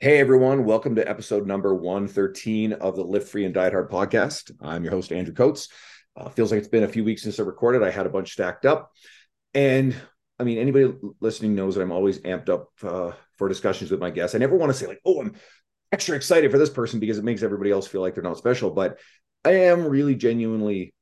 Hey 0.00 0.20
everyone, 0.20 0.64
welcome 0.64 0.94
to 0.94 1.08
episode 1.08 1.44
number 1.44 1.74
113 1.74 2.74
of 2.74 2.94
the 2.94 3.02
Live 3.02 3.28
Free 3.28 3.44
and 3.44 3.52
Diet 3.52 3.72
Hard 3.72 3.90
podcast. 3.90 4.52
I'm 4.60 4.84
your 4.84 4.92
host, 4.92 5.10
Andrew 5.10 5.34
Coates. 5.34 5.70
Uh, 6.16 6.28
feels 6.28 6.52
like 6.52 6.58
it's 6.58 6.68
been 6.68 6.84
a 6.84 6.88
few 6.88 7.02
weeks 7.02 7.22
since 7.22 7.40
I 7.40 7.42
recorded. 7.42 7.82
I 7.82 7.90
had 7.90 8.06
a 8.06 8.08
bunch 8.08 8.30
stacked 8.30 8.64
up. 8.64 8.92
And 9.54 9.96
I 10.38 10.44
mean, 10.44 10.58
anybody 10.58 10.94
listening 11.18 11.56
knows 11.56 11.74
that 11.74 11.82
I'm 11.82 11.90
always 11.90 12.20
amped 12.20 12.48
up 12.48 12.68
uh, 12.80 13.10
for 13.38 13.48
discussions 13.48 13.90
with 13.90 13.98
my 13.98 14.10
guests. 14.10 14.36
I 14.36 14.38
never 14.38 14.54
want 14.54 14.70
to 14.70 14.78
say, 14.78 14.86
like, 14.86 15.00
oh, 15.04 15.20
I'm 15.20 15.34
extra 15.90 16.14
excited 16.14 16.52
for 16.52 16.58
this 16.58 16.70
person 16.70 17.00
because 17.00 17.18
it 17.18 17.24
makes 17.24 17.42
everybody 17.42 17.72
else 17.72 17.88
feel 17.88 18.00
like 18.00 18.14
they're 18.14 18.22
not 18.22 18.38
special. 18.38 18.70
But 18.70 19.00
I 19.44 19.50
am 19.50 19.84
really 19.84 20.14
genuinely 20.14 20.94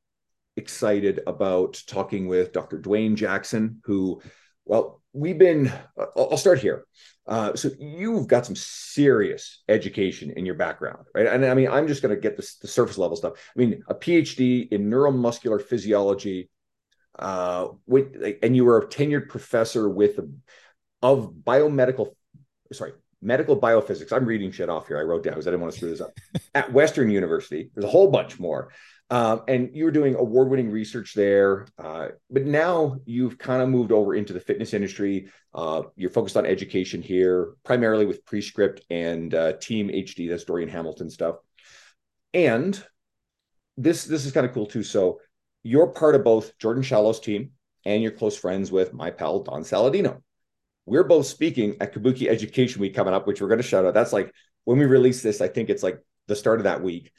excited 0.56 1.20
about 1.26 1.82
talking 1.86 2.28
with 2.28 2.54
Dr. 2.54 2.78
Dwayne 2.78 3.14
Jackson, 3.14 3.82
who, 3.84 4.22
well, 4.64 5.02
we've 5.12 5.36
been, 5.36 5.70
uh, 5.98 6.06
I'll 6.16 6.38
start 6.38 6.60
here. 6.60 6.86
Uh, 7.26 7.54
so 7.56 7.70
you've 7.78 8.28
got 8.28 8.46
some 8.46 8.54
serious 8.54 9.62
education 9.68 10.32
in 10.36 10.46
your 10.46 10.54
background, 10.54 11.06
right? 11.14 11.26
And 11.26 11.44
I 11.44 11.54
mean, 11.54 11.68
I'm 11.68 11.88
just 11.88 12.02
going 12.02 12.14
to 12.14 12.20
get 12.20 12.36
this, 12.36 12.56
the 12.56 12.68
surface 12.68 12.98
level 12.98 13.16
stuff. 13.16 13.32
I 13.34 13.58
mean, 13.58 13.82
a 13.88 13.94
PhD 13.94 14.70
in 14.70 14.88
neuromuscular 14.88 15.60
physiology, 15.60 16.50
uh, 17.18 17.68
with, 17.86 18.36
and 18.42 18.54
you 18.54 18.64
were 18.64 18.78
a 18.78 18.86
tenured 18.86 19.28
professor 19.28 19.88
with 19.88 20.20
of 21.02 21.32
biomedical, 21.44 22.14
sorry, 22.72 22.92
medical 23.20 23.58
biophysics. 23.60 24.12
I'm 24.12 24.24
reading 24.24 24.52
shit 24.52 24.68
off 24.68 24.86
here. 24.86 24.98
I 24.98 25.02
wrote 25.02 25.24
down 25.24 25.34
because 25.34 25.48
I 25.48 25.50
didn't 25.50 25.62
want 25.62 25.72
to 25.72 25.78
screw 25.78 25.90
this 25.90 26.00
up. 26.00 26.16
At 26.54 26.72
Western 26.72 27.10
University, 27.10 27.70
there's 27.74 27.84
a 27.84 27.90
whole 27.90 28.10
bunch 28.10 28.38
more. 28.38 28.70
Um, 29.08 29.42
and 29.46 29.70
you 29.72 29.84
were 29.84 29.92
doing 29.92 30.16
award 30.16 30.48
winning 30.48 30.70
research 30.70 31.14
there. 31.14 31.66
Uh, 31.78 32.08
but 32.28 32.44
now 32.44 32.96
you've 33.04 33.38
kind 33.38 33.62
of 33.62 33.68
moved 33.68 33.92
over 33.92 34.14
into 34.14 34.32
the 34.32 34.40
fitness 34.40 34.74
industry. 34.74 35.28
Uh, 35.54 35.82
you're 35.94 36.10
focused 36.10 36.36
on 36.36 36.44
education 36.44 37.02
here, 37.02 37.54
primarily 37.64 38.04
with 38.04 38.24
Prescript 38.24 38.80
and 38.90 39.32
uh, 39.32 39.52
Team 39.54 39.88
HD, 39.88 40.28
that's 40.28 40.44
Dorian 40.44 40.68
Hamilton 40.68 41.08
stuff. 41.08 41.36
And 42.34 42.82
this 43.76 44.04
this 44.04 44.26
is 44.26 44.32
kind 44.32 44.46
of 44.46 44.52
cool 44.52 44.66
too. 44.66 44.82
So 44.82 45.20
you're 45.62 45.88
part 45.88 46.14
of 46.14 46.24
both 46.24 46.56
Jordan 46.58 46.82
Shallow's 46.82 47.20
team 47.20 47.52
and 47.84 48.02
you're 48.02 48.12
close 48.12 48.36
friends 48.36 48.72
with 48.72 48.92
my 48.92 49.10
pal 49.10 49.40
Don 49.40 49.62
Saladino. 49.62 50.22
We're 50.86 51.04
both 51.04 51.26
speaking 51.26 51.76
at 51.80 51.94
Kabuki 51.94 52.28
Education 52.28 52.80
Week 52.80 52.94
coming 52.94 53.14
up, 53.14 53.26
which 53.26 53.40
we're 53.40 53.48
going 53.48 53.58
to 53.58 53.64
shout 53.64 53.84
out. 53.84 53.94
That's 53.94 54.12
like 54.12 54.32
when 54.64 54.78
we 54.78 54.84
release 54.84 55.22
this, 55.22 55.40
I 55.40 55.48
think 55.48 55.68
it's 55.70 55.82
like 55.82 55.98
the 56.26 56.36
start 56.36 56.60
of 56.60 56.64
that 56.64 56.82
week. 56.82 57.12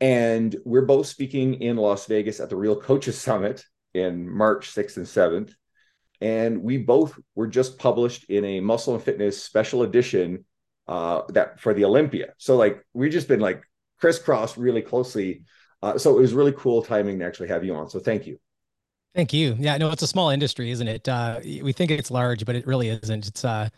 And 0.00 0.56
we're 0.64 0.86
both 0.86 1.06
speaking 1.06 1.54
in 1.60 1.76
Las 1.76 2.06
Vegas 2.06 2.40
at 2.40 2.48
the 2.48 2.56
Real 2.56 2.80
Coaches 2.80 3.20
Summit 3.20 3.64
in 3.92 4.28
March 4.28 4.70
6th 4.70 4.96
and 4.96 5.06
7th. 5.06 5.52
And 6.20 6.62
we 6.62 6.78
both 6.78 7.18
were 7.34 7.46
just 7.46 7.78
published 7.78 8.24
in 8.30 8.44
a 8.44 8.60
muscle 8.60 8.94
and 8.94 9.02
fitness 9.02 9.42
special 9.42 9.82
edition 9.82 10.44
uh, 10.88 11.22
that 11.28 11.60
for 11.60 11.72
the 11.72 11.84
Olympia. 11.84 12.34
So 12.38 12.56
like 12.56 12.84
we've 12.92 13.12
just 13.12 13.28
been 13.28 13.40
like 13.40 13.62
crisscrossed 14.00 14.56
really 14.56 14.82
closely. 14.82 15.44
Uh, 15.82 15.96
so 15.96 16.18
it 16.18 16.20
was 16.20 16.34
really 16.34 16.52
cool 16.52 16.82
timing 16.82 17.18
to 17.18 17.24
actually 17.24 17.48
have 17.48 17.64
you 17.64 17.74
on. 17.74 17.88
So 17.88 18.00
thank 18.00 18.26
you. 18.26 18.38
Thank 19.14 19.32
you. 19.32 19.56
Yeah, 19.58 19.76
no, 19.76 19.90
it's 19.90 20.02
a 20.02 20.06
small 20.06 20.30
industry, 20.30 20.70
isn't 20.70 20.86
it? 20.86 21.08
Uh, 21.08 21.40
we 21.42 21.72
think 21.72 21.90
it's 21.90 22.10
large, 22.10 22.44
but 22.44 22.54
it 22.54 22.66
really 22.66 22.88
isn't. 22.90 23.26
It's 23.26 23.44
uh, 23.44 23.68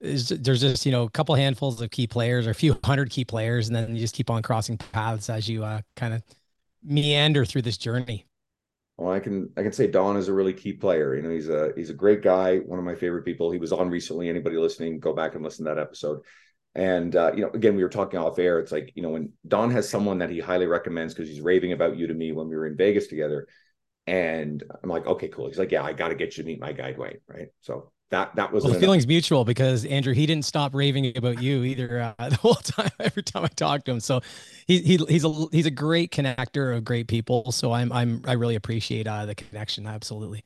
is 0.00 0.28
there's 0.28 0.60
just 0.60 0.86
you 0.86 0.92
know 0.92 1.04
a 1.04 1.10
couple 1.10 1.34
handfuls 1.34 1.80
of 1.80 1.90
key 1.90 2.06
players 2.06 2.46
or 2.46 2.50
a 2.50 2.54
few 2.54 2.78
hundred 2.84 3.10
key 3.10 3.24
players 3.24 3.68
and 3.68 3.76
then 3.76 3.94
you 3.94 4.00
just 4.00 4.14
keep 4.14 4.30
on 4.30 4.42
crossing 4.42 4.78
paths 4.78 5.28
as 5.28 5.48
you 5.48 5.64
uh, 5.64 5.80
kind 5.96 6.14
of 6.14 6.22
meander 6.82 7.44
through 7.44 7.62
this 7.62 7.76
journey. 7.76 8.26
Well 8.96 9.12
i 9.12 9.20
can 9.20 9.50
i 9.56 9.62
can 9.62 9.72
say 9.72 9.86
don 9.86 10.16
is 10.16 10.28
a 10.28 10.32
really 10.32 10.52
key 10.52 10.72
player. 10.72 11.14
You 11.14 11.22
know 11.22 11.30
he's 11.30 11.48
a 11.48 11.72
he's 11.76 11.90
a 11.90 11.94
great 11.94 12.22
guy 12.22 12.58
one 12.58 12.78
of 12.78 12.84
my 12.84 12.94
favorite 12.94 13.24
people. 13.24 13.50
He 13.50 13.58
was 13.58 13.72
on 13.72 13.90
recently. 13.90 14.28
Anybody 14.28 14.56
listening 14.56 15.00
go 15.00 15.12
back 15.12 15.34
and 15.34 15.44
listen 15.44 15.64
to 15.66 15.74
that 15.74 15.80
episode. 15.80 16.20
And 16.74 17.14
uh, 17.16 17.32
you 17.34 17.42
know 17.42 17.50
again 17.50 17.76
we 17.76 17.82
were 17.82 17.88
talking 17.88 18.18
off 18.18 18.38
air. 18.38 18.58
It's 18.58 18.72
like 18.72 18.92
you 18.94 19.02
know 19.02 19.10
when 19.10 19.32
don 19.46 19.70
has 19.70 19.88
someone 19.88 20.18
that 20.18 20.30
he 20.30 20.40
highly 20.40 20.66
recommends 20.66 21.14
because 21.14 21.28
he's 21.28 21.40
raving 21.40 21.72
about 21.72 21.96
you 21.96 22.06
to 22.06 22.14
me 22.14 22.32
when 22.32 22.48
we 22.48 22.56
were 22.56 22.66
in 22.66 22.76
vegas 22.76 23.06
together 23.06 23.46
and 24.06 24.64
i'm 24.82 24.88
like 24.88 25.06
okay 25.06 25.28
cool. 25.28 25.48
He's 25.48 25.58
like 25.58 25.72
yeah 25.72 25.82
i 25.82 25.92
got 25.92 26.08
to 26.08 26.14
get 26.14 26.36
you 26.36 26.42
to 26.42 26.46
meet 26.46 26.60
my 26.60 26.72
guy 26.72 26.94
dwayne 26.94 27.20
right? 27.28 27.48
So 27.60 27.92
that 28.10 28.34
that 28.36 28.52
was 28.52 28.64
well, 28.64 28.72
the 28.72 28.80
feelings 28.80 29.06
mutual 29.06 29.44
because 29.44 29.84
Andrew 29.84 30.12
he 30.12 30.26
didn't 30.26 30.44
stop 30.44 30.74
raving 30.74 31.16
about 31.16 31.40
you 31.40 31.62
either 31.64 32.14
uh, 32.18 32.28
the 32.28 32.36
whole 32.36 32.54
time 32.54 32.90
every 32.98 33.22
time 33.22 33.44
I 33.44 33.48
talked 33.48 33.86
to 33.86 33.92
him. 33.92 34.00
So 34.00 34.20
he, 34.66 34.80
he 34.80 34.96
he's 35.08 35.24
a 35.24 35.46
he's 35.52 35.66
a 35.66 35.70
great 35.70 36.12
connector 36.12 36.76
of 36.76 36.84
great 36.84 37.08
people. 37.08 37.52
So 37.52 37.72
I'm 37.72 37.92
I'm 37.92 38.22
I 38.26 38.32
really 38.32 38.56
appreciate 38.56 39.06
uh, 39.06 39.26
the 39.26 39.34
connection. 39.34 39.86
Absolutely. 39.86 40.44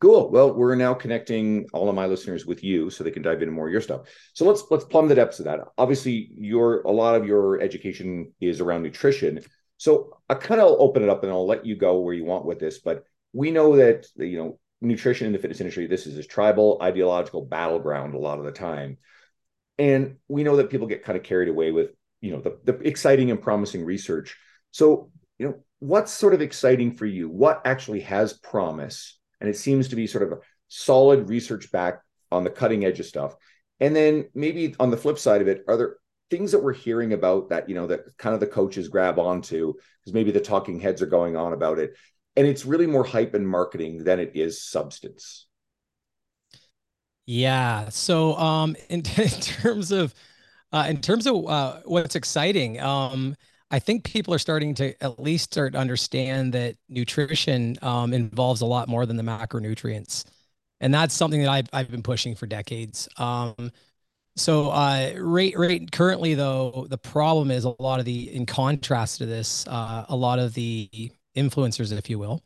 Cool. 0.00 0.30
Well, 0.30 0.52
we're 0.52 0.74
now 0.74 0.92
connecting 0.92 1.66
all 1.72 1.88
of 1.88 1.94
my 1.94 2.06
listeners 2.06 2.44
with 2.44 2.62
you 2.62 2.90
so 2.90 3.04
they 3.04 3.10
can 3.10 3.22
dive 3.22 3.40
into 3.40 3.54
more 3.54 3.68
of 3.68 3.72
your 3.72 3.80
stuff. 3.80 4.02
So 4.34 4.44
let's 4.44 4.64
let's 4.70 4.84
plumb 4.84 5.08
the 5.08 5.14
depths 5.14 5.38
of 5.38 5.46
that. 5.46 5.60
Obviously, 5.78 6.28
your 6.32 6.82
a 6.82 6.90
lot 6.90 7.14
of 7.14 7.26
your 7.26 7.60
education 7.60 8.32
is 8.40 8.60
around 8.60 8.82
nutrition. 8.82 9.40
So 9.76 10.18
I 10.28 10.34
kind 10.34 10.60
of 10.60 10.76
open 10.78 11.02
it 11.02 11.08
up 11.08 11.22
and 11.22 11.32
I'll 11.32 11.46
let 11.46 11.64
you 11.64 11.76
go 11.76 12.00
where 12.00 12.14
you 12.14 12.24
want 12.24 12.44
with 12.44 12.58
this, 12.58 12.78
but 12.78 13.04
we 13.32 13.50
know 13.50 13.76
that 13.76 14.06
you 14.16 14.38
know 14.38 14.58
nutrition 14.84 15.26
in 15.26 15.32
the 15.32 15.38
fitness 15.38 15.60
industry, 15.60 15.86
this 15.86 16.06
is 16.06 16.18
a 16.18 16.24
tribal 16.24 16.78
ideological 16.82 17.44
battleground 17.44 18.14
a 18.14 18.18
lot 18.18 18.38
of 18.38 18.44
the 18.44 18.52
time. 18.52 18.98
And 19.78 20.16
we 20.28 20.44
know 20.44 20.56
that 20.56 20.70
people 20.70 20.86
get 20.86 21.04
kind 21.04 21.18
of 21.18 21.24
carried 21.24 21.48
away 21.48 21.72
with, 21.72 21.90
you 22.20 22.32
know, 22.32 22.40
the, 22.40 22.58
the 22.64 22.74
exciting 22.86 23.30
and 23.30 23.42
promising 23.42 23.84
research. 23.84 24.36
So, 24.70 25.10
you 25.38 25.48
know, 25.48 25.54
what's 25.80 26.12
sort 26.12 26.34
of 26.34 26.40
exciting 26.40 26.92
for 26.92 27.06
you? 27.06 27.28
What 27.28 27.62
actually 27.64 28.00
has 28.00 28.32
promise? 28.32 29.18
And 29.40 29.50
it 29.50 29.56
seems 29.56 29.88
to 29.88 29.96
be 29.96 30.06
sort 30.06 30.24
of 30.24 30.32
a 30.32 30.40
solid 30.68 31.28
research 31.28 31.72
back 31.72 32.02
on 32.30 32.44
the 32.44 32.50
cutting 32.50 32.84
edge 32.84 33.00
of 33.00 33.06
stuff. 33.06 33.34
And 33.80 33.94
then 33.94 34.28
maybe 34.34 34.74
on 34.78 34.90
the 34.90 34.96
flip 34.96 35.18
side 35.18 35.42
of 35.42 35.48
it, 35.48 35.64
are 35.66 35.76
there 35.76 35.96
things 36.30 36.52
that 36.52 36.62
we're 36.62 36.72
hearing 36.72 37.12
about 37.12 37.50
that, 37.50 37.68
you 37.68 37.74
know, 37.74 37.86
that 37.88 38.16
kind 38.16 38.34
of 38.34 38.40
the 38.40 38.46
coaches 38.46 38.88
grab 38.88 39.18
onto 39.18 39.74
because 40.00 40.14
maybe 40.14 40.30
the 40.30 40.40
talking 40.40 40.80
heads 40.80 41.02
are 41.02 41.06
going 41.06 41.36
on 41.36 41.52
about 41.52 41.78
it 41.78 41.94
and 42.36 42.46
it's 42.46 42.64
really 42.64 42.86
more 42.86 43.04
hype 43.04 43.34
and 43.34 43.48
marketing 43.48 44.04
than 44.04 44.20
it 44.20 44.32
is 44.34 44.62
substance 44.62 45.46
yeah 47.26 47.88
so 47.88 48.34
um 48.36 48.76
in, 48.88 49.02
in 49.16 49.28
terms 49.40 49.92
of 49.92 50.14
uh 50.72 50.86
in 50.88 51.00
terms 51.00 51.26
of 51.26 51.46
uh 51.48 51.80
what's 51.84 52.16
exciting 52.16 52.80
um 52.80 53.34
I 53.70 53.80
think 53.80 54.04
people 54.04 54.32
are 54.32 54.38
starting 54.38 54.74
to 54.76 54.94
at 55.02 55.18
least 55.18 55.52
start 55.52 55.72
to 55.72 55.78
understand 55.80 56.52
that 56.52 56.76
nutrition 56.88 57.76
um, 57.82 58.12
involves 58.12 58.60
a 58.60 58.66
lot 58.66 58.88
more 58.88 59.04
than 59.04 59.16
the 59.16 59.24
macronutrients, 59.24 60.24
and 60.80 60.94
that's 60.94 61.12
something 61.12 61.42
that 61.42 61.48
I've 61.48 61.68
I've 61.72 61.90
been 61.90 62.02
pushing 62.02 62.36
for 62.36 62.46
decades. 62.46 63.08
Um, 63.16 63.72
so, 64.36 64.70
uh, 64.70 65.14
right, 65.18 65.56
right. 65.56 65.90
Currently, 65.90 66.34
though, 66.34 66.86
the 66.90 66.98
problem 66.98 67.50
is 67.50 67.64
a 67.64 67.74
lot 67.80 68.00
of 68.00 68.04
the, 68.04 68.34
in 68.34 68.46
contrast 68.46 69.18
to 69.18 69.26
this, 69.26 69.66
uh, 69.68 70.06
a 70.08 70.16
lot 70.16 70.38
of 70.40 70.54
the 70.54 71.12
influencers, 71.36 71.96
if 71.96 72.08
you 72.10 72.18
will, 72.18 72.42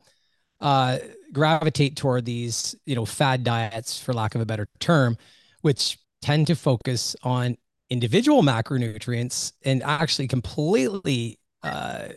uh, 0.60 0.98
gravitate 1.32 1.96
toward 1.96 2.24
these, 2.24 2.74
you 2.86 2.94
know, 2.94 3.04
fad 3.04 3.44
diets, 3.44 4.00
for 4.00 4.12
lack 4.12 4.34
of 4.34 4.40
a 4.40 4.46
better 4.46 4.68
term, 4.80 5.16
which 5.62 5.98
tend 6.22 6.46
to 6.46 6.54
focus 6.56 7.14
on 7.22 7.56
individual 7.90 8.42
macronutrients 8.42 9.52
and 9.64 9.82
actually 9.82 10.28
completely, 10.28 11.38
uh, 11.62 12.08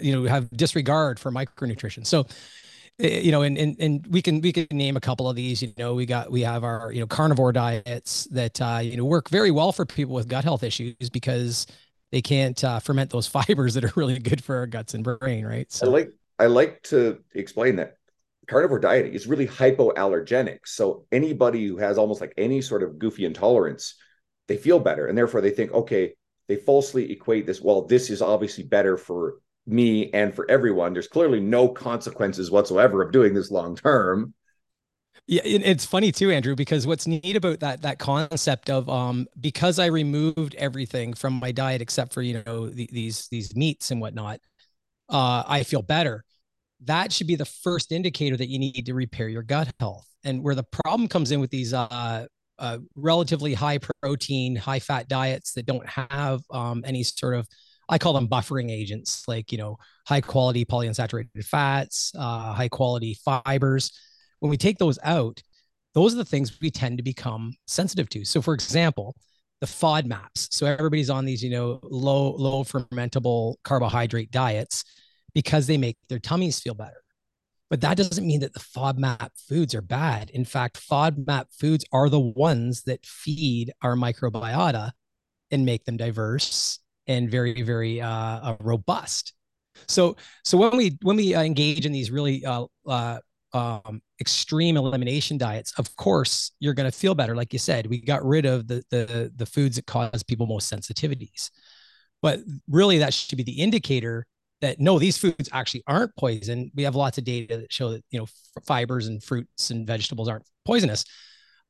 you 0.00 0.12
know, 0.12 0.28
have 0.28 0.50
disregard 0.50 1.18
for 1.18 1.30
micronutrition. 1.32 2.06
So, 2.06 2.26
eh, 3.00 3.20
you 3.20 3.32
know, 3.32 3.42
and, 3.42 3.58
and 3.58 3.76
and 3.80 4.06
we 4.08 4.22
can 4.22 4.40
we 4.40 4.52
can 4.52 4.66
name 4.70 4.96
a 4.96 5.00
couple 5.00 5.28
of 5.28 5.36
these. 5.36 5.62
You 5.62 5.72
know, 5.78 5.94
we 5.94 6.06
got 6.06 6.30
we 6.30 6.42
have 6.42 6.64
our 6.64 6.92
you 6.92 7.00
know 7.00 7.06
carnivore 7.06 7.52
diets 7.52 8.24
that 8.30 8.60
uh, 8.60 8.80
you 8.82 8.96
know 8.96 9.04
work 9.04 9.28
very 9.28 9.50
well 9.50 9.72
for 9.72 9.86
people 9.86 10.14
with 10.14 10.28
gut 10.28 10.44
health 10.44 10.62
issues 10.62 11.10
because 11.10 11.66
they 12.12 12.22
can't 12.22 12.62
uh, 12.62 12.80
ferment 12.80 13.10
those 13.10 13.26
fibers 13.26 13.74
that 13.74 13.84
are 13.84 13.92
really 13.96 14.18
good 14.18 14.42
for 14.42 14.56
our 14.56 14.66
guts 14.66 14.94
and 14.94 15.04
brain, 15.04 15.44
right? 15.44 15.70
So 15.70 15.86
I 15.86 15.90
like 15.90 16.10
I 16.38 16.46
like 16.46 16.82
to 16.84 17.18
explain 17.34 17.76
that 17.76 17.96
carnivore 18.46 18.78
dieting 18.78 19.12
is 19.14 19.26
really 19.26 19.46
hypoallergenic. 19.46 20.60
So 20.66 21.06
anybody 21.10 21.66
who 21.66 21.78
has 21.78 21.98
almost 21.98 22.20
like 22.20 22.34
any 22.36 22.60
sort 22.60 22.82
of 22.82 22.98
goofy 22.98 23.24
intolerance, 23.24 23.94
they 24.48 24.56
feel 24.56 24.78
better, 24.78 25.06
and 25.06 25.16
therefore 25.16 25.40
they 25.40 25.50
think, 25.50 25.72
okay, 25.72 26.14
they 26.48 26.56
falsely 26.56 27.10
equate 27.10 27.46
this. 27.46 27.60
Well, 27.60 27.86
this 27.86 28.10
is 28.10 28.22
obviously 28.22 28.64
better 28.64 28.96
for 28.96 29.36
me 29.66 30.12
and 30.12 30.34
for 30.34 30.48
everyone. 30.48 30.92
There's 30.92 31.08
clearly 31.08 31.40
no 31.40 31.68
consequences 31.68 32.50
whatsoever 32.50 33.02
of 33.02 33.12
doing 33.12 33.34
this 33.34 33.50
long 33.50 33.74
term. 33.74 34.32
Yeah, 35.28 35.42
it's 35.44 35.84
funny 35.84 36.12
too, 36.12 36.30
Andrew, 36.30 36.54
because 36.54 36.86
what's 36.86 37.06
neat 37.08 37.34
about 37.34 37.58
that 37.60 37.82
that 37.82 37.98
concept 37.98 38.70
of 38.70 38.88
um 38.88 39.26
because 39.40 39.80
I 39.80 39.86
removed 39.86 40.54
everything 40.56 41.14
from 41.14 41.34
my 41.34 41.50
diet 41.50 41.82
except 41.82 42.12
for 42.12 42.22
you 42.22 42.42
know 42.46 42.68
the, 42.68 42.88
these 42.92 43.26
these 43.28 43.56
meats 43.56 43.90
and 43.90 44.00
whatnot, 44.00 44.38
uh, 45.08 45.44
I 45.46 45.64
feel 45.64 45.82
better. 45.82 46.24
That 46.84 47.12
should 47.12 47.26
be 47.28 47.36
the 47.36 47.46
first 47.46 47.92
indicator 47.92 48.36
that 48.36 48.48
you 48.48 48.58
need 48.58 48.86
to 48.86 48.94
repair 48.94 49.28
your 49.28 49.42
gut 49.42 49.72
health. 49.80 50.06
And 50.24 50.42
where 50.44 50.54
the 50.54 50.64
problem 50.64 51.08
comes 51.08 51.32
in 51.32 51.40
with 51.40 51.50
these 51.50 51.74
uh, 51.74 52.26
uh, 52.58 52.78
relatively 52.96 53.54
high 53.54 53.78
protein, 54.02 54.56
high 54.56 54.80
fat 54.80 55.08
diets 55.08 55.52
that 55.54 55.66
don't 55.66 55.86
have 55.88 56.42
um, 56.50 56.84
any 56.86 57.02
sort 57.04 57.34
of 57.34 57.48
I 57.88 57.98
call 57.98 58.14
them 58.14 58.28
buffering 58.28 58.70
agents, 58.70 59.24
like 59.28 59.52
you 59.52 59.58
know, 59.58 59.78
high 60.06 60.20
quality 60.20 60.64
polyunsaturated 60.64 61.44
fats, 61.44 62.12
uh, 62.18 62.52
high 62.52 62.68
quality 62.68 63.14
fibers 63.24 63.92
when 64.46 64.50
we 64.50 64.56
take 64.56 64.78
those 64.78 64.98
out, 65.02 65.42
those 65.94 66.14
are 66.14 66.18
the 66.18 66.24
things 66.24 66.56
we 66.60 66.70
tend 66.70 66.98
to 66.98 67.02
become 67.02 67.52
sensitive 67.66 68.08
to. 68.10 68.24
So, 68.24 68.40
for 68.40 68.54
example, 68.54 69.16
the 69.60 69.66
FODMAPs. 69.66 70.52
So 70.52 70.66
everybody's 70.66 71.10
on 71.10 71.24
these, 71.24 71.42
you 71.42 71.50
know, 71.50 71.80
low 71.82 72.32
low 72.36 72.62
fermentable 72.62 73.56
carbohydrate 73.64 74.30
diets 74.30 74.84
because 75.34 75.66
they 75.66 75.78
make 75.78 75.96
their 76.08 76.20
tummies 76.20 76.60
feel 76.60 76.74
better. 76.74 77.02
But 77.70 77.80
that 77.80 77.96
doesn't 77.96 78.26
mean 78.26 78.40
that 78.40 78.52
the 78.52 78.60
FODMAP 78.60 79.30
foods 79.48 79.74
are 79.74 79.82
bad. 79.82 80.30
In 80.30 80.44
fact, 80.44 80.78
FODMAP 80.88 81.46
foods 81.50 81.84
are 81.90 82.08
the 82.08 82.20
ones 82.20 82.82
that 82.82 83.04
feed 83.04 83.72
our 83.82 83.96
microbiota 83.96 84.92
and 85.50 85.66
make 85.66 85.84
them 85.86 85.96
diverse 85.96 86.78
and 87.08 87.28
very, 87.28 87.62
very 87.62 88.00
uh, 88.00 88.08
uh 88.08 88.56
robust. 88.60 89.32
So, 89.88 90.16
so 90.44 90.56
when 90.56 90.76
we 90.76 90.96
when 91.02 91.16
we 91.16 91.34
uh, 91.34 91.42
engage 91.42 91.84
in 91.84 91.92
these 91.92 92.10
really 92.10 92.44
uh, 92.44 92.66
uh, 92.86 93.18
um, 93.52 94.02
extreme 94.20 94.76
elimination 94.76 95.38
diets, 95.38 95.72
of 95.78 95.94
course, 95.96 96.52
you're 96.60 96.74
going 96.74 96.90
to 96.90 96.96
feel 96.96 97.14
better. 97.14 97.36
Like 97.36 97.52
you 97.52 97.58
said, 97.58 97.86
we 97.86 98.00
got 98.00 98.24
rid 98.24 98.46
of 98.46 98.66
the, 98.68 98.82
the, 98.90 99.32
the 99.34 99.46
foods 99.46 99.76
that 99.76 99.86
cause 99.86 100.22
people 100.22 100.46
most 100.46 100.72
sensitivities. 100.72 101.50
But 102.22 102.40
really, 102.68 102.98
that 102.98 103.14
should 103.14 103.36
be 103.36 103.44
the 103.44 103.60
indicator 103.60 104.26
that 104.60 104.80
no, 104.80 104.98
these 104.98 105.18
foods 105.18 105.48
actually 105.52 105.82
aren't 105.86 106.16
poison. 106.16 106.70
We 106.74 106.84
have 106.84 106.96
lots 106.96 107.18
of 107.18 107.24
data 107.24 107.58
that 107.58 107.72
show 107.72 107.90
that 107.92 108.04
you 108.10 108.18
know 108.18 108.26
fibers 108.66 109.06
and 109.06 109.22
fruits 109.22 109.70
and 109.70 109.86
vegetables 109.86 110.28
aren't 110.28 110.46
poisonous. 110.64 111.04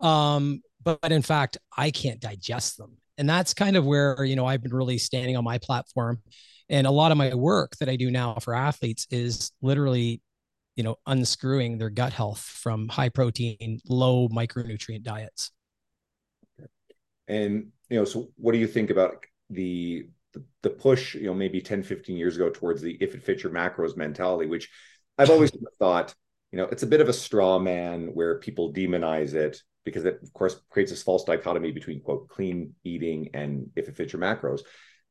Um, 0.01 0.63
but, 0.83 1.01
but 1.01 1.13
in 1.13 1.23
fact, 1.23 1.59
I 1.77 1.91
can't 1.91 2.21
digest 2.21 2.77
them, 2.79 2.97
and 3.19 3.29
that's 3.29 3.55
kind 3.55 3.77
of 3.77 3.85
where 3.85 4.23
you 4.25 4.37
know 4.37 4.47
I've 4.47 4.63
been 4.63 4.75
really 4.75 4.99
standing 4.99 5.37
on 5.37 5.45
my 5.45 5.59
platform. 5.59 6.23
And 6.69 6.87
a 6.87 6.91
lot 6.91 7.13
of 7.13 7.19
my 7.19 7.33
work 7.35 7.77
that 7.77 7.89
I 7.89 7.95
do 7.95 8.11
now 8.11 8.35
for 8.41 8.53
athletes 8.53 9.07
is 9.11 9.53
literally 9.63 10.21
you 10.77 10.85
know 10.85 10.97
unscrewing 11.07 11.79
their 11.79 11.91
gut 11.91 12.13
health 12.13 12.41
from 12.41 12.89
high 12.89 13.09
protein 13.09 13.81
low 13.89 14.29
micronutrient 14.29 15.03
diets. 15.03 15.51
And 17.29 17.73
you 17.89 17.99
know 17.99 18.05
so 18.05 18.29
what 18.37 18.53
do 18.53 18.59
you 18.59 18.67
think 18.67 18.91
about 18.91 19.25
the 19.51 20.09
the 20.63 20.71
push 20.71 21.15
you 21.15 21.27
know 21.27 21.35
maybe 21.35 21.61
10 21.61 21.83
15 21.83 22.17
years 22.17 22.37
ago 22.37 22.51
towards 22.51 22.83
the 22.83 22.93
if 23.01 23.15
it 23.15 23.23
fits 23.23 23.43
your 23.43 23.53
macros 23.53 23.97
mentality 23.97 24.47
which 24.47 24.69
i've 25.19 25.31
always 25.31 25.51
thought 25.79 26.15
you 26.53 26.59
know 26.59 26.65
it's 26.65 26.83
a 26.83 26.87
bit 26.87 27.01
of 27.01 27.09
a 27.09 27.13
straw 27.13 27.59
man 27.59 28.09
where 28.13 28.39
people 28.39 28.73
demonize 28.73 29.33
it 29.33 29.63
because 29.85 30.05
it 30.05 30.19
of 30.23 30.33
course 30.33 30.61
creates 30.69 30.91
this 30.91 31.03
false 31.03 31.25
dichotomy 31.25 31.71
between 31.71 32.01
quote 32.01 32.29
clean 32.29 32.75
eating 32.85 33.31
and 33.33 33.71
if 33.77 33.89
it 33.89 33.97
fits 33.97 34.13
your 34.13 34.21
macros 34.21 34.61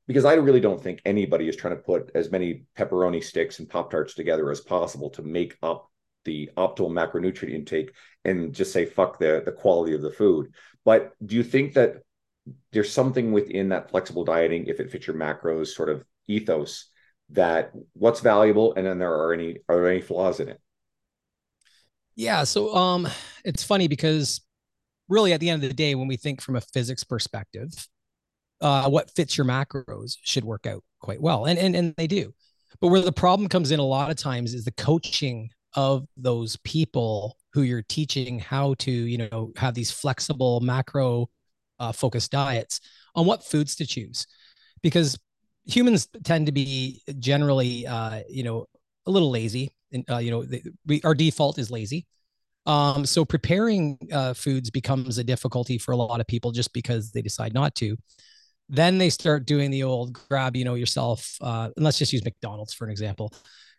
because 0.07 0.25
I 0.25 0.33
really 0.35 0.59
don't 0.59 0.81
think 0.81 1.01
anybody 1.05 1.47
is 1.47 1.55
trying 1.55 1.75
to 1.75 1.81
put 1.81 2.11
as 2.15 2.31
many 2.31 2.65
pepperoni 2.77 3.23
sticks 3.23 3.59
and 3.59 3.69
Pop 3.69 3.91
Tarts 3.91 4.13
together 4.13 4.49
as 4.51 4.61
possible 4.61 5.09
to 5.11 5.23
make 5.23 5.57
up 5.63 5.89
the 6.25 6.49
optimal 6.57 6.91
macronutrient 6.91 7.53
intake 7.53 7.91
and 8.23 8.53
just 8.53 8.73
say 8.73 8.85
fuck 8.85 9.19
the 9.19 9.41
the 9.45 9.51
quality 9.51 9.93
of 9.93 10.01
the 10.01 10.11
food. 10.11 10.53
But 10.83 11.13
do 11.25 11.35
you 11.35 11.43
think 11.43 11.73
that 11.73 11.97
there's 12.71 12.91
something 12.91 13.31
within 13.31 13.69
that 13.69 13.89
flexible 13.89 14.23
dieting, 14.23 14.65
if 14.67 14.79
it 14.79 14.91
fits 14.91 15.07
your 15.07 15.15
macros 15.15 15.67
sort 15.67 15.89
of 15.89 16.03
ethos, 16.27 16.89
that 17.29 17.71
what's 17.93 18.19
valuable 18.19 18.73
and 18.75 18.85
then 18.85 18.99
there 18.99 19.13
are 19.13 19.33
any 19.33 19.57
are 19.67 19.77
there 19.77 19.89
any 19.89 20.01
flaws 20.01 20.39
in 20.39 20.49
it? 20.49 20.61
Yeah, 22.15 22.43
so 22.43 22.75
um 22.75 23.07
it's 23.43 23.63
funny 23.63 23.87
because 23.87 24.41
really 25.09 25.33
at 25.33 25.39
the 25.39 25.49
end 25.49 25.63
of 25.63 25.69
the 25.69 25.75
day 25.75 25.95
when 25.95 26.07
we 26.07 26.17
think 26.17 26.41
from 26.41 26.55
a 26.55 26.61
physics 26.61 27.03
perspective 27.03 27.87
uh, 28.61 28.89
what 28.89 29.11
fits 29.11 29.37
your 29.37 29.45
macros 29.45 30.15
should 30.21 30.43
work 30.43 30.65
out 30.65 30.83
quite 30.99 31.21
well, 31.21 31.45
and 31.45 31.59
and 31.59 31.75
and 31.75 31.93
they 31.97 32.07
do. 32.07 32.33
But 32.81 32.87
where 32.87 33.01
the 33.01 33.11
problem 33.11 33.47
comes 33.47 33.71
in 33.71 33.79
a 33.79 33.83
lot 33.83 34.11
of 34.11 34.17
times 34.17 34.53
is 34.53 34.65
the 34.65 34.71
coaching 34.71 35.49
of 35.75 36.05
those 36.17 36.57
people 36.57 37.37
who 37.53 37.61
you're 37.61 37.83
teaching 37.83 38.39
how 38.39 38.73
to, 38.75 38.91
you 38.91 39.17
know, 39.17 39.51
have 39.57 39.73
these 39.73 39.91
flexible 39.91 40.59
macro 40.61 41.29
uh, 41.79 41.91
focused 41.91 42.31
diets 42.31 42.81
on 43.13 43.25
what 43.25 43.43
foods 43.43 43.75
to 43.75 43.85
choose, 43.85 44.27
because 44.81 45.17
humans 45.65 46.07
tend 46.23 46.45
to 46.45 46.51
be 46.51 47.01
generally, 47.19 47.87
uh, 47.87 48.21
you 48.29 48.43
know, 48.43 48.65
a 49.05 49.11
little 49.11 49.31
lazy, 49.31 49.75
and 49.91 50.03
uh, 50.09 50.17
you 50.17 50.31
know, 50.31 50.45
we 50.85 51.01
our 51.03 51.13
default 51.13 51.59
is 51.59 51.71
lazy. 51.71 52.05
Um, 52.65 53.05
so 53.05 53.23
preparing 53.23 53.97
uh, 54.11 54.33
foods 54.33 54.71
becomes 54.71 55.17
a 55.17 55.23
difficulty 55.23 55.77
for 55.77 55.91
a 55.91 55.95
lot 55.95 56.19
of 56.19 56.27
people 56.27 56.51
just 56.51 56.73
because 56.73 57.11
they 57.11 57.21
decide 57.21 57.53
not 57.53 57.75
to. 57.75 57.95
Then 58.67 58.97
they 58.97 59.09
start 59.09 59.45
doing 59.45 59.71
the 59.71 59.83
old 59.83 60.13
grab, 60.13 60.55
you 60.55 60.65
know, 60.65 60.75
yourself. 60.75 61.37
Uh, 61.41 61.69
and 61.75 61.85
let's 61.85 61.97
just 61.97 62.13
use 62.13 62.23
McDonald's 62.23 62.73
for 62.73 62.85
an 62.85 62.91
example. 62.91 63.31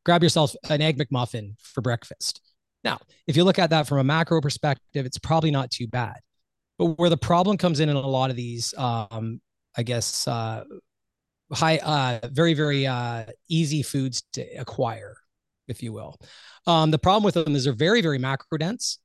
Grab 0.05 0.23
yourself 0.23 0.55
an 0.69 0.81
egg 0.81 0.99
McMuffin 0.99 1.55
for 1.61 1.81
breakfast. 1.81 2.41
Now, 2.85 2.99
if 3.27 3.37
you 3.37 3.43
look 3.43 3.59
at 3.59 3.71
that 3.71 3.89
from 3.89 3.99
a 3.99 4.05
macro 4.05 4.41
perspective, 4.41 5.05
it's 5.07 5.19
probably 5.19 5.51
not 5.51 5.71
too 5.71 5.89
bad. 5.89 6.17
But 6.79 6.99
where 6.99 7.11
the 7.11 7.17
problem 7.17 7.57
comes 7.57 7.81
in 7.81 7.89
in 7.89 7.97
a 7.97 8.01
lot 8.01 8.31
of 8.31 8.37
these, 8.37 8.73
um, 8.79 9.41
I 9.77 9.83
guess, 9.83 10.29
uh, 10.29 10.63
high, 11.53 11.79
uh, 11.79 12.29
very, 12.29 12.55
very 12.55 12.87
uh, 12.87 13.25
easy 13.49 13.83
foods 13.83 14.23
to 14.35 14.43
acquire, 14.57 15.17
if 15.67 15.83
you 15.83 15.93
will. 15.93 16.17
Um, 16.67 16.91
the 16.91 16.99
problem 16.99 17.25
with 17.25 17.35
them 17.35 17.57
is 17.57 17.65
they're 17.65 17.73
very, 17.73 18.03
very 18.03 18.19
macro 18.19 18.59
dense, 18.59 18.99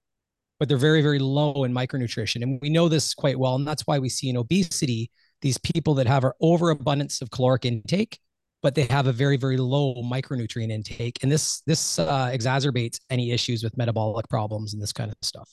but 0.60 0.68
they're 0.68 0.78
very, 0.78 1.02
very 1.02 1.20
low 1.20 1.64
in 1.64 1.74
micronutrition. 1.74 2.44
And 2.44 2.60
we 2.62 2.70
know 2.70 2.88
this 2.88 3.16
quite 3.16 3.40
well. 3.40 3.56
And 3.56 3.68
that's 3.68 3.88
why 3.88 4.00
we 4.00 4.10
see 4.10 4.30
in 4.30 4.38
obesity 4.38 5.10
these 5.42 5.58
people 5.58 5.96
that 5.96 6.08
have 6.08 6.24
an 6.24 6.32
overabundance 6.40 7.22
of 7.22 7.32
caloric 7.32 7.66
intake 7.66 8.20
but 8.62 8.76
they 8.76 8.84
have 8.84 9.08
a 9.08 9.12
very 9.12 9.38
very 9.38 9.58
low 9.58 9.96
micronutrient 10.04 10.70
intake. 10.70 11.18
And 11.24 11.32
this 11.32 11.62
this 11.62 11.98
uh, 12.00 12.28
exacerbates 12.28 13.00
any 13.10 13.32
issues 13.32 13.64
with 13.64 13.76
metabolic 13.78 14.28
problems 14.30 14.74
and 14.74 14.82
this 14.82 14.94
kind 14.94 15.10
of 15.10 15.18
stuff. 15.22 15.50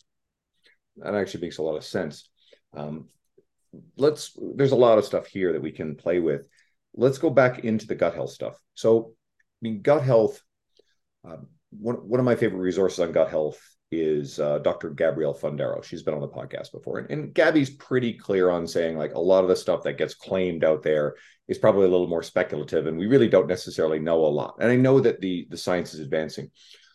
That 0.99 1.14
actually 1.14 1.43
makes 1.43 1.58
a 1.58 1.62
lot 1.62 1.76
of 1.76 1.85
sense. 1.85 2.29
Um, 2.76 3.08
let's 3.96 4.37
there's 4.56 4.73
a 4.73 4.76
lot 4.76 4.99
of 4.99 5.05
stuff 5.05 5.26
here 5.26 5.52
that 5.52 5.62
we 5.62 5.73
can 5.73 5.94
play 5.94 6.19
with. 6.20 6.46
Let's 6.94 7.19
go 7.19 7.31
back 7.31 7.61
into 7.61 7.87
the 7.87 7.94
gut 7.94 8.14
health 8.14 8.31
stuff. 8.31 8.58
So 8.75 9.14
i 9.61 9.61
mean 9.61 9.82
gut 9.82 10.02
health 10.02 10.41
um, 11.25 11.49
one, 11.70 11.96
one 11.96 12.20
of 12.20 12.26
my 12.26 12.37
favorite 12.37 12.61
resources 12.61 13.00
on 13.00 13.12
gut 13.12 13.29
health 13.29 13.61
is 13.90 14.38
uh, 14.38 14.58
Dr. 14.58 14.90
Gabrielle 14.90 15.35
Fundaro. 15.35 15.82
She's 15.82 16.02
been 16.02 16.14
on 16.14 16.20
the 16.20 16.29
podcast 16.29 16.73
before. 16.73 16.99
And, 16.99 17.11
and 17.11 17.35
Gabby's 17.35 17.70
pretty 17.70 18.12
clear 18.12 18.50
on 18.50 18.67
saying 18.67 18.99
like 18.99 19.14
a 19.14 19.20
lot 19.20 19.43
of 19.43 19.49
the 19.49 19.56
stuff 19.56 19.82
that 19.85 19.99
gets 19.99 20.14
claimed 20.14 20.64
out 20.64 20.82
there 20.82 21.17
is 21.46 21.58
probably 21.58 21.87
a 21.87 21.90
little 21.90 22.08
more 22.08 22.23
speculative 22.23 22.87
and 22.87 22.99
we 22.99 23.06
really 23.06 23.29
don't 23.29 23.46
necessarily 23.46 23.99
know 23.99 24.25
a 24.25 24.26
lot. 24.26 24.56
And 24.61 24.70
I 24.70 24.76
know 24.76 25.00
that 25.00 25.20
the 25.20 25.46
the 25.50 25.56
science 25.56 25.94
is 25.94 26.00
advancing. 26.00 26.50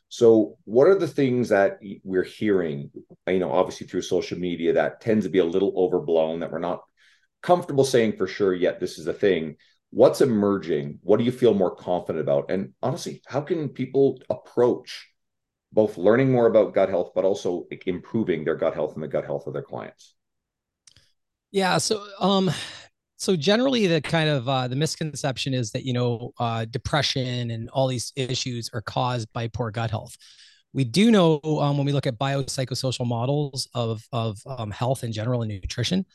So 0.09 0.57
what 0.65 0.87
are 0.87 0.97
the 0.97 1.07
things 1.07 1.49
that 1.49 1.79
we're 2.03 2.23
hearing, 2.23 2.91
you 3.27 3.39
know, 3.39 3.51
obviously 3.51 3.87
through 3.87 4.03
social 4.03 4.37
media 4.37 4.73
that 4.73 5.01
tends 5.01 5.25
to 5.25 5.31
be 5.31 5.39
a 5.39 5.45
little 5.45 5.73
overblown 5.75 6.41
that 6.41 6.51
we're 6.51 6.59
not 6.59 6.83
comfortable 7.43 7.83
saying 7.83 8.15
for 8.17 8.25
sure 8.25 8.53
yet 8.53 8.79
this 8.79 8.97
is 8.97 9.05
a 9.05 9.13
thing 9.13 9.57
what's 9.91 10.21
emerging 10.21 10.97
what 11.03 11.17
do 11.17 11.25
you 11.25 11.31
feel 11.31 11.53
more 11.53 11.75
confident 11.75 12.21
about 12.21 12.49
and 12.49 12.73
honestly 12.81 13.21
how 13.27 13.41
can 13.41 13.69
people 13.69 14.19
approach 14.29 15.12
both 15.73 15.97
learning 15.97 16.31
more 16.31 16.47
about 16.47 16.73
gut 16.73 16.89
health, 16.89 17.11
but 17.15 17.25
also 17.25 17.65
improving 17.85 18.45
their 18.45 18.55
gut 18.55 18.73
health 18.73 18.93
and 18.93 19.03
the 19.03 19.07
gut 19.07 19.25
health 19.25 19.47
of 19.47 19.53
their 19.53 19.63
clients? 19.63 20.15
Yeah. 21.51 21.77
So, 21.79 22.05
um, 22.19 22.51
so 23.17 23.35
generally 23.35 23.87
the 23.87 24.01
kind 24.01 24.29
of 24.29 24.47
uh, 24.47 24.67
the 24.67 24.75
misconception 24.75 25.53
is 25.53 25.71
that 25.71 25.85
you 25.85 25.93
know 25.93 26.33
uh, 26.39 26.65
depression 26.65 27.51
and 27.51 27.69
all 27.69 27.87
these 27.87 28.11
issues 28.15 28.69
are 28.73 28.81
caused 28.81 29.31
by 29.33 29.47
poor 29.47 29.71
gut 29.71 29.91
health. 29.91 30.15
We 30.73 30.83
do 30.83 31.11
know 31.11 31.39
um, 31.43 31.77
when 31.77 31.85
we 31.85 31.91
look 31.91 32.07
at 32.07 32.17
biopsychosocial 32.17 33.07
models 33.07 33.67
of 33.73 34.03
of 34.11 34.39
um, 34.45 34.71
health 34.71 35.03
in 35.03 35.11
general 35.11 35.41
and 35.41 35.51
nutrition 35.51 36.05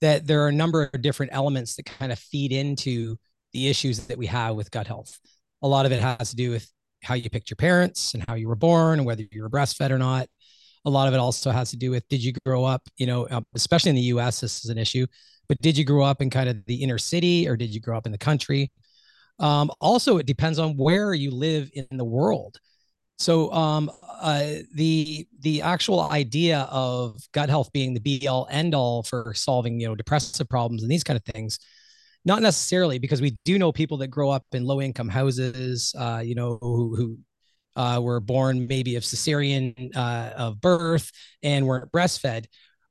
that 0.00 0.26
there 0.26 0.42
are 0.44 0.48
a 0.48 0.52
number 0.52 0.90
of 0.92 1.02
different 1.02 1.32
elements 1.32 1.76
that 1.76 1.86
kind 1.86 2.12
of 2.12 2.18
feed 2.18 2.52
into 2.52 3.16
the 3.52 3.68
issues 3.68 4.06
that 4.06 4.18
we 4.18 4.26
have 4.26 4.54
with 4.54 4.70
gut 4.70 4.86
health. 4.86 5.18
A 5.62 5.68
lot 5.68 5.86
of 5.86 5.92
it 5.92 6.02
has 6.02 6.30
to 6.30 6.36
do 6.36 6.50
with 6.50 6.68
how 7.04 7.14
you 7.14 7.30
picked 7.30 7.50
your 7.50 7.56
parents 7.56 8.14
and 8.14 8.24
how 8.26 8.34
you 8.34 8.48
were 8.48 8.56
born 8.56 8.98
and 8.98 9.06
whether 9.06 9.24
you 9.30 9.42
were 9.42 9.50
breastfed 9.50 9.90
or 9.90 9.98
not. 9.98 10.28
A 10.84 10.90
lot 10.90 11.08
of 11.08 11.14
it 11.14 11.18
also 11.18 11.50
has 11.50 11.70
to 11.70 11.76
do 11.76 11.90
with 11.90 12.06
did 12.08 12.22
you 12.22 12.32
grow 12.44 12.64
up, 12.64 12.82
you 12.96 13.06
know, 13.06 13.26
um, 13.30 13.46
especially 13.54 13.90
in 13.90 13.96
the 13.96 14.02
US, 14.02 14.40
this 14.40 14.64
is 14.64 14.70
an 14.70 14.78
issue, 14.78 15.06
but 15.48 15.60
did 15.62 15.78
you 15.78 15.84
grow 15.84 16.04
up 16.04 16.20
in 16.20 16.30
kind 16.30 16.48
of 16.48 16.64
the 16.66 16.76
inner 16.76 16.98
city 16.98 17.48
or 17.48 17.56
did 17.56 17.74
you 17.74 17.80
grow 17.80 17.96
up 17.96 18.06
in 18.06 18.12
the 18.12 18.18
country? 18.18 18.70
Um, 19.38 19.70
also, 19.80 20.18
it 20.18 20.26
depends 20.26 20.58
on 20.58 20.76
where 20.76 21.14
you 21.14 21.30
live 21.30 21.70
in 21.74 21.96
the 21.96 22.04
world. 22.04 22.58
So 23.18 23.52
um, 23.52 23.90
uh, 24.20 24.44
the 24.74 25.26
the 25.40 25.62
actual 25.62 26.00
idea 26.00 26.66
of 26.70 27.20
gut 27.32 27.48
health 27.48 27.72
being 27.72 27.94
the 27.94 28.00
be 28.00 28.26
all 28.26 28.48
end 28.50 28.74
all 28.74 29.02
for 29.02 29.32
solving 29.34 29.80
you 29.80 29.86
know 29.86 29.94
depressive 29.94 30.48
problems 30.48 30.82
and 30.82 30.90
these 30.90 31.04
kind 31.04 31.16
of 31.16 31.24
things 31.24 31.58
not 32.24 32.42
necessarily 32.42 32.98
because 32.98 33.20
we 33.20 33.36
do 33.44 33.58
know 33.58 33.72
people 33.72 33.98
that 33.98 34.08
grow 34.08 34.30
up 34.30 34.44
in 34.52 34.64
low 34.64 34.80
income 34.80 35.08
houses, 35.08 35.94
uh, 35.98 36.22
you 36.24 36.34
know, 36.34 36.58
who, 36.60 36.96
who 36.96 37.18
uh, 37.76 38.00
were 38.02 38.20
born 38.20 38.66
maybe 38.66 38.96
of 38.96 39.02
cesarean 39.02 39.94
uh, 39.96 40.32
of 40.36 40.60
birth 40.60 41.10
and 41.42 41.66
weren't 41.66 41.90
breastfed 41.92 42.46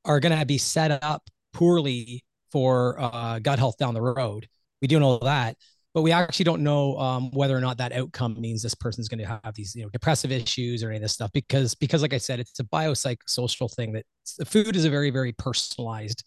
are 0.06 0.20
going 0.20 0.38
to 0.38 0.46
be 0.46 0.58
set 0.58 1.04
up 1.04 1.24
poorly 1.54 2.24
for 2.52 3.00
uh, 3.00 3.40
gut 3.40 3.60
health 3.60 3.78
down 3.78 3.94
the 3.94 4.02
road. 4.02 4.48
We 4.82 4.88
do 4.88 5.00
know 5.00 5.18
that, 5.20 5.56
but 5.94 6.02
we 6.02 6.12
actually 6.12 6.46
don't 6.46 6.62
know 6.62 6.98
um, 6.98 7.32
whether 7.32 7.58
or 7.58 7.62
not 7.62 7.78
that 7.78 7.94
outcome 7.94 8.40
means 8.40 8.62
this 8.62 8.76
person's 8.76 9.08
going 9.08 9.20
to 9.20 9.26
have 9.26 9.56
these, 9.56 9.76
you 9.76 9.84
know, 9.84 9.90
depressive 9.90 10.32
issues 10.32 10.84
or 10.84 10.90
any 10.90 10.98
of 10.98 11.02
this 11.02 11.14
stuff 11.14 11.32
because, 11.32 11.74
because 11.74 12.02
like 12.02 12.14
I 12.14 12.18
said, 12.18 12.40
it's 12.40 12.60
a 12.60 12.64
biopsychosocial 12.66 13.74
thing 13.74 13.94
that 13.94 14.06
food 14.46 14.76
is 14.76 14.86
a 14.86 14.90
very, 14.90 15.10
very 15.10 15.32
personalized 15.32 16.24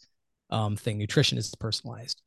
um, 0.50 0.76
thing. 0.76 0.98
Nutrition 0.98 1.36
is 1.36 1.54
personalized. 1.60 2.22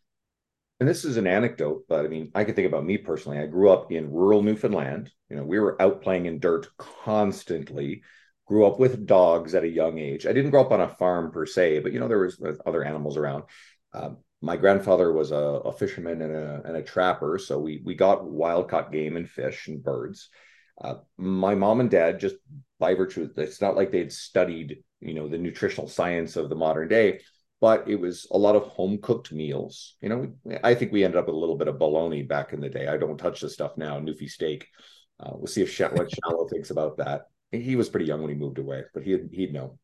And 0.79 0.87
this 0.87 1.03
is 1.03 1.17
an 1.17 1.27
anecdote, 1.27 1.85
but 1.89 2.05
I 2.05 2.07
mean, 2.07 2.31
I 2.33 2.45
can 2.45 2.55
think 2.55 2.67
about 2.67 2.85
me 2.85 2.97
personally. 2.97 3.37
I 3.37 3.47
grew 3.47 3.69
up 3.69 3.91
in 3.91 4.11
rural 4.11 4.41
Newfoundland. 4.41 5.11
You 5.29 5.35
know, 5.35 5.43
we 5.43 5.59
were 5.59 5.81
out 5.81 6.01
playing 6.01 6.25
in 6.25 6.39
dirt 6.39 6.67
constantly. 6.77 8.03
Grew 8.47 8.65
up 8.65 8.79
with 8.79 9.05
dogs 9.05 9.53
at 9.55 9.65
a 9.65 9.67
young 9.67 9.99
age. 9.99 10.25
I 10.25 10.31
didn't 10.31 10.51
grow 10.51 10.61
up 10.61 10.71
on 10.71 10.81
a 10.81 10.95
farm 10.95 11.31
per 11.31 11.45
se, 11.45 11.79
but 11.79 11.91
you 11.91 11.99
know, 11.99 12.07
there 12.07 12.19
was 12.19 12.41
other 12.65 12.83
animals 12.83 13.17
around. 13.17 13.43
Um, 13.93 14.17
my 14.41 14.55
grandfather 14.55 15.11
was 15.11 15.31
a, 15.31 15.35
a 15.35 15.73
fisherman 15.73 16.21
and 16.21 16.33
a, 16.33 16.61
and 16.63 16.77
a, 16.77 16.81
trapper, 16.81 17.37
so 17.37 17.59
we 17.59 17.81
we 17.83 17.93
got 17.93 18.23
wild 18.23 18.69
caught 18.69 18.91
game 18.91 19.17
and 19.17 19.29
fish 19.29 19.67
and 19.67 19.83
birds. 19.83 20.29
Uh, 20.79 20.95
my 21.17 21.55
mom 21.55 21.81
and 21.81 21.91
dad 21.91 22.19
just 22.21 22.35
by 22.79 22.95
virtue, 22.95 23.29
it's 23.35 23.59
not 23.59 23.75
like 23.75 23.91
they'd 23.91 24.13
studied, 24.13 24.81
you 25.01 25.13
know, 25.13 25.27
the 25.27 25.37
nutritional 25.37 25.89
science 25.89 26.37
of 26.37 26.47
the 26.47 26.55
modern 26.55 26.87
day 26.87 27.19
but 27.61 27.87
it 27.87 27.99
was 27.99 28.27
a 28.31 28.37
lot 28.37 28.55
of 28.55 28.63
home 28.63 28.99
cooked 29.01 29.31
meals. 29.31 29.95
You 30.01 30.09
know, 30.09 30.59
I 30.63 30.75
think 30.75 30.91
we 30.91 31.03
ended 31.03 31.19
up 31.19 31.27
with 31.27 31.35
a 31.35 31.39
little 31.39 31.57
bit 31.57 31.67
of 31.67 31.79
bologna 31.79 32.23
back 32.23 32.53
in 32.53 32.61
the 32.61 32.69
day. 32.69 32.87
I 32.87 32.97
don't 32.97 33.17
touch 33.17 33.41
the 33.41 33.49
stuff 33.49 33.77
now, 33.77 33.99
Newfie 33.99 34.29
steak. 34.29 34.67
Uh, 35.19 35.31
we'll 35.33 35.47
see 35.47 35.61
if 35.61 35.71
Sh- 35.71 35.81
what 35.91 36.09
Shallow 36.09 36.47
thinks 36.47 36.69
about 36.69 36.97
that. 36.97 37.23
He 37.51 37.75
was 37.75 37.89
pretty 37.89 38.05
young 38.05 38.21
when 38.21 38.29
he 38.29 38.35
moved 38.35 38.59
away, 38.59 38.83
but 38.93 39.03
he'd 39.03 39.29
he'd 39.31 39.53
know. 39.53 39.77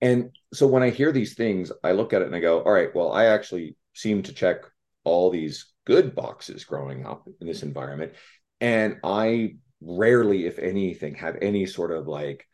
And 0.00 0.30
so 0.52 0.66
when 0.66 0.82
I 0.82 0.90
hear 0.90 1.12
these 1.12 1.34
things, 1.34 1.70
I 1.82 1.92
look 1.92 2.12
at 2.12 2.22
it 2.22 2.26
and 2.26 2.34
I 2.34 2.40
go, 2.40 2.60
all 2.60 2.72
right, 2.72 2.94
well, 2.94 3.12
I 3.12 3.26
actually 3.26 3.76
seem 3.94 4.22
to 4.22 4.32
check 4.32 4.62
all 5.04 5.30
these 5.30 5.72
good 5.84 6.14
boxes 6.14 6.64
growing 6.64 7.04
up 7.04 7.28
in 7.40 7.46
this 7.46 7.62
environment. 7.62 8.12
And 8.60 8.98
I 9.02 9.56
rarely, 9.80 10.46
if 10.46 10.58
anything, 10.58 11.14
have 11.16 11.36
any 11.42 11.66
sort 11.66 11.92
of 11.92 12.06
like 12.06 12.46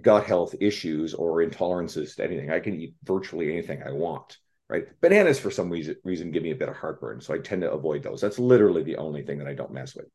gut 0.00 0.24
health 0.24 0.54
issues 0.60 1.14
or 1.14 1.44
intolerances 1.44 2.16
to 2.16 2.24
anything. 2.24 2.50
I 2.50 2.60
can 2.60 2.80
eat 2.80 2.94
virtually 3.04 3.52
anything 3.52 3.82
I 3.82 3.92
want. 3.92 4.38
Right. 4.68 4.86
Bananas, 5.00 5.38
for 5.38 5.50
some 5.50 5.70
reason, 5.70 5.96
reason 6.04 6.30
give 6.30 6.42
me 6.42 6.50
a 6.50 6.56
bit 6.56 6.70
of 6.70 6.76
heartburn. 6.76 7.20
So 7.20 7.34
I 7.34 7.38
tend 7.38 7.62
to 7.62 7.70
avoid 7.70 8.02
those. 8.02 8.20
That's 8.20 8.38
literally 8.38 8.82
the 8.82 8.96
only 8.96 9.22
thing 9.22 9.38
that 9.38 9.46
I 9.46 9.54
don't 9.54 9.72
mess 9.72 9.94
with. 9.94 10.06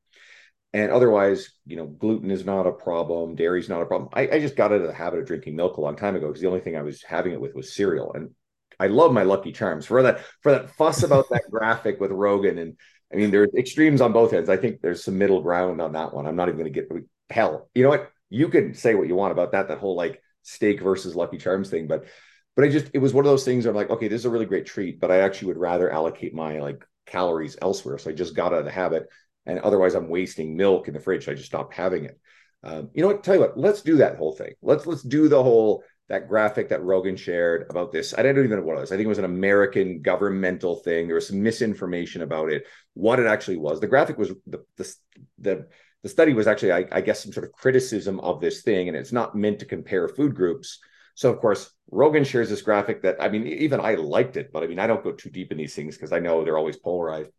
And 0.74 0.92
otherwise, 0.92 1.52
you 1.66 1.76
know, 1.76 1.86
gluten 1.86 2.32
is 2.32 2.46
not 2.46 2.68
a 2.68 2.72
problem. 2.72 3.36
Dairy 3.36 3.60
is 3.60 3.70
not 3.70 3.82
a 3.82 3.86
problem. 3.86 4.10
I, 4.14 4.28
I 4.28 4.40
just 4.40 4.56
got 4.56 4.72
into 4.72 4.88
the 4.88 4.94
habit 4.94 5.20
of 5.20 5.26
drinking 5.28 5.56
milk 5.56 5.78
a 5.78 5.82
long 5.82 5.96
time 5.96 6.16
ago 6.16 6.28
because 6.28 6.42
the 6.42 6.48
only 6.48 6.60
thing 6.60 6.76
I 6.76 6.84
was 6.84 7.04
having 7.04 7.34
it 7.34 7.42
with 7.42 7.56
was 7.56 7.74
cereal. 7.74 8.14
And 8.14 8.32
I 8.80 8.88
love 8.88 9.12
my 9.12 9.24
Lucky 9.24 9.52
Charms 9.52 9.86
for 9.86 10.02
that 10.04 10.22
for 10.42 10.52
that 10.52 10.72
fuss 10.72 11.04
about 11.04 11.30
that 11.30 11.44
graphic 11.52 12.00
with 12.00 12.12
Rogan. 12.12 12.58
And 12.58 12.78
I 13.12 13.18
mean, 13.18 13.32
there's 13.32 13.54
extremes 13.58 14.02
on 14.02 14.14
both 14.14 14.34
ends. 14.34 14.50
I 14.50 14.58
think 14.58 14.82
there's 14.82 15.04
some 15.04 15.18
middle 15.18 15.42
ground 15.42 15.82
on 15.82 15.94
that 15.94 16.14
one. 16.14 16.28
I'm 16.28 16.36
not 16.36 16.50
even 16.50 16.60
going 16.60 16.74
to 16.74 16.80
get 16.82 16.90
hell. 17.30 17.70
You 17.74 17.84
know 17.84 17.90
what? 17.90 18.12
You 18.30 18.50
can 18.50 18.74
say 18.74 18.96
what 18.96 19.08
you 19.08 19.16
want 19.16 19.32
about 19.32 19.52
that, 19.52 19.68
that 19.68 19.80
whole 19.80 19.96
like 19.96 20.22
steak 20.44 20.82
versus 20.82 21.16
Lucky 21.16 21.38
Charms 21.38 21.70
thing, 21.70 21.88
but 21.88 22.06
but 22.56 22.66
I 22.66 22.70
just 22.70 22.90
it 22.94 23.00
was 23.00 23.14
one 23.14 23.26
of 23.26 23.32
those 23.32 23.46
things 23.46 23.66
where 23.66 23.72
I'm 23.72 23.78
like, 23.78 23.90
okay, 23.90 24.08
this 24.08 24.20
is 24.22 24.26
a 24.26 24.30
really 24.30 24.46
great 24.46 24.66
treat, 24.66 25.00
but 25.00 25.12
I 25.12 25.20
actually 25.20 25.50
would 25.50 25.58
rather 25.58 25.90
allocate 25.90 26.34
my 26.34 26.60
like 26.60 26.86
calories 27.06 27.58
elsewhere. 27.62 27.98
So 27.98 28.10
I 28.10 28.14
just 28.14 28.36
got 28.36 28.54
out 28.54 28.60
of 28.60 28.66
the 28.66 28.72
habit, 28.72 29.08
and 29.46 29.60
otherwise 29.60 29.96
I'm 29.96 30.10
wasting 30.10 30.58
milk 30.58 30.88
in 30.88 30.94
the 30.94 31.00
fridge. 31.00 31.26
So 31.26 31.32
I 31.32 31.36
just 31.36 31.48
stopped 31.48 31.74
having 31.74 32.06
it. 32.06 32.20
Um, 32.64 32.90
you 32.94 33.02
know 33.02 33.08
what? 33.08 33.24
Tell 33.24 33.36
you 33.36 33.42
what, 33.42 33.58
let's 33.58 33.82
do 33.82 33.98
that 33.98 34.18
whole 34.18 34.34
thing. 34.34 34.54
Let's 34.62 34.86
let's 34.86 35.04
do 35.04 35.30
the 35.30 35.42
whole 35.42 35.84
that 36.10 36.28
graphic 36.28 36.70
that 36.70 36.84
Rogan 36.84 37.16
shared 37.16 37.68
about 37.70 37.92
this. 37.92 38.14
I 38.18 38.24
don't 38.24 38.38
even 38.38 38.50
know 38.50 38.62
what 38.62 38.78
it 38.78 38.82
was. 38.82 38.92
I 38.92 38.98
think 38.98 39.06
it 39.06 39.10
was 39.10 39.20
an 39.20 39.26
American 39.26 40.02
governmental 40.02 40.78
thing. 40.78 41.08
There 41.08 41.16
was 41.16 41.28
some 41.28 41.42
misinformation 41.42 42.24
about 42.24 42.52
it. 42.52 42.66
What 42.96 43.20
it 43.20 43.28
actually 43.28 43.58
was. 43.58 43.80
The 43.80 43.88
graphic 43.88 44.18
was 44.18 44.34
the 44.48 44.66
the, 44.76 44.96
the 45.38 45.68
the 46.04 46.10
study 46.10 46.34
was 46.34 46.48
actually, 46.48 46.72
I, 46.72 46.86
I, 46.92 47.02
guess, 47.02 47.24
some 47.24 47.34
sort 47.34 47.46
of 47.46 47.52
criticism 47.52 48.20
of 48.22 48.40
this 48.40 48.62
thing, 48.62 48.88
and 48.88 48.96
it's 48.96 49.12
not 49.12 49.36
meant 49.36 49.60
to 49.60 49.66
compare 49.66 50.08
food 50.08 50.34
groups. 50.34 50.80
So, 51.16 51.30
of 51.30 51.40
course, 51.40 51.70
Rogan 51.92 52.24
shares 52.24 52.50
this 52.50 52.62
graphic 52.62 53.02
that 53.02 53.22
I 53.22 53.30
mean, 53.30 53.46
even 53.48 53.82
I 53.82 53.96
liked 53.96 54.38
it, 54.38 54.52
but 54.54 54.64
I 54.64 54.68
mean, 54.68 54.80
I 54.80 54.88
don't 54.88 55.04
go 55.04 55.12
too 55.12 55.30
deep 55.30 55.52
in 55.52 55.58
these 55.58 55.76
things 55.76 55.96
because 55.96 56.14
I 56.14 56.20
know 56.20 56.44
they're 56.44 56.58
always 56.58 56.78
polarized. 56.78 57.32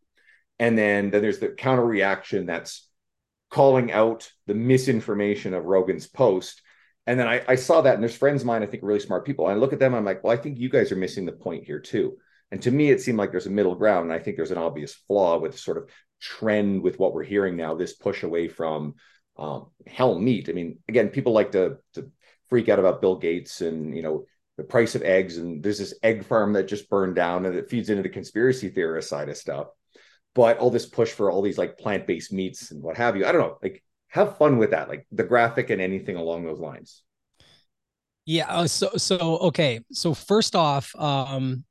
And 0.58 0.76
then, 0.76 1.10
then 1.10 1.22
there's 1.22 1.38
the 1.38 1.48
counter 1.48 1.84
reaction 1.84 2.44
that's 2.44 2.86
calling 3.50 3.90
out 3.90 4.30
the 4.46 4.54
misinformation 4.54 5.54
of 5.54 5.64
Rogan's 5.64 6.06
post. 6.06 6.60
And 7.06 7.18
then 7.18 7.26
I, 7.26 7.42
I 7.48 7.54
saw 7.54 7.80
that, 7.80 7.94
and 7.94 8.02
there's 8.02 8.16
friends 8.16 8.42
of 8.42 8.46
mine, 8.46 8.62
I 8.62 8.66
think, 8.66 8.82
really 8.82 9.00
smart 9.00 9.24
people. 9.24 9.48
And 9.48 9.56
I 9.56 9.58
look 9.58 9.72
at 9.72 9.78
them, 9.78 9.94
I'm 9.94 10.04
like, 10.04 10.22
well, 10.22 10.32
I 10.32 10.40
think 10.40 10.58
you 10.58 10.68
guys 10.68 10.92
are 10.92 10.96
missing 10.96 11.24
the 11.24 11.32
point 11.32 11.64
here 11.64 11.80
too. 11.80 12.18
And 12.52 12.60
to 12.62 12.70
me, 12.70 12.90
it 12.90 13.00
seemed 13.00 13.18
like 13.18 13.30
there's 13.30 13.46
a 13.46 13.50
middle 13.50 13.74
ground. 13.74 14.04
And 14.04 14.12
I 14.12 14.22
think 14.22 14.36
there's 14.36 14.50
an 14.50 14.58
obvious 14.58 14.92
flaw 14.92 15.38
with 15.38 15.58
sort 15.58 15.78
of 15.78 15.88
trend 16.20 16.82
with 16.82 16.98
what 16.98 17.14
we're 17.14 17.24
hearing 17.24 17.56
now, 17.56 17.74
this 17.74 17.94
push 17.94 18.22
away 18.22 18.48
from 18.48 18.94
um, 19.36 19.68
hell 19.86 20.18
meat. 20.18 20.48
I 20.48 20.52
mean, 20.52 20.78
again, 20.88 21.08
people 21.08 21.32
like 21.32 21.52
to, 21.52 21.78
to 21.94 22.10
freak 22.48 22.68
out 22.68 22.78
about 22.78 23.00
Bill 23.00 23.16
Gates 23.16 23.60
and, 23.60 23.96
you 23.96 24.02
know, 24.02 24.24
the 24.56 24.64
price 24.64 24.94
of 24.94 25.02
eggs. 25.02 25.38
And 25.38 25.62
there's 25.62 25.78
this 25.78 25.94
egg 26.02 26.24
farm 26.24 26.52
that 26.52 26.68
just 26.68 26.90
burned 26.90 27.16
down 27.16 27.46
and 27.46 27.56
it 27.56 27.70
feeds 27.70 27.88
into 27.88 28.02
the 28.02 28.08
conspiracy 28.08 28.68
theorist 28.68 29.08
side 29.08 29.28
of 29.28 29.36
stuff. 29.36 29.68
But 30.34 30.58
all 30.58 30.70
this 30.70 30.86
push 30.86 31.10
for 31.10 31.30
all 31.30 31.42
these 31.42 31.58
like 31.58 31.78
plant 31.78 32.06
based 32.06 32.32
meats 32.32 32.70
and 32.70 32.82
what 32.82 32.96
have 32.96 33.16
you, 33.16 33.24
I 33.24 33.32
don't 33.32 33.40
know, 33.40 33.58
like 33.62 33.82
have 34.08 34.36
fun 34.36 34.58
with 34.58 34.72
that, 34.72 34.88
like 34.88 35.06
the 35.10 35.24
graphic 35.24 35.70
and 35.70 35.80
anything 35.80 36.16
along 36.16 36.44
those 36.44 36.60
lines. 36.60 37.02
Yeah. 38.26 38.48
Uh, 38.48 38.66
so, 38.66 38.90
so, 38.96 39.38
okay. 39.38 39.80
So 39.90 40.14
first 40.14 40.54
off, 40.54 40.94
um, 40.96 41.64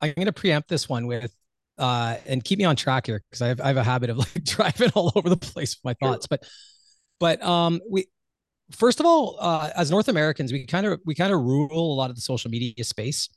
I'm 0.00 0.12
going 0.14 0.26
to 0.26 0.32
preempt 0.32 0.68
this 0.68 0.88
one 0.88 1.06
with 1.06 1.34
uh, 1.78 2.16
and 2.26 2.42
keep 2.42 2.58
me 2.58 2.64
on 2.64 2.76
track 2.76 3.06
here 3.06 3.22
because 3.30 3.42
I 3.42 3.48
have, 3.48 3.60
I 3.60 3.68
have 3.68 3.76
a 3.76 3.84
habit 3.84 4.10
of 4.10 4.18
like 4.18 4.44
driving 4.44 4.90
all 4.94 5.12
over 5.14 5.28
the 5.28 5.36
place 5.36 5.76
with 5.76 5.84
my 5.84 5.94
thoughts. 5.94 6.26
Sure. 6.30 6.38
But 6.38 6.48
but 7.18 7.42
um, 7.42 7.80
we 7.88 8.06
first 8.72 9.00
of 9.00 9.06
all, 9.06 9.36
uh, 9.40 9.70
as 9.76 9.90
North 9.90 10.08
Americans, 10.08 10.52
we 10.52 10.66
kind 10.66 10.86
of 10.86 11.00
we 11.04 11.14
kind 11.14 11.32
of 11.32 11.40
rule 11.40 11.92
a 11.92 11.96
lot 11.96 12.10
of 12.10 12.16
the 12.16 12.22
social 12.22 12.50
media 12.50 12.84
space, 12.84 13.28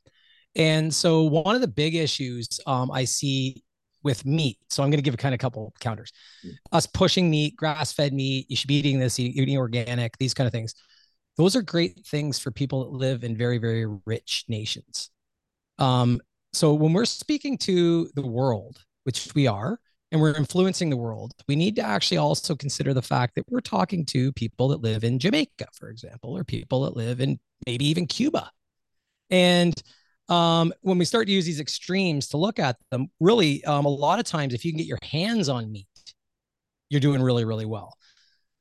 and 0.55 0.93
so 0.93 1.24
one 1.24 1.55
of 1.55 1.62
the 1.62 1.67
big 1.67 1.96
issues 1.96 2.60
um, 2.65 2.91
I 2.91 3.05
see 3.05 3.63
with 4.03 4.25
meat. 4.25 4.58
So 4.69 4.81
I'm 4.81 4.89
going 4.89 4.98
to 4.98 5.03
give 5.03 5.13
a 5.13 5.17
kind 5.17 5.34
of 5.34 5.39
couple 5.39 5.74
counters. 5.79 6.12
Mm. 6.46 6.51
Us 6.72 6.86
pushing 6.86 7.29
meat, 7.29 7.55
grass 7.55 7.91
fed 7.91 8.13
meat, 8.13 8.46
you 8.50 8.55
should 8.55 8.67
be 8.67 8.75
eating 8.75 9.00
this, 9.00 9.19
eating 9.19 9.58
organic, 9.58 10.17
these 10.17 10.34
kind 10.34 10.48
of 10.48 10.53
things. 10.53 10.74
Those 11.38 11.55
are 11.55 11.62
great 11.62 12.05
things 12.05 12.39
for 12.39 12.51
people 12.51 12.86
that 12.86 12.98
live 12.98 13.24
in 13.24 13.36
very, 13.36 13.58
very 13.58 13.86
rich 14.05 14.46
nations. 14.48 15.10
Um, 15.77 16.22
so 16.53 16.74
when 16.74 16.94
we're 16.94 17.06
speaking 17.06 17.58
to 17.60 18.10
the 18.15 18.25
world, 18.25 18.84
which 19.03 19.34
we 19.36 19.48
are, 19.48 19.79
and 20.12 20.20
we're 20.20 20.36
influencing 20.36 20.89
the 20.89 20.98
world, 20.98 21.34
we 21.48 21.56
need 21.56 21.75
to 21.75 21.84
actually 21.84 22.18
also 22.18 22.56
consider 22.56 22.94
the 22.94 23.01
fact 23.01 23.36
that 23.36 23.46
we're 23.50 23.62
talking 23.62 24.06
to 24.08 24.32
people 24.34 24.68
that 24.70 24.82
live 24.82 25.03
in 25.03 25.20
Jamaica, 25.20 25.68
for 25.74 25.89
example, 25.89 26.36
or 26.36 26.44
people 26.44 26.82
that 26.84 26.96
live 26.96 27.22
in 27.22 27.39
maybe 27.68 27.86
even 27.86 28.08
Cuba. 28.08 28.50
And 29.29 29.75
um, 30.27 30.74
when 30.82 30.98
we 30.98 31.06
start 31.06 31.27
to 31.27 31.34
use 31.34 31.46
these 31.46 31.60
extremes 31.60 32.27
to 32.29 32.38
look 32.38 32.58
at 32.58 32.77
them, 32.89 33.10
really, 33.20 33.63
um, 33.65 33.86
a 33.86 33.89
lot 33.89 34.18
of 34.20 34.25
times, 34.25 34.53
if 34.53 34.65
you 34.65 34.72
can 34.72 34.79
get 34.79 34.88
your 34.88 35.00
hands 35.03 35.50
on 35.50 35.72
meat, 35.72 35.86
you're 36.89 37.01
doing 37.01 37.22
really, 37.22 37.46
really 37.46 37.65
well. 37.65 37.96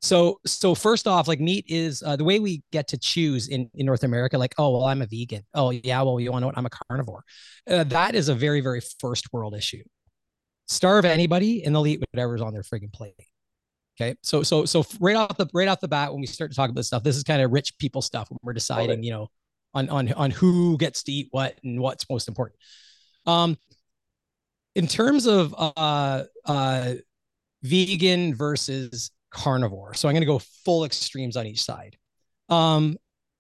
So, 0.00 0.40
so 0.47 0.75
first 0.75 1.09
off, 1.09 1.26
like 1.26 1.40
meat 1.40 1.64
is 1.69 2.02
uh, 2.05 2.14
the 2.17 2.25
way 2.25 2.38
we 2.38 2.62
get 2.71 2.88
to 2.88 2.99
choose 2.99 3.49
in, 3.49 3.69
in 3.75 3.85
North 3.85 4.05
America. 4.05 4.38
Like, 4.38 4.55
oh, 4.57 4.71
well, 4.71 4.85
I'm 4.85 5.02
a 5.02 5.07
vegan. 5.07 5.45
Oh, 5.55 5.71
yeah, 5.71 6.00
well, 6.02 6.21
you 6.21 6.31
want 6.31 6.43
to 6.43 6.45
know 6.45 6.47
what? 6.49 6.59
I'm 6.59 6.67
a 6.67 6.71
carnivore. 6.88 7.25
Uh, 7.69 7.85
that 7.85 8.14
is 8.14 8.28
a 8.28 8.35
very, 8.35 8.61
very 8.61 8.81
first 9.00 9.33
world 9.33 9.55
issue. 9.55 9.83
Starve 10.69 11.05
anybody, 11.05 11.64
and 11.64 11.75
they'll 11.75 11.87
eat 11.87 12.00
whatever's 12.12 12.43
on 12.43 12.52
their 12.52 12.62
frigging 12.62 12.93
plate. 12.93 13.14
Okay, 14.00 14.14
so 14.23 14.45
so 14.45 14.64
so 14.64 14.85
right 15.00 15.17
off 15.17 15.37
the 15.37 15.49
right 15.52 15.67
off 15.67 15.81
the 15.81 15.88
bat, 15.88 16.12
when 16.12 16.21
we 16.21 16.26
start 16.26 16.52
to 16.52 16.57
talk 16.57 16.71
about 16.71 16.76
this 16.76 16.87
stuff, 16.87 17.02
this 17.02 17.17
is 17.17 17.25
kind 17.25 17.43
of 17.43 17.50
rich 17.50 17.76
people 17.78 18.00
stuff 18.00 18.31
when 18.31 18.38
we're 18.43 18.52
deciding, 18.52 19.02
you 19.02 19.11
know, 19.11 19.28
on 19.75 19.88
on 19.88 20.12
on 20.12 20.31
who 20.31 20.78
gets 20.78 21.02
to 21.05 21.12
eat 21.12 21.28
what 21.33 21.59
and 21.64 21.81
what's 21.81 22.09
most 22.09 22.28
important. 22.28 22.61
Um, 23.26 23.57
in 24.76 24.87
terms 24.87 25.26
of 25.26 25.52
uh 25.59 26.25
uh 26.45 26.95
vegan 27.64 28.37
versus 28.37 29.11
carnivore. 29.30 29.94
So 29.94 30.08
I'm 30.08 30.14
going 30.14 30.23
to 30.23 30.26
go 30.26 30.40
full 30.64 30.85
extremes 30.85 31.37
on 31.37 31.47
each 31.47 31.62
side. 31.62 31.97
Um, 32.49 32.97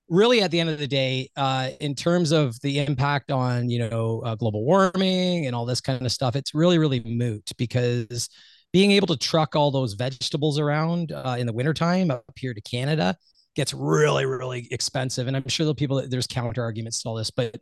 really, 0.08 0.42
at 0.42 0.50
the 0.50 0.60
end 0.60 0.70
of 0.70 0.78
the 0.78 0.86
day, 0.86 1.30
uh, 1.36 1.70
in 1.80 1.94
terms 1.94 2.32
of 2.32 2.60
the 2.60 2.80
impact 2.80 3.30
on 3.30 3.70
you 3.70 3.78
know 3.78 4.22
uh, 4.24 4.34
global 4.34 4.64
warming 4.64 5.46
and 5.46 5.54
all 5.54 5.66
this 5.66 5.80
kind 5.80 6.04
of 6.04 6.12
stuff, 6.12 6.36
it's 6.36 6.54
really 6.54 6.78
really 6.78 7.00
moot 7.00 7.50
because 7.56 8.28
being 8.72 8.92
able 8.92 9.06
to 9.06 9.16
truck 9.16 9.56
all 9.56 9.70
those 9.70 9.94
vegetables 9.94 10.58
around 10.58 11.12
uh, 11.12 11.36
in 11.38 11.46
the 11.46 11.52
wintertime 11.52 12.10
up 12.10 12.24
here 12.36 12.52
to 12.52 12.60
Canada 12.60 13.16
gets 13.56 13.72
really 13.72 14.26
really 14.26 14.68
expensive. 14.70 15.26
And 15.26 15.36
I'm 15.36 15.48
sure 15.48 15.66
the 15.66 15.74
people 15.74 16.06
there's 16.06 16.26
counter 16.26 16.62
arguments 16.62 17.02
to 17.02 17.08
all 17.08 17.14
this, 17.14 17.30
but 17.30 17.56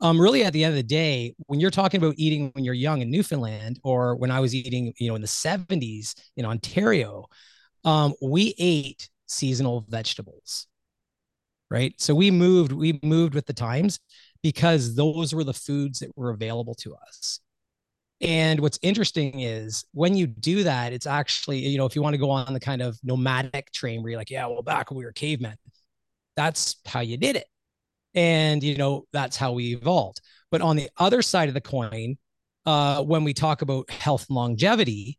um, 0.00 0.20
really 0.20 0.44
at 0.44 0.52
the 0.52 0.64
end 0.64 0.72
of 0.72 0.76
the 0.76 0.82
day, 0.82 1.34
when 1.46 1.60
you're 1.60 1.70
talking 1.70 2.02
about 2.02 2.14
eating 2.18 2.50
when 2.54 2.64
you're 2.64 2.74
young 2.74 3.00
in 3.00 3.10
Newfoundland, 3.10 3.80
or 3.84 4.16
when 4.16 4.30
I 4.30 4.40
was 4.40 4.54
eating, 4.54 4.92
you 4.98 5.08
know, 5.08 5.14
in 5.14 5.22
the 5.22 5.28
70s 5.28 6.14
in 6.36 6.44
Ontario, 6.44 7.26
um, 7.84 8.14
we 8.22 8.54
ate 8.58 9.08
seasonal 9.26 9.84
vegetables, 9.88 10.66
right? 11.70 11.94
So 11.98 12.14
we 12.14 12.30
moved, 12.30 12.72
we 12.72 13.00
moved 13.02 13.34
with 13.34 13.46
the 13.46 13.52
times 13.52 14.00
because 14.42 14.94
those 14.94 15.34
were 15.34 15.44
the 15.44 15.54
foods 15.54 16.00
that 16.00 16.16
were 16.16 16.30
available 16.30 16.74
to 16.76 16.94
us. 16.94 17.40
And 18.20 18.60
what's 18.60 18.78
interesting 18.82 19.40
is 19.40 19.84
when 19.92 20.16
you 20.16 20.26
do 20.26 20.62
that, 20.62 20.92
it's 20.92 21.06
actually, 21.06 21.58
you 21.58 21.76
know, 21.76 21.84
if 21.84 21.96
you 21.96 22.02
want 22.02 22.14
to 22.14 22.18
go 22.18 22.30
on 22.30 22.52
the 22.52 22.60
kind 22.60 22.80
of 22.80 22.98
nomadic 23.02 23.70
train 23.72 24.02
where 24.02 24.10
you're 24.10 24.20
like, 24.20 24.30
yeah, 24.30 24.46
well, 24.46 24.62
back 24.62 24.90
when 24.90 24.98
we 24.98 25.04
were 25.04 25.12
cavemen, 25.12 25.56
that's 26.36 26.76
how 26.86 27.00
you 27.00 27.16
did 27.16 27.36
it. 27.36 27.46
And, 28.14 28.62
you 28.62 28.76
know, 28.76 29.04
that's 29.12 29.36
how 29.36 29.52
we 29.52 29.74
evolved. 29.74 30.20
But 30.50 30.62
on 30.62 30.76
the 30.76 30.88
other 30.96 31.20
side 31.20 31.48
of 31.48 31.54
the 31.54 31.60
coin, 31.60 32.16
uh, 32.64 33.02
when 33.02 33.24
we 33.24 33.34
talk 33.34 33.62
about 33.62 33.90
health 33.90 34.26
and 34.28 34.36
longevity, 34.36 35.18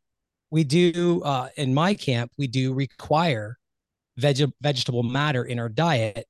we 0.56 0.64
do 0.64 1.22
uh, 1.24 1.50
in 1.58 1.74
my 1.74 1.94
camp 1.94 2.32
we 2.38 2.48
do 2.48 2.74
require 2.74 3.58
veg- 4.18 4.54
vegetable 4.62 5.04
matter 5.04 5.44
in 5.44 5.60
our 5.60 5.68
diet 5.68 6.26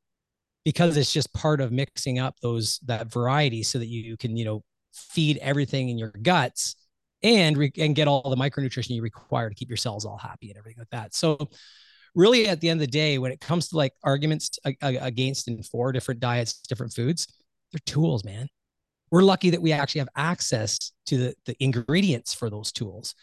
because 0.63 0.97
it's 0.97 1.13
just 1.13 1.31
part 1.31 1.61
of 1.61 1.71
mixing 1.71 2.17
up 2.17 2.33
those 2.41 2.79
that 2.85 3.13
variety 3.13 3.61
so 3.61 3.77
that 3.77 3.85
you 3.85 4.17
can 4.17 4.35
you 4.35 4.43
know 4.43 4.63
feed 4.93 5.37
everything 5.43 5.89
in 5.89 5.99
your 5.99 6.11
guts 6.23 6.75
and 7.21 7.55
re- 7.55 7.71
and 7.77 7.95
get 7.95 8.07
all 8.07 8.27
the 8.27 8.35
micronutrition 8.35 8.95
you 8.95 9.03
require 9.03 9.47
to 9.47 9.53
keep 9.53 9.69
your 9.69 9.77
cells 9.77 10.05
all 10.05 10.17
happy 10.17 10.49
and 10.49 10.57
everything 10.57 10.79
like 10.79 10.89
that. 10.89 11.13
So 11.13 11.37
really 12.15 12.47
at 12.47 12.59
the 12.61 12.69
end 12.69 12.81
of 12.81 12.87
the 12.87 12.91
day 12.91 13.19
when 13.19 13.31
it 13.31 13.39
comes 13.39 13.67
to 13.69 13.77
like 13.77 13.93
arguments 14.03 14.57
against 14.81 15.47
and 15.47 15.63
for 15.63 15.91
different 15.91 16.19
diets 16.19 16.61
different 16.61 16.93
foods 16.93 17.27
they're 17.71 17.79
tools 17.85 18.23
man. 18.23 18.47
We're 19.11 19.21
lucky 19.21 19.51
that 19.51 19.61
we 19.61 19.71
actually 19.71 19.99
have 19.99 20.09
access 20.15 20.91
to 21.05 21.17
the, 21.17 21.35
the 21.45 21.55
ingredients 21.59 22.33
for 22.33 22.49
those 22.49 22.71
tools. 22.71 23.13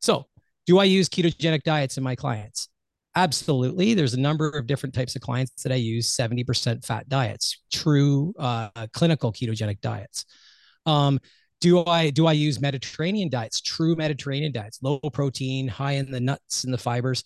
So 0.00 0.26
do 0.66 0.78
i 0.78 0.84
use 0.84 1.08
ketogenic 1.08 1.62
diets 1.62 1.96
in 1.96 2.04
my 2.04 2.14
clients 2.14 2.68
absolutely 3.14 3.94
there's 3.94 4.14
a 4.14 4.20
number 4.20 4.48
of 4.48 4.66
different 4.66 4.94
types 4.94 5.16
of 5.16 5.22
clients 5.22 5.62
that 5.62 5.72
i 5.72 5.76
use 5.76 6.14
70% 6.16 6.84
fat 6.84 7.08
diets 7.08 7.58
true 7.72 8.32
uh, 8.38 8.68
clinical 8.92 9.32
ketogenic 9.32 9.80
diets 9.80 10.24
um, 10.86 11.20
do 11.60 11.84
I 11.86 12.10
do 12.10 12.26
I 12.26 12.32
use 12.32 12.60
Mediterranean 12.60 13.28
diets, 13.28 13.60
true 13.60 13.94
Mediterranean 13.94 14.50
diets, 14.50 14.80
low 14.82 14.98
protein, 14.98 15.68
high 15.68 15.92
in 15.92 16.10
the 16.10 16.20
nuts 16.20 16.64
and 16.64 16.74
the 16.74 16.78
fibers? 16.78 17.22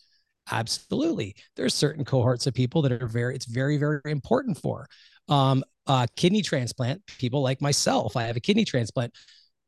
Absolutely. 0.50 1.34
There's 1.56 1.74
certain 1.74 2.04
cohorts 2.04 2.46
of 2.46 2.54
people 2.54 2.82
that 2.82 2.92
are 2.92 3.06
very, 3.06 3.34
it's 3.34 3.46
very, 3.46 3.78
very 3.78 4.00
important 4.04 4.58
for. 4.58 4.86
Um, 5.28 5.64
uh, 5.86 6.06
kidney 6.16 6.42
transplant, 6.42 7.04
people 7.18 7.42
like 7.42 7.60
myself, 7.60 8.16
I 8.16 8.24
have 8.24 8.36
a 8.36 8.40
kidney 8.40 8.64
transplant. 8.64 9.12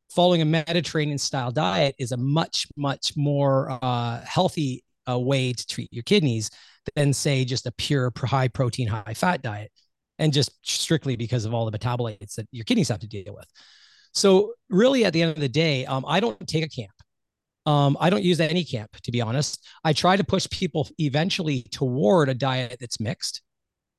Following 0.09 0.41
a 0.41 0.45
Mediterranean 0.45 1.17
style 1.17 1.51
diet 1.51 1.95
is 1.99 2.11
a 2.11 2.17
much, 2.17 2.67
much 2.75 3.13
more 3.15 3.77
uh, 3.81 4.21
healthy 4.25 4.83
uh, 5.09 5.19
way 5.19 5.53
to 5.53 5.67
treat 5.67 5.91
your 5.91 6.03
kidneys 6.03 6.49
than, 6.95 7.13
say, 7.13 7.45
just 7.45 7.67
a 7.67 7.71
pure 7.71 8.11
high 8.17 8.47
protein, 8.47 8.87
high 8.87 9.13
fat 9.13 9.41
diet. 9.41 9.71
And 10.17 10.33
just 10.33 10.51
strictly 10.63 11.15
because 11.15 11.45
of 11.45 11.53
all 11.53 11.69
the 11.69 11.77
metabolites 11.77 12.35
that 12.35 12.47
your 12.51 12.65
kidneys 12.65 12.89
have 12.89 12.99
to 12.99 13.07
deal 13.07 13.33
with. 13.33 13.45
So, 14.13 14.53
really, 14.69 15.05
at 15.05 15.13
the 15.13 15.21
end 15.21 15.31
of 15.31 15.39
the 15.39 15.47
day, 15.47 15.85
um, 15.85 16.03
I 16.07 16.19
don't 16.19 16.45
take 16.47 16.65
a 16.65 16.67
camp. 16.67 16.91
Um, 17.65 17.95
I 17.99 18.09
don't 18.09 18.23
use 18.23 18.39
any 18.39 18.63
camp, 18.63 18.91
to 19.03 19.11
be 19.11 19.21
honest. 19.21 19.65
I 19.83 19.93
try 19.93 20.17
to 20.17 20.23
push 20.23 20.49
people 20.49 20.89
eventually 20.97 21.67
toward 21.71 22.27
a 22.27 22.33
diet 22.33 22.77
that's 22.79 22.99
mixed. 22.99 23.41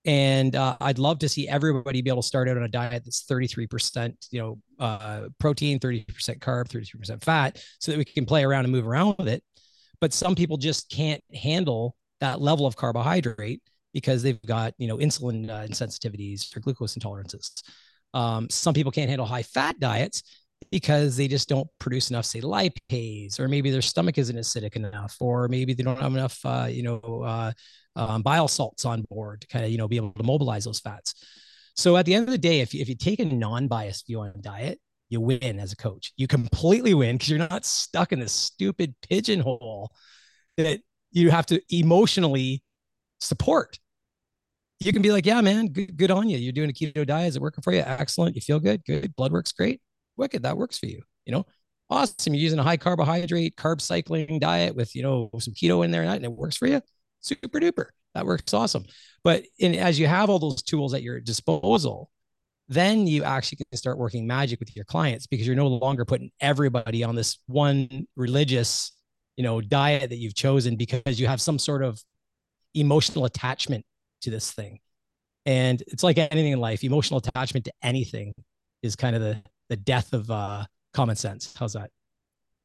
And 0.06 0.56
uh, 0.56 0.76
I'd 0.80 0.98
love 0.98 1.18
to 1.18 1.28
see 1.28 1.46
everybody 1.46 2.00
be 2.00 2.08
able 2.08 2.22
to 2.22 2.26
start 2.26 2.48
out 2.48 2.56
on 2.56 2.62
a 2.62 2.68
diet 2.68 3.04
that's 3.04 3.24
33%, 3.24 4.14
you 4.30 4.40
know, 4.40 4.58
uh, 4.78 5.28
protein, 5.38 5.78
30% 5.78 6.06
carb, 6.38 6.68
33% 6.68 7.22
fat, 7.22 7.62
so 7.80 7.92
that 7.92 7.98
we 7.98 8.04
can 8.04 8.24
play 8.24 8.42
around 8.42 8.64
and 8.64 8.72
move 8.72 8.86
around 8.86 9.16
with 9.18 9.28
it. 9.28 9.42
But 10.00 10.14
some 10.14 10.34
people 10.34 10.56
just 10.56 10.90
can't 10.90 11.22
handle 11.34 11.94
that 12.20 12.40
level 12.40 12.66
of 12.66 12.76
carbohydrate 12.76 13.62
because 13.92 14.22
they've 14.22 14.40
got, 14.42 14.72
you 14.78 14.88
know, 14.88 14.96
insulin 14.96 15.50
uh, 15.50 15.66
insensitivities 15.66 16.56
or 16.56 16.60
glucose 16.60 16.96
intolerances. 16.96 17.62
Um, 18.14 18.48
some 18.48 18.74
people 18.74 18.92
can't 18.92 19.08
handle 19.08 19.26
high 19.26 19.42
fat 19.42 19.78
diets 19.78 20.22
because 20.70 21.16
they 21.16 21.28
just 21.28 21.48
don't 21.48 21.68
produce 21.78 22.10
enough, 22.10 22.24
say, 22.24 22.40
lipase, 22.40 23.40
or 23.40 23.48
maybe 23.48 23.70
their 23.70 23.82
stomach 23.82 24.18
isn't 24.18 24.36
acidic 24.36 24.76
enough, 24.76 25.16
or 25.20 25.48
maybe 25.48 25.74
they 25.74 25.82
don't 25.82 25.98
have 25.98 26.12
enough, 26.12 26.38
uh, 26.44 26.68
you 26.70 26.82
know, 26.82 27.00
uh, 27.24 27.52
um, 27.96 28.22
bile 28.22 28.48
salts 28.48 28.84
on 28.84 29.02
board 29.02 29.42
to 29.42 29.46
kind 29.48 29.64
of, 29.64 29.70
you 29.70 29.78
know, 29.78 29.88
be 29.88 29.96
able 29.96 30.12
to 30.12 30.22
mobilize 30.22 30.64
those 30.64 30.80
fats. 30.80 31.14
So 31.76 31.96
at 31.96 32.06
the 32.06 32.14
end 32.14 32.26
of 32.26 32.32
the 32.32 32.38
day, 32.38 32.60
if 32.60 32.74
you, 32.74 32.80
if 32.80 32.88
you 32.88 32.94
take 32.94 33.20
a 33.20 33.24
non-biased 33.24 34.06
view 34.06 34.20
on 34.20 34.34
diet, 34.40 34.78
you 35.08 35.20
win 35.20 35.58
as 35.58 35.72
a 35.72 35.76
coach. 35.76 36.12
You 36.16 36.26
completely 36.26 36.94
win 36.94 37.16
because 37.16 37.30
you're 37.30 37.38
not 37.38 37.64
stuck 37.64 38.12
in 38.12 38.20
this 38.20 38.32
stupid 38.32 38.94
pigeonhole 39.08 39.90
that 40.56 40.80
you 41.10 41.30
have 41.30 41.46
to 41.46 41.60
emotionally 41.70 42.62
support. 43.20 43.78
You 44.78 44.92
can 44.92 45.02
be 45.02 45.12
like, 45.12 45.26
yeah, 45.26 45.40
man, 45.40 45.66
good, 45.66 45.96
good 45.96 46.10
on 46.10 46.28
you. 46.28 46.38
You're 46.38 46.52
doing 46.52 46.70
a 46.70 46.72
keto 46.72 47.06
diet. 47.06 47.28
Is 47.28 47.36
it 47.36 47.42
working 47.42 47.62
for 47.62 47.72
you? 47.72 47.80
Excellent. 47.80 48.34
You 48.34 48.40
feel 48.40 48.60
good. 48.60 48.84
Good. 48.84 49.14
Blood 49.16 49.32
works 49.32 49.52
great 49.52 49.80
wicked. 50.20 50.44
That 50.44 50.56
works 50.56 50.78
for 50.78 50.86
you. 50.86 51.02
You 51.24 51.32
know, 51.32 51.46
awesome. 51.88 52.34
You're 52.34 52.42
using 52.42 52.60
a 52.60 52.62
high 52.62 52.76
carbohydrate, 52.76 53.56
carb 53.56 53.80
cycling 53.80 54.38
diet 54.38 54.76
with, 54.76 54.94
you 54.94 55.02
know, 55.02 55.30
some 55.40 55.54
keto 55.54 55.84
in 55.84 55.90
there 55.90 56.04
and 56.04 56.24
it 56.24 56.30
works 56.30 56.56
for 56.56 56.68
you. 56.68 56.80
Super 57.20 57.60
duper. 57.60 57.86
That 58.14 58.26
works 58.26 58.52
awesome. 58.54 58.84
But 59.22 59.44
in, 59.58 59.74
as 59.74 59.98
you 59.98 60.06
have 60.06 60.30
all 60.30 60.38
those 60.38 60.62
tools 60.62 60.94
at 60.94 61.02
your 61.02 61.20
disposal, 61.20 62.10
then 62.68 63.06
you 63.06 63.24
actually 63.24 63.56
can 63.56 63.76
start 63.76 63.98
working 63.98 64.26
magic 64.26 64.60
with 64.60 64.74
your 64.74 64.84
clients 64.84 65.26
because 65.26 65.46
you're 65.46 65.56
no 65.56 65.66
longer 65.66 66.04
putting 66.04 66.30
everybody 66.40 67.04
on 67.04 67.14
this 67.14 67.38
one 67.46 68.06
religious, 68.16 68.92
you 69.36 69.44
know, 69.44 69.60
diet 69.60 70.10
that 70.10 70.18
you've 70.18 70.34
chosen 70.34 70.76
because 70.76 71.20
you 71.20 71.26
have 71.26 71.40
some 71.40 71.58
sort 71.58 71.82
of 71.82 72.00
emotional 72.74 73.24
attachment 73.24 73.84
to 74.22 74.30
this 74.30 74.52
thing. 74.52 74.78
And 75.46 75.82
it's 75.88 76.02
like 76.02 76.18
anything 76.18 76.52
in 76.52 76.60
life, 76.60 76.84
emotional 76.84 77.18
attachment 77.18 77.64
to 77.64 77.72
anything 77.82 78.34
is 78.82 78.96
kind 78.96 79.16
of 79.16 79.22
the 79.22 79.42
the 79.68 79.76
death 79.76 80.12
of 80.12 80.30
uh, 80.30 80.64
common 80.92 81.16
sense. 81.16 81.54
How's 81.56 81.74
that? 81.74 81.90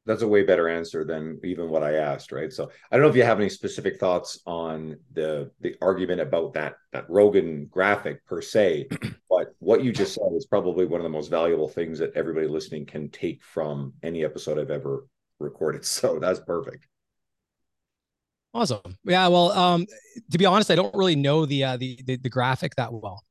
That's 0.06 0.22
a 0.22 0.28
way 0.28 0.44
better 0.44 0.68
answer 0.68 1.04
than 1.04 1.40
even 1.44 1.68
what 1.68 1.82
I 1.82 1.94
asked, 1.94 2.32
right? 2.32 2.52
So 2.52 2.70
I 2.90 2.96
don't 2.96 3.02
know 3.02 3.10
if 3.10 3.16
you 3.16 3.24
have 3.24 3.40
any 3.40 3.48
specific 3.48 3.98
thoughts 3.98 4.40
on 4.46 4.96
the 5.12 5.50
the 5.60 5.74
argument 5.82 6.20
about 6.20 6.54
that 6.54 6.76
that 6.92 7.10
Rogan 7.10 7.66
graphic 7.66 8.24
per 8.24 8.40
se, 8.40 8.88
but 9.28 9.54
what 9.58 9.82
you 9.82 9.92
just 9.92 10.14
said 10.14 10.32
is 10.34 10.46
probably 10.46 10.86
one 10.86 11.00
of 11.00 11.04
the 11.04 11.10
most 11.10 11.28
valuable 11.28 11.68
things 11.68 11.98
that 11.98 12.14
everybody 12.14 12.46
listening 12.46 12.86
can 12.86 13.10
take 13.10 13.42
from 13.42 13.92
any 14.02 14.24
episode 14.24 14.58
I've 14.58 14.70
ever 14.70 15.06
recorded. 15.40 15.84
So 15.96 16.18
that's 16.18 16.40
perfect. 16.40 16.86
Awesome. 18.54 18.96
Yeah. 19.04 19.28
Well, 19.28 19.50
um, 19.52 19.86
to 20.30 20.38
be 20.38 20.46
honest, 20.46 20.70
I 20.70 20.76
don't 20.76 20.94
really 20.94 21.16
know 21.16 21.44
the 21.44 21.64
uh, 21.64 21.76
the, 21.76 22.00
the, 22.06 22.16
the 22.16 22.30
graphic 22.30 22.74
that 22.76 22.92
well. 22.92 23.22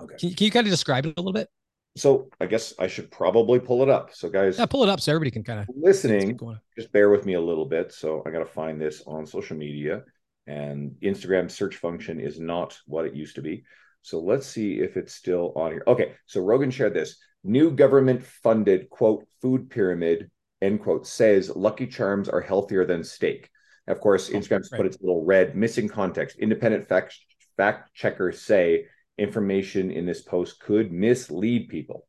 Okay. 0.00 0.16
Can, 0.18 0.34
can 0.34 0.44
you 0.46 0.50
kind 0.50 0.66
of 0.66 0.70
describe 0.70 1.06
it 1.06 1.14
a 1.16 1.20
little 1.20 1.32
bit? 1.32 1.48
So 1.96 2.28
I 2.40 2.46
guess 2.46 2.74
I 2.78 2.86
should 2.86 3.10
probably 3.10 3.58
pull 3.58 3.82
it 3.82 3.88
up. 3.88 4.14
So 4.14 4.28
guys, 4.28 4.58
yeah, 4.58 4.66
pull 4.66 4.82
it 4.82 4.88
up 4.88 5.00
so 5.00 5.12
everybody 5.12 5.30
can 5.30 5.44
kind 5.44 5.60
of 5.60 5.68
listening. 5.74 6.38
Just 6.76 6.92
bear 6.92 7.10
with 7.10 7.26
me 7.26 7.34
a 7.34 7.40
little 7.40 7.66
bit. 7.66 7.92
So 7.92 8.22
I 8.26 8.30
got 8.30 8.40
to 8.40 8.46
find 8.46 8.80
this 8.80 9.02
on 9.06 9.26
social 9.26 9.56
media, 9.56 10.04
and 10.46 10.92
Instagram 11.02 11.50
search 11.50 11.76
function 11.76 12.20
is 12.20 12.38
not 12.38 12.78
what 12.86 13.04
it 13.04 13.14
used 13.14 13.34
to 13.36 13.42
be. 13.42 13.64
So 14.02 14.20
let's 14.20 14.46
see 14.46 14.80
if 14.80 14.96
it's 14.96 15.14
still 15.14 15.52
on 15.56 15.72
here. 15.72 15.82
Okay, 15.86 16.14
so 16.26 16.40
Rogan 16.40 16.70
shared 16.70 16.94
this 16.94 17.18
new 17.44 17.70
government 17.70 18.24
funded 18.24 18.90
quote 18.90 19.26
food 19.40 19.70
pyramid 19.70 20.30
end 20.60 20.82
quote 20.82 21.06
says 21.06 21.54
Lucky 21.54 21.86
Charms 21.86 22.28
are 22.28 22.40
healthier 22.40 22.84
than 22.84 23.04
steak. 23.04 23.50
Of 23.86 24.00
course, 24.00 24.30
oh, 24.30 24.34
Instagram's 24.34 24.70
right. 24.72 24.78
put 24.78 24.86
its 24.86 24.98
little 25.00 25.24
red 25.24 25.56
missing 25.56 25.88
context. 25.88 26.38
Independent 26.38 26.88
fact 26.88 27.18
fact 27.56 27.94
checkers 27.94 28.40
say 28.40 28.86
information 29.18 29.90
in 29.90 30.06
this 30.06 30.22
post 30.22 30.60
could 30.60 30.92
mislead 30.92 31.68
people. 31.68 32.06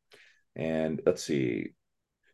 And 0.56 1.02
let's 1.06 1.24
see, 1.24 1.74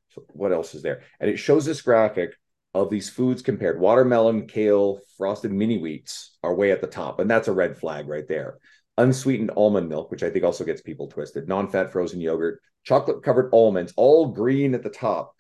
so 0.09 0.23
what 0.29 0.51
else 0.51 0.75
is 0.75 0.81
there? 0.81 1.01
And 1.19 1.29
it 1.29 1.38
shows 1.38 1.65
this 1.65 1.81
graphic 1.81 2.35
of 2.73 2.89
these 2.89 3.09
foods 3.09 3.41
compared. 3.41 3.79
Watermelon, 3.79 4.47
kale, 4.47 4.99
frosted 5.17 5.51
mini 5.51 5.79
wheats 5.79 6.38
are 6.43 6.53
way 6.53 6.71
at 6.71 6.81
the 6.81 6.88
top, 6.88 7.19
and 7.19 7.29
that's 7.29 7.47
a 7.47 7.53
red 7.53 7.77
flag 7.77 8.07
right 8.07 8.27
there. 8.27 8.57
Unsweetened 8.97 9.51
almond 9.55 9.89
milk, 9.89 10.11
which 10.11 10.23
I 10.23 10.29
think 10.29 10.43
also 10.43 10.63
gets 10.63 10.81
people 10.81 11.07
twisted, 11.07 11.47
non 11.47 11.69
fat 11.69 11.91
frozen 11.91 12.19
yogurt, 12.19 12.61
chocolate 12.83 13.23
covered 13.23 13.49
almonds, 13.53 13.93
all 13.95 14.27
green 14.27 14.73
at 14.73 14.83
the 14.83 14.89
top. 14.89 15.33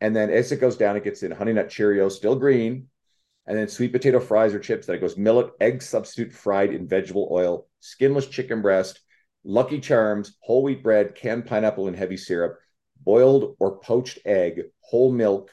And 0.00 0.16
then 0.16 0.30
as 0.30 0.50
it 0.52 0.60
goes 0.60 0.76
down, 0.76 0.96
it 0.96 1.04
gets 1.04 1.22
in 1.22 1.30
honey 1.30 1.52
nut 1.52 1.68
Cheerios, 1.68 2.12
still 2.12 2.36
green, 2.36 2.88
and 3.46 3.56
then 3.56 3.68
sweet 3.68 3.92
potato 3.92 4.20
fries 4.20 4.54
or 4.54 4.58
chips. 4.58 4.86
Then 4.86 4.96
it 4.96 5.00
goes 5.00 5.16
millet, 5.16 5.50
egg 5.60 5.82
substitute 5.82 6.32
fried 6.32 6.72
in 6.72 6.88
vegetable 6.88 7.28
oil, 7.30 7.66
skinless 7.80 8.26
chicken 8.26 8.62
breast, 8.62 9.00
Lucky 9.44 9.80
Charms, 9.80 10.36
whole 10.40 10.62
wheat 10.62 10.82
bread, 10.82 11.14
canned 11.14 11.46
pineapple 11.46 11.88
and 11.88 11.96
heavy 11.96 12.16
syrup, 12.16 12.58
boiled 13.02 13.56
or 13.58 13.78
poached 13.78 14.20
egg, 14.24 14.62
whole 14.80 15.12
milk, 15.12 15.50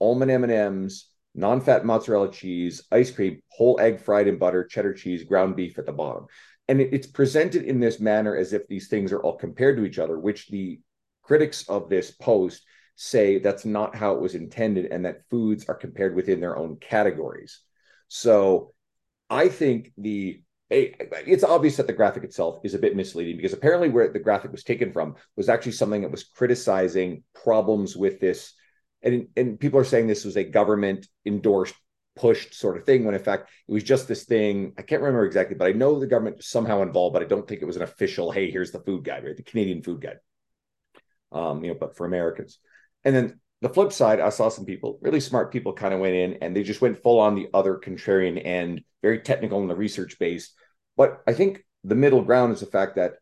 almond 0.00 0.30
M&Ms, 0.30 1.06
non-fat 1.34 1.84
mozzarella 1.84 2.32
cheese, 2.32 2.82
ice 2.90 3.10
cream, 3.10 3.42
whole 3.48 3.78
egg 3.80 4.00
fried 4.00 4.28
in 4.28 4.38
butter, 4.38 4.64
cheddar 4.64 4.94
cheese, 4.94 5.24
ground 5.24 5.56
beef 5.56 5.78
at 5.78 5.84
the 5.84 5.92
bottom. 5.92 6.26
And 6.68 6.80
it's 6.80 7.06
presented 7.06 7.64
in 7.64 7.80
this 7.80 8.00
manner 8.00 8.36
as 8.36 8.52
if 8.52 8.66
these 8.66 8.88
things 8.88 9.12
are 9.12 9.20
all 9.20 9.36
compared 9.36 9.76
to 9.76 9.84
each 9.84 9.98
other, 9.98 10.18
which 10.18 10.48
the 10.48 10.80
critics 11.22 11.68
of 11.68 11.88
this 11.88 12.10
post 12.10 12.64
say 13.00 13.38
that's 13.38 13.64
not 13.64 13.94
how 13.94 14.14
it 14.14 14.20
was 14.20 14.34
intended 14.34 14.86
and 14.86 15.04
that 15.04 15.22
foods 15.30 15.66
are 15.68 15.74
compared 15.74 16.16
within 16.16 16.40
their 16.40 16.56
own 16.58 16.76
categories. 16.76 17.60
So 18.08 18.74
I 19.30 19.48
think 19.48 19.92
the 19.96 20.42
it's 20.70 21.44
obvious 21.44 21.78
that 21.78 21.86
the 21.86 21.94
graphic 21.94 22.24
itself 22.24 22.58
is 22.62 22.74
a 22.74 22.78
bit 22.78 22.94
misleading 22.94 23.36
because 23.36 23.54
apparently 23.54 23.88
where 23.88 24.12
the 24.12 24.18
graphic 24.18 24.52
was 24.52 24.64
taken 24.64 24.92
from 24.92 25.14
was 25.34 25.48
actually 25.48 25.72
something 25.72 26.02
that 26.02 26.10
was 26.10 26.24
criticizing 26.24 27.22
problems 27.34 27.96
with 27.96 28.20
this 28.20 28.52
and 29.02 29.28
and 29.34 29.58
people 29.58 29.80
are 29.80 29.84
saying 29.84 30.06
this 30.06 30.26
was 30.26 30.36
a 30.36 30.44
government 30.44 31.06
endorsed 31.24 31.74
pushed 32.16 32.52
sort 32.52 32.76
of 32.76 32.84
thing 32.84 33.06
when 33.06 33.14
in 33.14 33.22
fact 33.22 33.48
it 33.66 33.72
was 33.72 33.82
just 33.82 34.08
this 34.08 34.24
thing 34.24 34.74
i 34.76 34.82
can't 34.82 35.00
remember 35.00 35.24
exactly 35.24 35.56
but 35.56 35.68
i 35.68 35.72
know 35.72 35.98
the 35.98 36.06
government 36.06 36.36
was 36.36 36.48
somehow 36.48 36.82
involved 36.82 37.14
but 37.14 37.22
i 37.22 37.26
don't 37.26 37.48
think 37.48 37.62
it 37.62 37.66
was 37.66 37.76
an 37.76 37.82
official 37.82 38.30
hey 38.30 38.50
here's 38.50 38.70
the 38.70 38.80
food 38.80 39.02
guide 39.02 39.24
right 39.24 39.38
the 39.38 39.42
canadian 39.42 39.82
food 39.82 40.02
guide 40.02 40.18
um, 41.32 41.62
you 41.62 41.72
know, 41.72 41.76
but 41.78 41.96
for 41.96 42.06
Americans. 42.06 42.58
And 43.04 43.14
then 43.14 43.40
the 43.60 43.68
flip 43.68 43.92
side, 43.92 44.20
I 44.20 44.28
saw 44.28 44.48
some 44.48 44.64
people, 44.64 44.98
really 45.02 45.20
smart 45.20 45.52
people, 45.52 45.72
kind 45.72 45.94
of 45.94 46.00
went 46.00 46.14
in 46.14 46.34
and 46.42 46.54
they 46.54 46.62
just 46.62 46.80
went 46.80 47.02
full 47.02 47.18
on 47.18 47.34
the 47.34 47.48
other 47.54 47.76
contrarian 47.76 48.44
end, 48.44 48.82
very 49.02 49.20
technical 49.20 49.60
and 49.60 49.70
the 49.70 49.76
research 49.76 50.18
base. 50.18 50.52
But 50.96 51.22
I 51.26 51.32
think 51.32 51.64
the 51.84 51.94
middle 51.94 52.22
ground 52.22 52.52
is 52.52 52.60
the 52.60 52.66
fact 52.66 52.96
that, 52.96 53.14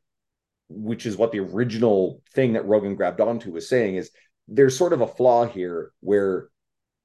which 0.68 1.06
is 1.06 1.16
what 1.16 1.32
the 1.32 1.40
original 1.40 2.22
thing 2.34 2.54
that 2.54 2.66
Rogan 2.66 2.96
grabbed 2.96 3.20
onto 3.20 3.52
was 3.52 3.68
saying, 3.68 3.96
is 3.96 4.10
there's 4.48 4.76
sort 4.76 4.92
of 4.92 5.00
a 5.00 5.06
flaw 5.06 5.46
here 5.46 5.92
where 6.00 6.48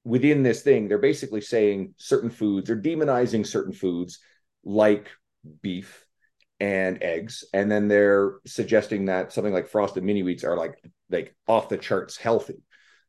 within 0.04 0.44
this 0.44 0.62
thing, 0.62 0.88
they're 0.88 0.98
basically 0.98 1.42
saying 1.42 1.94
certain 1.98 2.30
foods, 2.30 2.68
they're 2.68 2.82
demonizing 2.82 3.46
certain 3.46 3.74
foods 3.74 4.20
like 4.64 5.10
beef 5.62 6.06
and 6.60 7.02
eggs, 7.02 7.44
and 7.54 7.72
then 7.72 7.88
they're 7.88 8.36
suggesting 8.46 9.06
that 9.06 9.32
something 9.32 9.54
like 9.54 9.68
frosted 9.68 10.04
mini 10.04 10.22
wheats 10.22 10.44
are 10.44 10.58
like 10.58 10.84
like 11.12 11.36
off 11.48 11.70
the 11.70 11.78
charts 11.78 12.18
healthy. 12.18 12.62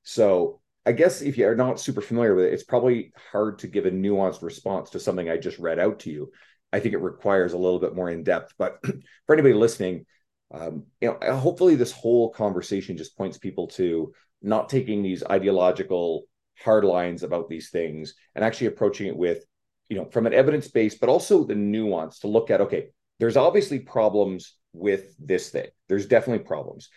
So 0.03 0.61
I 0.85 0.93
guess 0.93 1.23
if 1.23 1.39
you're 1.39 1.55
not 1.55 1.81
super 1.81 2.01
familiar 2.01 2.35
with 2.35 2.47
it, 2.47 2.53
it's 2.53 2.65
probably 2.65 3.13
hard 3.31 3.61
to 3.61 3.69
give 3.69 3.87
a 3.87 3.91
nuanced 3.91 4.43
response 4.43 4.91
to 4.91 5.01
something 5.01 5.31
I 5.31 5.37
just 5.37 5.59
read 5.59 5.79
out 5.79 6.01
to 6.01 6.11
you. 6.11 6.33
I 6.73 6.81
think 6.81 6.95
it 6.95 6.99
requires 6.99 7.53
a 7.53 7.59
little 7.59 7.79
bit 7.79 7.95
more 7.95 8.11
in 8.11 8.25
depth. 8.25 8.55
But 8.59 8.81
for 9.27 9.33
anybody 9.35 9.55
listening, 9.55 10.07
um, 10.53 10.85
you 11.01 11.17
know, 11.21 11.37
hopefully 11.37 11.77
this 11.77 11.93
whole 11.93 12.31
conversation 12.31 12.97
just 12.97 13.17
points 13.17 13.39
people 13.39 13.69
to 13.69 14.13
not 14.43 14.69
taking 14.69 15.03
these 15.03 15.23
ideological 15.25 16.25
hard 16.63 16.85
lines 16.85 17.23
about 17.23 17.49
these 17.49 17.71
things 17.71 18.15
and 18.35 18.45
actually 18.45 18.67
approaching 18.67 19.07
it 19.07 19.17
with, 19.17 19.45
you 19.89 19.97
know, 19.97 20.07
from 20.07 20.27
an 20.27 20.35
evidence 20.35 20.69
base, 20.69 20.97
but 20.97 21.09
also 21.09 21.45
the 21.45 21.55
nuance 21.55 22.21
to 22.21 22.27
look 22.27 22.51
at, 22.51 22.61
okay, 22.61 22.89
there's 23.19 23.37
obviously 23.37 23.79
problems 23.79 24.57
with 24.73 25.15
this 25.19 25.51
thing. 25.51 25.69
There's 25.89 26.07
definitely 26.07 26.45
problems. 26.45 26.91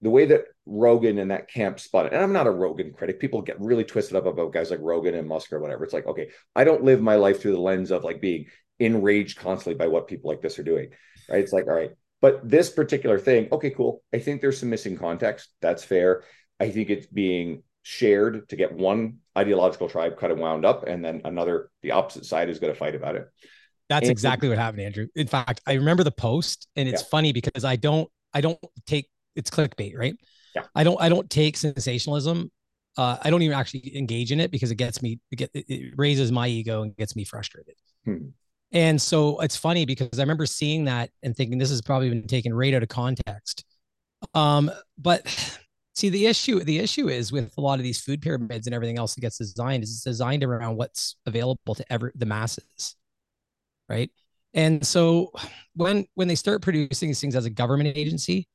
The 0.00 0.10
way 0.10 0.26
that 0.26 0.44
Rogan 0.64 1.18
and 1.18 1.30
that 1.30 1.50
camp 1.50 1.80
spun 1.80 2.06
it, 2.06 2.12
and 2.12 2.22
I'm 2.22 2.32
not 2.32 2.46
a 2.46 2.52
Rogan 2.52 2.92
critic. 2.92 3.18
People 3.18 3.42
get 3.42 3.60
really 3.60 3.84
twisted 3.84 4.16
up 4.16 4.26
about 4.26 4.52
guys 4.52 4.70
like 4.70 4.78
Rogan 4.80 5.14
and 5.14 5.28
Musk 5.28 5.52
or 5.52 5.60
whatever. 5.60 5.82
It's 5.84 5.92
like, 5.92 6.06
okay, 6.06 6.28
I 6.54 6.64
don't 6.64 6.84
live 6.84 7.00
my 7.00 7.16
life 7.16 7.40
through 7.40 7.52
the 7.52 7.60
lens 7.60 7.90
of 7.90 8.04
like 8.04 8.20
being 8.20 8.46
enraged 8.78 9.38
constantly 9.38 9.76
by 9.76 9.88
what 9.88 10.06
people 10.06 10.30
like 10.30 10.40
this 10.40 10.58
are 10.58 10.64
doing. 10.64 10.90
Right. 11.28 11.40
It's 11.40 11.52
like, 11.52 11.66
all 11.66 11.74
right. 11.74 11.90
But 12.20 12.48
this 12.48 12.70
particular 12.70 13.18
thing, 13.18 13.48
okay, 13.52 13.70
cool. 13.70 14.02
I 14.12 14.18
think 14.18 14.40
there's 14.40 14.58
some 14.58 14.70
missing 14.70 14.96
context. 14.96 15.50
That's 15.60 15.84
fair. 15.84 16.24
I 16.60 16.70
think 16.70 16.90
it's 16.90 17.06
being 17.06 17.62
shared 17.82 18.48
to 18.50 18.56
get 18.56 18.72
one 18.72 19.18
ideological 19.36 19.88
tribe 19.88 20.18
kind 20.18 20.32
of 20.32 20.38
wound 20.38 20.64
up, 20.64 20.86
and 20.86 21.04
then 21.04 21.22
another, 21.24 21.70
the 21.82 21.92
opposite 21.92 22.26
side 22.26 22.50
is 22.50 22.58
going 22.58 22.72
to 22.72 22.78
fight 22.78 22.94
about 22.94 23.16
it. 23.16 23.28
That's 23.88 24.04
and 24.04 24.10
exactly 24.10 24.48
what 24.48 24.58
happened, 24.58 24.82
Andrew. 24.82 25.06
In 25.14 25.26
fact, 25.26 25.60
I 25.66 25.74
remember 25.74 26.04
the 26.04 26.10
post, 26.10 26.68
and 26.76 26.88
it's 26.88 27.02
yeah. 27.02 27.08
funny 27.08 27.32
because 27.32 27.64
I 27.64 27.76
don't, 27.76 28.10
I 28.34 28.40
don't 28.40 28.58
take 28.86 29.08
it's 29.38 29.50
clickbait, 29.50 29.96
right? 29.96 30.14
Yeah. 30.54 30.62
I 30.74 30.84
don't, 30.84 31.00
I 31.00 31.08
don't 31.08 31.28
take 31.30 31.56
sensationalism. 31.56 32.50
Uh, 32.96 33.16
I 33.22 33.30
don't 33.30 33.42
even 33.42 33.56
actually 33.56 33.96
engage 33.96 34.32
in 34.32 34.40
it 34.40 34.50
because 34.50 34.70
it 34.70 34.74
gets 34.74 35.00
me, 35.02 35.20
it, 35.30 35.36
get, 35.36 35.50
it 35.54 35.94
raises 35.96 36.32
my 36.32 36.48
ego 36.48 36.82
and 36.82 36.96
gets 36.96 37.14
me 37.14 37.24
frustrated. 37.24 37.74
Hmm. 38.04 38.28
And 38.72 39.00
so 39.00 39.40
it's 39.40 39.56
funny 39.56 39.86
because 39.86 40.18
I 40.18 40.22
remember 40.22 40.44
seeing 40.44 40.84
that 40.84 41.10
and 41.22 41.34
thinking 41.34 41.58
this 41.58 41.70
has 41.70 41.80
probably 41.80 42.10
been 42.10 42.26
taken 42.26 42.52
right 42.52 42.74
out 42.74 42.82
of 42.82 42.88
context. 42.88 43.64
Um, 44.34 44.70
but 44.98 45.26
see 45.94 46.10
the 46.10 46.26
issue 46.26 46.62
the 46.62 46.78
issue 46.78 47.08
is 47.08 47.32
with 47.32 47.52
a 47.58 47.60
lot 47.60 47.78
of 47.78 47.82
these 47.82 48.00
food 48.00 48.22
pyramids 48.22 48.66
and 48.66 48.74
everything 48.74 48.98
else 48.98 49.14
that 49.14 49.20
gets 49.20 49.38
designed 49.38 49.82
is 49.82 49.90
it's 49.90 50.04
designed 50.04 50.44
around 50.44 50.76
what's 50.76 51.16
available 51.26 51.74
to 51.74 51.92
ever 51.92 52.12
the 52.14 52.24
masses 52.24 52.94
right 53.88 54.08
and 54.54 54.86
so 54.86 55.32
when 55.74 56.06
when 56.14 56.28
they 56.28 56.36
start 56.36 56.62
producing 56.62 57.08
these 57.08 57.20
things 57.20 57.34
as 57.34 57.46
a 57.46 57.50
government 57.50 57.96
agency 57.96 58.46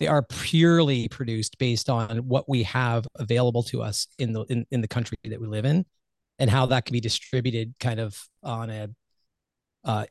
they 0.00 0.06
are 0.06 0.22
purely 0.22 1.08
produced 1.08 1.58
based 1.58 1.90
on 1.90 2.18
what 2.18 2.48
we 2.48 2.62
have 2.64 3.06
available 3.16 3.62
to 3.64 3.82
us 3.82 4.06
in 4.18 4.32
the 4.32 4.42
in, 4.44 4.66
in 4.70 4.80
the 4.80 4.88
country 4.88 5.16
that 5.24 5.40
we 5.40 5.46
live 5.46 5.64
in 5.64 5.84
and 6.38 6.48
how 6.48 6.66
that 6.66 6.84
can 6.84 6.92
be 6.92 7.00
distributed 7.00 7.74
kind 7.80 7.98
of 7.98 8.16
on 8.42 8.70
a 8.70 8.88
uh, 9.84 10.06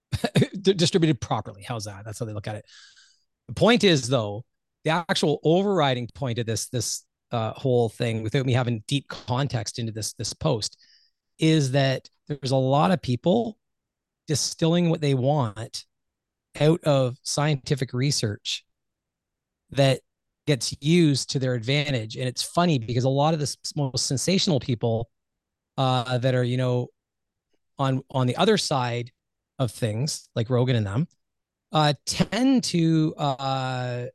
distributed 0.60 1.20
properly. 1.20 1.62
How's 1.62 1.84
that? 1.84 2.04
That's 2.04 2.18
how 2.18 2.26
they 2.26 2.34
look 2.34 2.48
at 2.48 2.56
it. 2.56 2.66
The 3.48 3.54
point 3.54 3.84
is 3.84 4.08
though 4.08 4.44
the 4.84 4.90
actual 4.90 5.40
overriding 5.44 6.08
point 6.14 6.38
of 6.38 6.46
this 6.46 6.68
this 6.68 7.04
uh, 7.30 7.52
whole 7.52 7.88
thing, 7.88 8.22
without 8.22 8.44
me 8.44 8.52
having 8.52 8.84
deep 8.86 9.08
context 9.08 9.78
into 9.78 9.92
this 9.92 10.12
this 10.14 10.34
post, 10.34 10.76
is 11.38 11.72
that 11.72 12.08
there's 12.28 12.50
a 12.50 12.56
lot 12.56 12.90
of 12.90 13.00
people 13.00 13.56
distilling 14.28 14.90
what 14.90 15.00
they 15.00 15.14
want 15.14 15.84
out 16.60 16.82
of 16.84 17.16
scientific 17.22 17.94
research 17.94 18.64
that 19.72 20.00
gets 20.46 20.74
used 20.80 21.30
to 21.30 21.38
their 21.38 21.54
advantage. 21.54 22.16
And 22.16 22.26
it's 22.26 22.42
funny 22.42 22.78
because 22.78 23.04
a 23.04 23.08
lot 23.08 23.34
of 23.34 23.40
the 23.40 23.56
most 23.76 24.06
sensational 24.06 24.60
people 24.60 25.08
uh, 25.78 26.18
that 26.18 26.34
are, 26.34 26.44
you 26.44 26.56
know, 26.56 26.88
on 27.78 28.02
on 28.10 28.26
the 28.26 28.36
other 28.36 28.56
side 28.56 29.10
of 29.58 29.70
things, 29.70 30.28
like 30.34 30.50
Rogan 30.50 30.76
and 30.76 30.86
them, 30.86 31.06
uh, 31.72 31.94
tend 32.06 32.64
to 32.64 33.14
uh, 33.16 34.06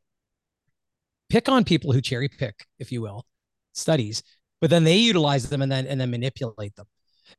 pick 1.30 1.50
on 1.50 1.64
people 1.64 1.92
who 1.92 2.02
cherry 2.02 2.30
pick, 2.30 2.66
if 2.80 2.92
you 2.92 3.02
will, 3.02 3.26
studies, 3.74 4.24
but 4.62 4.70
then 4.70 4.84
they 4.84 4.98
utilize 4.98 5.50
them 5.50 5.62
and 5.62 5.72
then 5.72 5.88
and 5.88 6.00
then 6.00 6.12
manipulate 6.12 6.76
them. 6.76 6.88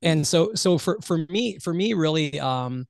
And 0.03 0.27
so 0.27 0.55
so 0.55 0.79
for 0.79 0.99
for 1.03 1.19
me 1.29 1.59
for 1.59 1.73
me 1.73 1.95
really 1.95 2.39
um 2.41 2.87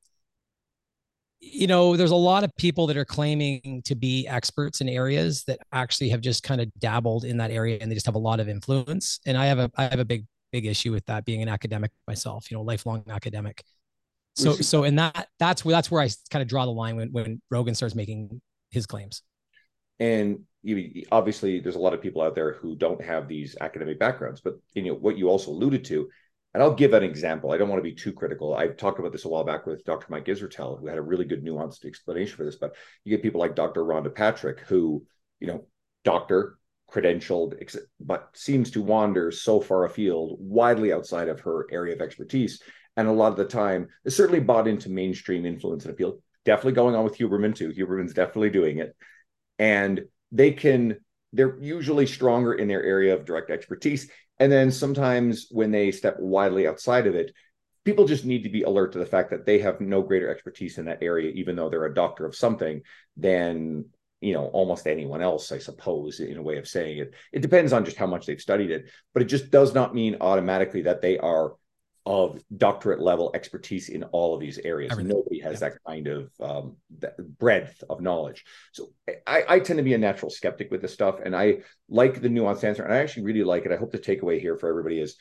you 1.41 1.67
know 1.67 1.97
there's 1.97 2.11
a 2.11 2.17
lot 2.17 2.43
of 2.45 2.55
people 2.57 2.87
that 2.87 2.97
are 2.97 3.05
claiming 3.05 3.83
to 3.85 3.95
be 3.95 4.27
experts 4.27 4.81
in 4.81 4.89
areas 4.89 5.45
that 5.45 5.59
actually 5.73 6.09
have 6.09 6.21
just 6.21 6.43
kind 6.43 6.61
of 6.61 6.69
dabbled 6.79 7.25
in 7.25 7.37
that 7.37 7.51
area 7.51 7.79
and 7.81 7.91
they 7.91 7.95
just 7.95 8.07
have 8.07 8.17
a 8.17 8.19
lot 8.19 8.41
of 8.41 8.49
influence 8.49 9.21
and 9.25 9.39
i 9.39 9.47
have 9.47 9.59
a 9.59 9.71
i 9.77 9.85
have 9.85 10.01
a 10.01 10.05
big 10.05 10.27
big 10.53 10.67
issue 10.67 10.93
with 10.93 11.05
that 11.07 11.25
being 11.25 11.43
an 11.43 11.49
academic 11.49 11.91
myself 12.07 12.51
you 12.51 12.57
know 12.57 12.63
lifelong 12.63 13.05
academic. 13.09 13.63
So 14.35 14.53
so 14.53 14.85
and 14.85 14.99
that 15.01 15.29
that's 15.41 15.65
where 15.65 15.73
that's 15.73 15.91
where 15.91 16.01
i 16.01 16.09
kind 16.31 16.43
of 16.43 16.49
draw 16.49 16.65
the 16.65 16.71
line 16.71 16.95
when 16.97 17.11
when 17.11 17.43
rogan 17.51 17.75
starts 17.75 17.97
making 17.97 18.41
his 18.71 18.87
claims. 18.87 19.23
And 19.99 20.45
you, 20.63 21.05
obviously 21.11 21.59
there's 21.59 21.75
a 21.75 21.81
lot 21.81 21.93
of 21.93 22.01
people 22.01 22.23
out 22.23 22.37
there 22.37 22.53
who 22.53 22.77
don't 22.77 23.03
have 23.03 23.27
these 23.27 23.57
academic 23.61 23.99
backgrounds 23.99 24.41
but 24.41 24.55
you 24.75 24.83
know 24.83 24.95
what 24.95 25.19
you 25.19 25.29
also 25.29 25.51
alluded 25.51 25.85
to 25.87 26.09
and 26.59 26.65
i'll 26.65 26.75
give 26.75 26.93
an 26.93 27.05
example. 27.05 27.53
I 27.53 27.57
don't 27.57 27.69
want 27.69 27.79
to 27.79 27.89
be 27.89 27.95
too 27.95 28.13
critical. 28.13 28.53
I've 28.53 28.77
talked 28.77 28.99
about 28.99 29.13
this 29.13 29.25
a 29.25 29.29
while 29.29 29.45
back 29.45 29.65
with 29.65 29.85
dr 29.85 30.07
mike 30.09 30.25
israetel 30.25 30.81
who 30.81 30.89
had 30.89 30.99
a 30.99 31.03
really 31.03 31.25
good 31.25 31.45
nuanced 31.45 31.85
explanation 31.85 32.37
for 32.37 32.45
this 32.45 32.57
but 32.57 32.75
you 33.05 33.11
get 33.17 33.23
people 33.23 33.41
like 33.41 33.55
dr 33.55 33.81
rhonda 33.81 34.13
patrick 34.13 34.61
who 34.61 35.05
you 35.39 35.47
know 35.47 35.67
doctor 36.03 36.59
credentialed 36.93 37.55
but 38.01 38.31
seems 38.33 38.73
to 38.73 38.83
wander 38.83 39.31
so 39.31 39.61
far 39.61 39.85
afield 39.85 40.37
widely 40.41 40.93
outside 40.93 41.29
of 41.29 41.39
her 41.41 41.67
area 41.71 41.95
of 41.95 42.01
expertise 42.01 42.61
and 42.99 43.07
a 43.07 43.13
lot 43.13 43.31
of 43.31 43.37
the 43.37 43.45
time 43.45 43.87
is 44.05 44.17
certainly 44.17 44.41
bought 44.41 44.67
into 44.67 44.91
mainstream 44.91 45.47
influence 45.47 45.85
and 45.85 45.95
appeal. 45.95 46.19
Definitely 46.45 46.73
going 46.73 46.97
on 46.97 47.05
with 47.05 47.17
huberman 47.17 47.55
too. 47.55 47.71
Huberman's 47.71 48.13
definitely 48.13 48.51
doing 48.51 48.79
it. 48.79 48.97
And 49.61 50.07
they 50.33 50.51
can 50.51 50.97
they're 51.33 51.57
usually 51.61 52.07
stronger 52.07 52.55
in 52.55 52.67
their 52.67 52.83
area 52.83 53.15
of 53.15 53.25
direct 53.25 53.51
expertise 53.51 54.11
and 54.41 54.51
then 54.51 54.71
sometimes 54.71 55.47
when 55.51 55.71
they 55.71 55.91
step 55.91 56.17
widely 56.19 56.67
outside 56.67 57.07
of 57.07 57.15
it 57.15 57.33
people 57.85 58.07
just 58.07 58.25
need 58.25 58.43
to 58.43 58.51
be 58.51 58.63
alert 58.63 58.93
to 58.93 58.99
the 58.99 59.07
fact 59.07 59.31
that 59.31 59.47
they 59.47 59.59
have 59.59 59.81
no 59.81 60.03
greater 60.03 60.29
expertise 60.29 60.79
in 60.79 60.85
that 60.85 61.03
area 61.03 61.31
even 61.31 61.57
though 61.57 61.69
they're 61.69 61.87
a 61.87 61.95
doctor 61.95 62.27
of 62.27 62.37
something 62.37 62.83
than 63.17 63.85
you 64.21 64.35
know 64.35 64.47
almost 64.49 64.87
anyone 64.87 65.23
else 65.23 65.53
i 65.53 65.59
suppose 65.59 66.21
in 66.21 66.37
a 66.37 66.43
way 66.43 66.59
of 66.59 66.69
saying 66.69 66.99
it. 66.99 67.15
It 67.33 67.41
depends 67.41 67.73
on 67.73 67.85
just 67.85 67.97
how 67.97 68.07
much 68.07 68.27
they've 68.27 68.41
studied 68.41 68.71
it 68.71 68.91
but 69.15 69.23
it 69.23 69.27
just 69.27 69.51
does 69.51 69.75
not 69.75 69.95
mean 69.95 70.17
automatically 70.21 70.83
that 70.83 71.03
they 71.03 71.19
are 71.19 71.55
of 72.09 72.41
doctorate 72.57 73.01
level 73.01 73.31
expertise 73.35 73.91
in 73.91 74.03
all 74.05 74.35
of 74.35 74.41
these 74.41 74.57
areas. 74.59 74.91
Everything. 74.91 75.15
Nobody 75.15 75.41
has 75.41 75.61
yeah. 75.61 75.69
that 75.69 75.79
kind 75.87 76.07
of 76.07 76.31
um, 76.41 76.77
that 77.01 77.17
breadth 77.39 77.85
of 77.91 78.01
knowledge. 78.01 78.47
So 78.73 78.89
I, 79.27 79.45
I, 79.47 79.61
tend 79.61 79.77
to 79.77 79.83
be 79.83 79.93
a 79.93 79.99
natural 79.99 80.31
skeptic 80.31 80.71
with 80.71 80.81
this 80.81 80.95
stuff, 80.95 81.21
and 81.23 81.37
I 81.37 81.59
like 81.91 82.23
the 82.23 82.31
nuanced 82.31 82.65
answer, 82.65 82.83
and 82.83 82.95
I 82.95 82.99
actually 82.99 83.25
really 83.25 83.45
like 83.45 83.67
it. 83.67 83.73
I 83.73 83.77
hope 83.77 83.93
the 83.93 83.99
takeaway 83.99 84.41
here 84.41 84.57
for 84.57 84.71
everybody 84.71 84.99
is 84.99 85.17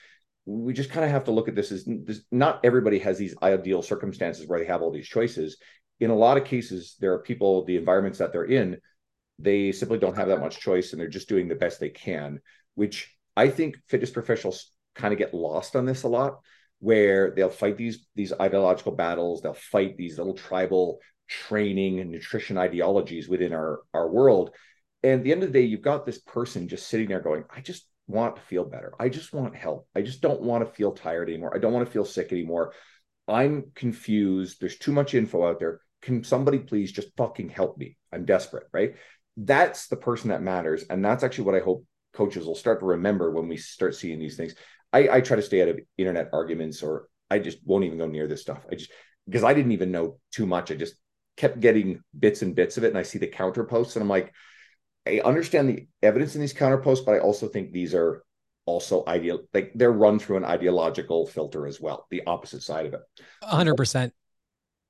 we 0.45 0.71
just 0.71 0.89
kind 0.89 1.03
of 1.03 1.11
have 1.11 1.25
to 1.25 1.31
look 1.31 1.49
at 1.49 1.55
this 1.55 1.73
as 1.73 1.83
this, 1.85 2.21
not 2.31 2.61
everybody 2.63 2.99
has 2.99 3.17
these 3.17 3.35
ideal 3.43 3.81
circumstances 3.81 4.47
where 4.47 4.59
they 4.59 4.65
have 4.65 4.81
all 4.81 4.91
these 4.91 5.09
choices. 5.09 5.57
In 5.99 6.09
a 6.09 6.15
lot 6.15 6.37
of 6.37 6.45
cases, 6.45 6.95
there 7.01 7.11
are 7.11 7.19
people, 7.19 7.65
the 7.65 7.75
environments 7.75 8.19
that 8.19 8.31
they're 8.31 8.45
in, 8.45 8.77
they 9.39 9.73
simply 9.73 9.99
don't 9.99 10.15
have 10.15 10.29
that 10.29 10.39
much 10.39 10.61
choice, 10.61 10.93
and 10.93 11.01
they're 11.01 11.09
just 11.09 11.27
doing 11.27 11.49
the 11.49 11.55
best 11.55 11.81
they 11.81 11.89
can. 11.89 12.39
Which 12.75 13.13
I 13.35 13.49
think 13.49 13.75
fitness 13.87 14.11
professionals 14.11 14.71
kind 14.95 15.11
of 15.11 15.17
get 15.17 15.33
lost 15.33 15.75
on 15.75 15.85
this 15.85 16.03
a 16.03 16.07
lot 16.07 16.39
where 16.79 17.31
they'll 17.31 17.49
fight 17.49 17.77
these 17.77 18.05
these 18.15 18.33
ideological 18.33 18.91
battles 18.91 19.41
they'll 19.41 19.53
fight 19.53 19.97
these 19.97 20.17
little 20.17 20.35
tribal 20.35 20.99
training 21.27 21.99
and 21.99 22.09
nutrition 22.09 22.57
ideologies 22.57 23.27
within 23.27 23.53
our 23.53 23.81
our 23.93 24.09
world. 24.09 24.51
And 25.03 25.19
at 25.19 25.23
the 25.23 25.31
end 25.31 25.43
of 25.43 25.51
the 25.51 25.59
day 25.59 25.65
you've 25.65 25.81
got 25.81 26.05
this 26.05 26.19
person 26.19 26.67
just 26.67 26.87
sitting 26.87 27.09
there 27.09 27.21
going 27.21 27.43
i 27.49 27.61
just 27.61 27.87
want 28.07 28.37
to 28.37 28.41
feel 28.43 28.63
better. 28.63 28.93
I 28.99 29.09
just 29.09 29.33
want 29.33 29.55
help. 29.55 29.87
I 29.93 30.01
just 30.01 30.21
don't 30.21 30.41
want 30.41 30.65
to 30.65 30.73
feel 30.73 30.93
tired 30.93 31.29
anymore. 31.29 31.53
I 31.53 31.59
don't 31.59 31.73
want 31.73 31.85
to 31.85 31.91
feel 31.91 32.05
sick 32.05 32.31
anymore. 32.31 32.73
I'm 33.27 33.71
confused. 33.75 34.61
There's 34.61 34.77
too 34.77 34.93
much 34.93 35.13
info 35.13 35.45
out 35.45 35.59
there. 35.59 35.81
Can 36.01 36.23
somebody 36.23 36.59
please 36.59 36.91
just 36.91 37.09
fucking 37.17 37.49
help 37.49 37.77
me? 37.77 37.97
I'm 38.13 38.25
desperate 38.25 38.67
right? 38.71 38.95
That's 39.35 39.87
the 39.87 39.97
person 39.97 40.29
that 40.29 40.41
matters. 40.41 40.85
And 40.89 41.03
that's 41.03 41.23
actually 41.23 41.43
what 41.43 41.55
I 41.55 41.59
hope 41.59 41.85
coaches 42.13 42.45
will 42.45 42.55
start 42.55 42.79
to 42.79 42.85
remember 42.85 43.31
when 43.31 43.47
we 43.47 43.57
start 43.57 43.93
seeing 43.93 44.19
these 44.19 44.37
things. 44.37 44.55
I, 44.93 45.09
I 45.09 45.21
try 45.21 45.35
to 45.35 45.41
stay 45.41 45.61
out 45.61 45.69
of 45.69 45.79
internet 45.97 46.29
arguments 46.33 46.81
or 46.81 47.07
I 47.29 47.39
just 47.39 47.59
won't 47.65 47.83
even 47.85 47.97
go 47.97 48.07
near 48.07 48.27
this 48.27 48.41
stuff. 48.41 48.65
I 48.71 48.75
just 48.75 48.91
because 49.25 49.43
I 49.43 49.53
didn't 49.53 49.73
even 49.73 49.91
know 49.91 50.19
too 50.31 50.45
much. 50.45 50.71
I 50.71 50.75
just 50.75 50.95
kept 51.35 51.59
getting 51.59 52.01
bits 52.17 52.41
and 52.41 52.55
bits 52.55 52.77
of 52.77 52.83
it. 52.83 52.89
And 52.89 52.97
I 52.97 53.03
see 53.03 53.19
the 53.19 53.27
counter 53.27 53.63
posts 53.65 53.95
and 53.95 54.03
I'm 54.03 54.09
like, 54.09 54.33
I 55.05 55.21
understand 55.23 55.69
the 55.69 55.87
evidence 56.01 56.35
in 56.35 56.41
these 56.41 56.53
counter 56.53 56.77
posts, 56.77 57.05
but 57.05 57.15
I 57.15 57.19
also 57.19 57.47
think 57.47 57.71
these 57.71 57.93
are 57.93 58.23
also 58.67 59.03
ideal 59.07 59.39
like 59.53 59.71
they're 59.73 59.91
run 59.91 60.19
through 60.19 60.37
an 60.37 60.43
ideological 60.43 61.25
filter 61.25 61.65
as 61.65 61.79
well 61.81 62.05
the 62.11 62.21
opposite 62.27 62.61
side 62.61 62.85
of 62.85 62.93
it 62.93 62.99
100% 63.41 64.11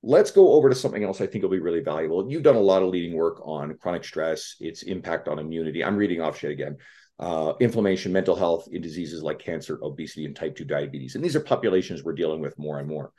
let's 0.02 0.32
go 0.32 0.52
over 0.52 0.68
to 0.68 0.74
something 0.74 1.04
else 1.04 1.20
i 1.20 1.26
think 1.26 1.42
will 1.42 1.50
be 1.50 1.60
really 1.60 1.80
valuable 1.80 2.28
you've 2.28 2.42
done 2.42 2.56
a 2.56 2.60
lot 2.60 2.82
of 2.82 2.88
leading 2.88 3.16
work 3.16 3.40
on 3.44 3.78
chronic 3.78 4.04
stress 4.04 4.56
its 4.60 4.82
impact 4.82 5.28
on 5.28 5.38
immunity 5.38 5.84
i'm 5.84 5.96
reading 5.96 6.20
off 6.20 6.38
shit 6.38 6.50
again 6.50 6.76
uh, 7.20 7.54
inflammation 7.58 8.12
mental 8.12 8.36
health 8.36 8.68
in 8.70 8.80
diseases 8.80 9.22
like 9.22 9.40
cancer 9.40 9.78
obesity 9.82 10.24
and 10.24 10.36
type 10.36 10.56
2 10.56 10.64
diabetes. 10.64 11.14
And 11.14 11.24
these 11.24 11.34
are 11.34 11.40
populations 11.40 12.02
we're 12.02 12.12
dealing 12.12 12.40
with 12.40 12.58
more 12.58 12.78
and 12.78 12.88
more. 12.88 13.12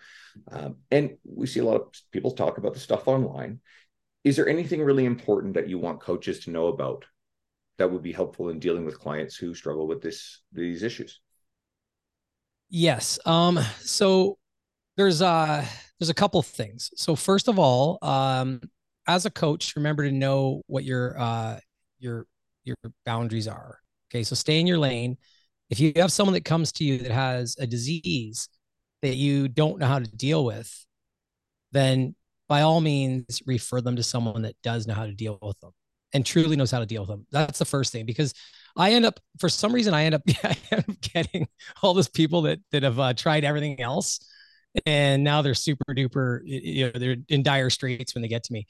Um, 0.52 0.78
and 0.90 1.18
we 1.26 1.48
see 1.48 1.60
a 1.60 1.66
lot 1.66 1.76
of 1.76 1.88
people 2.12 2.32
talk 2.32 2.58
about 2.58 2.74
the 2.74 2.80
stuff 2.80 3.08
online. 3.08 3.60
Is 4.24 4.36
there 4.36 4.48
anything 4.48 4.82
really 4.82 5.06
important 5.06 5.56
that 5.56 5.68
you 5.68 5.80
want 5.80 6.02
coaches 6.02 6.40
to 6.42 6.52
know 6.52 6.68
about 6.68 7.06
that 7.78 7.92
would 7.92 8.04
be 8.04 8.12
helpful 8.12 8.50
in 8.50 8.60
dealing 8.60 8.86
with 8.86 9.00
clients 9.00 9.36
who 9.36 9.54
struggle 9.54 9.88
with 9.88 10.02
this 10.02 10.42
these 10.52 10.84
issues? 10.84 11.20
Yes 12.70 13.20
um 13.26 13.60
so 13.80 14.38
there's 14.96 15.22
uh 15.22 15.66
there's 15.98 16.10
a 16.10 16.14
couple 16.14 16.42
things. 16.42 16.92
So 16.96 17.16
first 17.16 17.48
of 17.48 17.58
all 17.58 17.98
um 18.02 18.62
as 19.08 19.26
a 19.26 19.32
coach 19.32 19.76
remember 19.76 20.04
to 20.04 20.12
know 20.12 20.62
what 20.68 20.84
your 20.84 21.20
uh 21.20 21.60
your 22.00 22.28
your 22.64 22.76
boundaries 23.06 23.48
are 23.48 23.80
okay 24.10 24.24
so 24.24 24.36
stay 24.36 24.60
in 24.60 24.68
your 24.68 24.78
lane 24.78 25.18
if 25.70 25.80
you 25.80 25.92
have 25.96 26.12
someone 26.12 26.34
that 26.34 26.46
comes 26.46 26.72
to 26.72 26.84
you 26.84 26.98
that 26.98 27.12
has 27.12 27.56
a 27.60 27.68
disease 27.68 28.50
that 29.02 29.16
you 29.16 29.48
don't 29.48 29.80
know 29.80 29.88
how 29.88 30.00
to 30.00 30.10
deal 30.16 30.44
with 30.44 30.86
then 31.72 32.16
by 32.48 32.62
all 32.62 32.82
means 32.82 33.42
refer 33.46 33.80
them 33.80 33.96
to 33.96 34.04
someone 34.04 34.42
that 34.42 34.56
does 34.64 34.88
know 34.88 34.94
how 34.94 35.06
to 35.06 35.14
deal 35.14 35.38
with 35.42 35.60
them 35.60 35.72
and 36.14 36.26
truly 36.26 36.56
knows 36.56 36.72
how 36.72 36.80
to 36.80 36.86
deal 36.86 37.04
with 37.04 37.10
them. 37.10 37.26
That's 37.32 37.60
the 37.60 37.66
first 37.66 37.92
thing 37.92 38.06
because 38.06 38.34
I 38.76 38.92
end 38.92 39.06
up 39.06 39.20
for 39.40 39.50
some 39.50 39.74
reason 39.74 39.94
I 39.94 40.06
end 40.06 40.16
up, 40.16 40.22
I 40.44 40.58
end 40.72 40.86
up 40.90 41.02
getting 41.02 41.48
all 41.82 41.94
those 41.94 42.10
people 42.10 42.44
that 42.44 42.60
that 42.72 42.84
have 42.84 43.00
uh, 43.00 43.14
tried 43.14 43.46
everything 43.46 43.80
else 43.80 44.20
and 44.86 45.24
now 45.24 45.42
they're 45.42 45.56
super 45.56 45.96
duper 45.96 46.42
you 46.44 46.86
know 46.86 46.92
they're 46.94 47.18
in 47.28 47.42
dire 47.42 47.70
straits 47.70 48.14
when 48.14 48.22
they 48.22 48.28
get 48.28 48.44
to 48.44 48.54
me. 48.54 48.68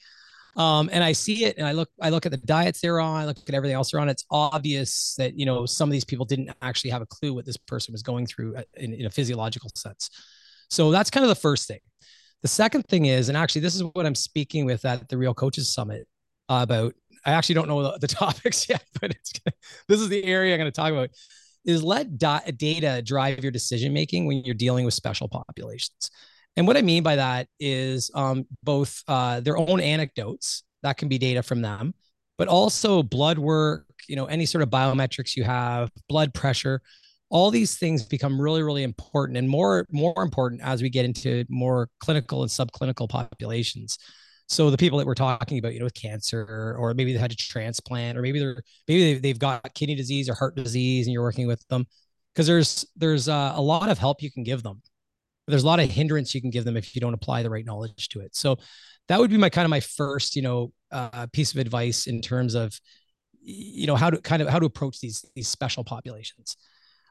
Um, 0.56 0.90
and 0.92 1.04
I 1.04 1.12
see 1.12 1.46
it 1.46 1.58
and 1.58 1.68
I 1.68 1.74
look 1.74 1.90
I 2.02 2.10
look 2.10 2.26
at 2.26 2.32
the 2.32 2.38
diets 2.38 2.82
they're 2.82 3.00
on, 3.00 3.22
I 3.22 3.26
look 3.26 3.38
at 3.48 3.54
everything 3.54 3.76
else 3.76 3.92
they're 3.92 4.00
on. 4.00 4.10
It's 4.10 4.26
obvious 4.32 5.16
that 5.18 5.38
you 5.38 5.46
know 5.46 5.66
some 5.66 5.90
of 5.90 5.94
these 5.94 6.06
people 6.06 6.26
didn't 6.26 6.52
actually 6.62 6.92
have 6.92 7.02
a 7.02 7.06
clue 7.06 7.34
what 7.34 7.46
this 7.46 7.58
person 7.58 7.92
was 7.92 8.02
going 8.02 8.26
through 8.26 8.56
uh, 8.56 8.64
in, 8.76 8.94
in 8.94 9.06
a 9.06 9.10
physiological 9.10 9.70
sense. 9.76 10.10
So 10.70 10.92
that's 10.92 11.10
kind 11.10 11.24
of 11.24 11.30
the 11.30 11.36
first 11.36 11.68
thing. 11.68 11.80
The 12.42 12.48
second 12.48 12.84
thing 12.84 13.06
is, 13.06 13.30
and 13.30 13.38
actually 13.38 13.62
this 13.62 13.76
is 13.76 13.84
what 13.84 14.06
I'm 14.06 14.16
speaking 14.16 14.66
with 14.66 14.86
at 14.86 15.08
the 15.10 15.18
Real 15.18 15.34
Coaches 15.34 15.74
Summit 15.74 16.08
uh, 16.50 16.60
about 16.64 16.94
I 17.26 17.32
actually 17.32 17.56
don't 17.56 17.68
know 17.68 17.84
the, 17.84 18.00
the 18.00 18.08
topics 18.08 18.68
yet, 18.70 18.84
but 19.00 19.14
this 19.88 20.00
is 20.00 20.10
the 20.10 20.24
area 20.24 20.54
I'm 20.54 20.60
going 20.60 20.72
to 20.72 20.76
talk 20.76 20.92
about. 20.92 21.10
Is 21.66 21.84
let 21.84 22.18
data 22.18 23.02
drive 23.06 23.44
your 23.44 23.52
decision 23.52 23.94
making 23.94 24.26
when 24.26 24.44
you're 24.46 24.56
dealing 24.56 24.86
with 24.86 24.94
special 24.94 25.28
populations. 25.28 26.10
And 26.60 26.68
what 26.68 26.76
I 26.76 26.82
mean 26.82 27.04
by 27.04 27.16
that 27.16 27.48
is 27.62 28.12
um, 28.14 28.46
both 28.64 29.02
uh, 29.08 29.40
their 29.40 29.58
own 29.58 29.80
anecdotes 29.80 30.64
that 30.84 30.98
can 30.98 31.08
be 31.08 31.18
data 31.18 31.42
from 31.42 31.62
them, 31.62 31.94
but 32.38 32.50
also 32.50 33.02
blood 33.02 33.40
work, 33.40 33.86
you 34.10 34.18
know, 34.18 34.26
any 34.26 34.46
sort 34.46 34.62
of 34.62 34.70
biometrics 34.70 35.38
you 35.38 35.46
have, 35.46 35.90
blood 36.10 36.34
pressure, 36.34 36.82
all 37.30 37.50
these 37.50 37.78
things 37.78 38.04
become 38.04 38.42
really, 38.42 38.62
really 38.62 38.84
important 38.84 39.38
and 39.38 39.48
more, 39.48 39.88
more 39.90 40.22
important 40.22 40.60
as 40.62 40.82
we 40.82 40.90
get 40.90 41.06
into 41.06 41.46
more 41.48 41.88
clinical 42.02 42.42
and 42.42 42.52
subclinical 42.52 43.08
populations. 43.08 43.98
So 44.50 44.70
the 44.70 44.78
people 44.78 44.98
that 44.98 45.08
we're 45.08 45.16
talking 45.16 45.60
about, 45.60 45.72
you 45.72 45.80
know, 45.80 45.86
with 45.86 45.94
cancer, 45.94 46.76
or 46.78 46.94
maybe 46.94 47.14
they 47.14 47.20
had 47.20 47.32
a 47.32 47.38
transplant, 47.38 48.18
or 48.18 48.22
maybe 48.22 48.40
they're 48.40 48.62
maybe 48.86 49.18
they've 49.18 49.40
got 49.40 49.74
kidney 49.76 49.96
disease 49.96 50.28
or 50.28 50.34
heart 50.34 50.58
disease, 50.58 51.08
and 51.08 51.14
you're 51.14 51.24
working 51.24 51.48
with 51.48 51.66
them, 51.70 51.88
because 52.34 52.48
there's 52.48 52.86
there's 52.98 53.30
uh, 53.30 53.54
a 53.56 53.62
lot 53.62 53.88
of 53.88 53.98
help 53.98 54.22
you 54.22 54.30
can 54.30 54.44
give 54.44 54.62
them. 54.62 54.82
There's 55.50 55.64
a 55.64 55.68
lot 55.68 55.80
of 55.80 55.90
hindrance 55.90 56.34
you 56.34 56.42
can 56.42 56.50
give 56.50 56.66
them 56.66 56.78
if 56.78 56.96
you 56.96 57.02
don't 57.02 57.14
apply 57.14 57.44
the 57.44 57.50
right 57.50 57.66
knowledge 57.66 58.10
to 58.10 58.22
it. 58.22 58.36
So 58.36 58.58
that 59.08 59.20
would 59.20 59.30
be 59.30 59.38
my 59.38 59.50
kind 59.50 59.66
of 59.66 59.70
my 59.70 59.80
first, 59.80 60.36
you 60.36 60.42
know, 60.42 60.72
uh, 60.92 61.28
piece 61.34 61.52
of 61.52 61.60
advice 61.60 62.08
in 62.08 62.22
terms 62.22 62.56
of, 62.56 62.80
you 63.42 63.88
know, 63.88 63.96
how 63.96 64.10
to 64.10 64.22
kind 64.22 64.42
of 64.42 64.48
how 64.48 64.60
to 64.60 64.66
approach 64.66 65.00
these 65.00 65.26
these 65.36 65.48
special 65.48 65.84
populations. 65.84 66.58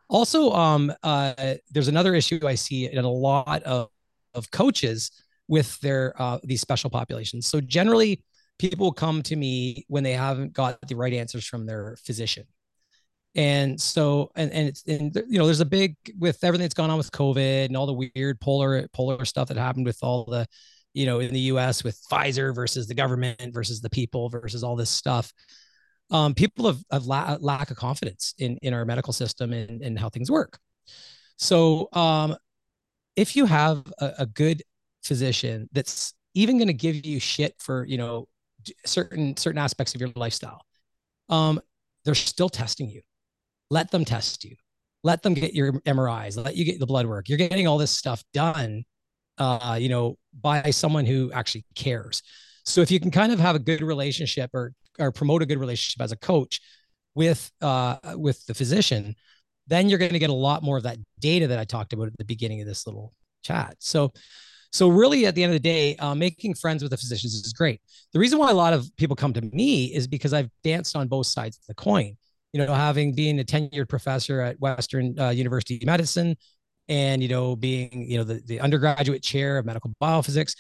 Also, 0.09 0.53
um, 0.53 0.93
uh, 1.03 1.55
there's 1.71 1.89
another 1.89 2.15
issue 2.15 2.41
I 2.47 2.55
see 2.55 2.91
in 2.91 3.05
a 3.05 3.11
lot 3.11 3.63
of 3.65 3.89
of 4.35 4.51
coaches 4.51 5.11
with 5.49 5.79
their 5.81 6.15
uh, 6.21 6.39
these 6.45 6.61
special 6.61 6.91
populations. 6.91 7.47
So 7.47 7.61
generally, 7.61 8.23
people 8.59 8.93
come 8.93 9.23
to 9.23 9.37
me 9.37 9.85
when 9.89 10.05
they 10.05 10.13
haven't 10.13 10.53
got 10.53 10.79
the 10.87 10.97
right 10.97 11.13
answers 11.13 11.47
from 11.47 11.67
their 11.67 11.97
physician. 12.05 12.45
And 13.35 13.81
so, 13.81 14.31
and 14.35 14.51
and 14.53 14.69
it's 14.69 14.85
and 14.87 15.15
you 15.29 15.39
know, 15.39 15.45
there's 15.45 15.61
a 15.61 15.67
big 15.67 15.97
with 16.19 16.43
everything 16.43 16.65
that's 16.65 16.75
gone 16.75 16.91
on 16.91 16.99
with 16.99 17.13
COVID 17.13 17.67
and 17.67 17.77
all 17.77 17.87
the 17.87 18.11
weird 18.15 18.41
polar 18.41 18.89
polar 18.93 19.25
stuff 19.25 19.49
that 19.49 19.57
happened 19.57 19.87
with 19.87 19.99
all 20.03 20.25
the, 20.25 20.47
you 20.95 21.07
know, 21.07 21.21
in 21.21 21.33
the 21.33 21.41
U.S. 21.41 21.85
with 21.85 22.01
Pfizer 22.11 22.55
versus 22.55 22.87
the 22.87 22.95
government 22.95 23.53
versus 23.53 23.81
the 23.81 23.91
people 23.91 24.29
versus 24.29 24.65
all 24.65 24.77
this 24.77 24.91
stuff. 24.91 25.33
Um, 26.11 26.35
people 26.35 26.67
have, 26.67 26.83
have 26.91 27.05
la- 27.05 27.37
lack 27.41 27.71
of 27.71 27.77
confidence 27.77 28.35
in 28.39 28.59
in 28.63 28.75
our 28.75 28.85
medical 28.85 29.13
system 29.13 29.53
and, 29.53 29.83
and 29.83 29.99
how 29.99 30.09
things 30.09 30.31
work. 30.31 30.59
So, 31.37 31.89
um, 31.93 32.35
if 33.15 33.37
you 33.37 33.47
have 33.47 33.85
a, 34.01 34.13
a 34.21 34.27
good 34.27 34.63
physician 35.03 35.69
that's 35.73 36.15
even 36.35 36.57
going 36.57 36.69
to 36.69 36.75
give 36.75 37.05
you 37.05 37.19
shit 37.19 37.55
for 37.59 37.85
you 37.85 37.99
know 37.99 38.27
certain 38.87 39.37
certain 39.37 39.59
aspects 39.59 39.95
of 39.95 40.01
your 40.01 40.11
lifestyle 40.15 40.61
um 41.29 41.61
they're 42.05 42.15
still 42.15 42.49
testing 42.49 42.89
you 42.89 43.01
let 43.71 43.91
them 43.91 44.05
test 44.05 44.45
you. 44.45 44.57
Let 45.05 45.23
them 45.23 45.35
get 45.35 45.55
your 45.55 45.73
mris 45.73 46.43
let 46.43 46.57
you 46.57 46.65
get 46.65 46.81
the 46.81 46.87
blood 46.87 47.07
work. 47.07 47.29
You're 47.29 47.39
getting 47.39 47.67
all 47.67 47.79
this 47.79 47.91
stuff 47.91 48.23
done 48.33 48.85
uh 49.39 49.79
you 49.81 49.89
know 49.89 50.17
by 50.41 50.71
someone 50.71 51.07
who 51.07 51.31
actually 51.33 51.65
cares. 51.75 52.23
So 52.65 52.81
if 52.81 52.91
you 52.91 53.01
can 53.01 53.11
kind 53.11 53.33
of 53.33 53.39
have 53.39 53.57
a 53.57 53.61
good 53.61 53.83
relationship 53.83 54.51
or 54.55 54.73
or 54.99 55.13
promote 55.13 55.43
a 55.43 55.47
good 55.47 55.59
relationship 55.59 56.03
as 56.03 56.13
a 56.13 56.17
coach 56.17 56.61
with 57.15 57.51
uh 57.63 57.97
with 58.17 58.45
the 58.47 58.55
physician 58.55 59.15
then 59.67 59.89
you're 59.89 59.99
going 59.99 60.13
to 60.13 60.19
get 60.19 60.31
a 60.31 60.33
lot 60.33 60.63
more 60.63 60.79
of 60.79 60.85
that 60.85 60.97
data 61.21 61.47
that 61.47 61.59
i 61.59 61.65
talked 61.65 61.93
about 61.93 62.07
at 62.07 62.17
the 62.17 62.25
beginning 62.25 62.61
of 62.63 62.67
this 62.67 62.87
little 62.87 63.13
chat. 63.43 63.77
So 63.79 64.13
so 64.71 64.89
really, 64.89 65.25
at 65.25 65.35
the 65.35 65.43
end 65.43 65.51
of 65.51 65.55
the 65.55 65.61
day, 65.61 65.97
uh, 65.97 66.15
making 66.15 66.55
friends 66.55 66.83
with 66.83 66.91
the 66.91 66.99
physicians 66.99 67.33
is 67.35 67.55
great. 67.55 67.81
The 68.13 68.19
reason 68.19 68.39
why 68.39 68.51
a 68.51 68.55
lot 68.55 68.75
of 68.75 68.87
people 68.99 69.17
come 69.17 69.33
to 69.33 69.41
me 69.41 69.87
is 69.87 70.07
because 70.07 70.35
I've 70.35 70.51
danced 70.63 70.95
on 70.95 71.09
both 71.09 71.27
sides 71.27 71.57
of 71.57 71.65
the 71.67 71.75
coin. 71.75 72.19
You 72.53 72.65
know, 72.65 72.73
having 72.73 73.15
been 73.15 73.39
a 73.39 73.45
tenured 73.45 73.89
professor 73.89 74.41
at 74.41 74.59
Western 74.59 75.19
uh, 75.19 75.31
University 75.31 75.85
Medicine, 75.85 76.37
and 76.89 77.23
you 77.23 77.29
know, 77.29 77.57
being 77.57 78.07
you 78.09 78.19
know 78.19 78.25
the, 78.25 78.41
the 78.47 78.61
undergraduate 78.61 79.23
chair 79.23 79.59
of 79.59 79.67
medical 79.67 79.93
biophysics, 80.03 80.55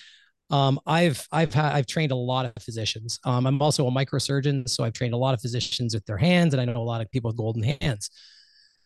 um, 0.51 0.79
I've 0.87 1.27
I've 1.33 1.55
had 1.55 1.73
I've 1.73 1.87
trained 1.87 2.13
a 2.13 2.17
lot 2.17 2.47
of 2.47 2.63
physicians. 2.63 3.19
Um, 3.25 3.47
I'm 3.47 3.63
also 3.63 3.87
a 3.87 3.91
microsurgeon, 3.91 4.69
so 4.69 4.85
I've 4.85 4.93
trained 4.93 5.15
a 5.15 5.19
lot 5.19 5.35
of 5.35 5.41
physicians 5.41 5.95
with 5.95 6.05
their 6.07 6.19
hands, 6.19 6.55
and 6.55 6.61
I 6.61 6.65
know 6.65 6.81
a 6.81 6.83
lot 6.83 7.01
of 7.01 7.11
people 7.11 7.29
with 7.29 7.37
golden 7.37 7.63
hands. 7.63 8.11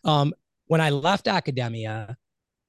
Um, 0.05 0.33
when 0.67 0.81
I 0.81 0.91
left 0.91 1.29
academia, 1.29 2.17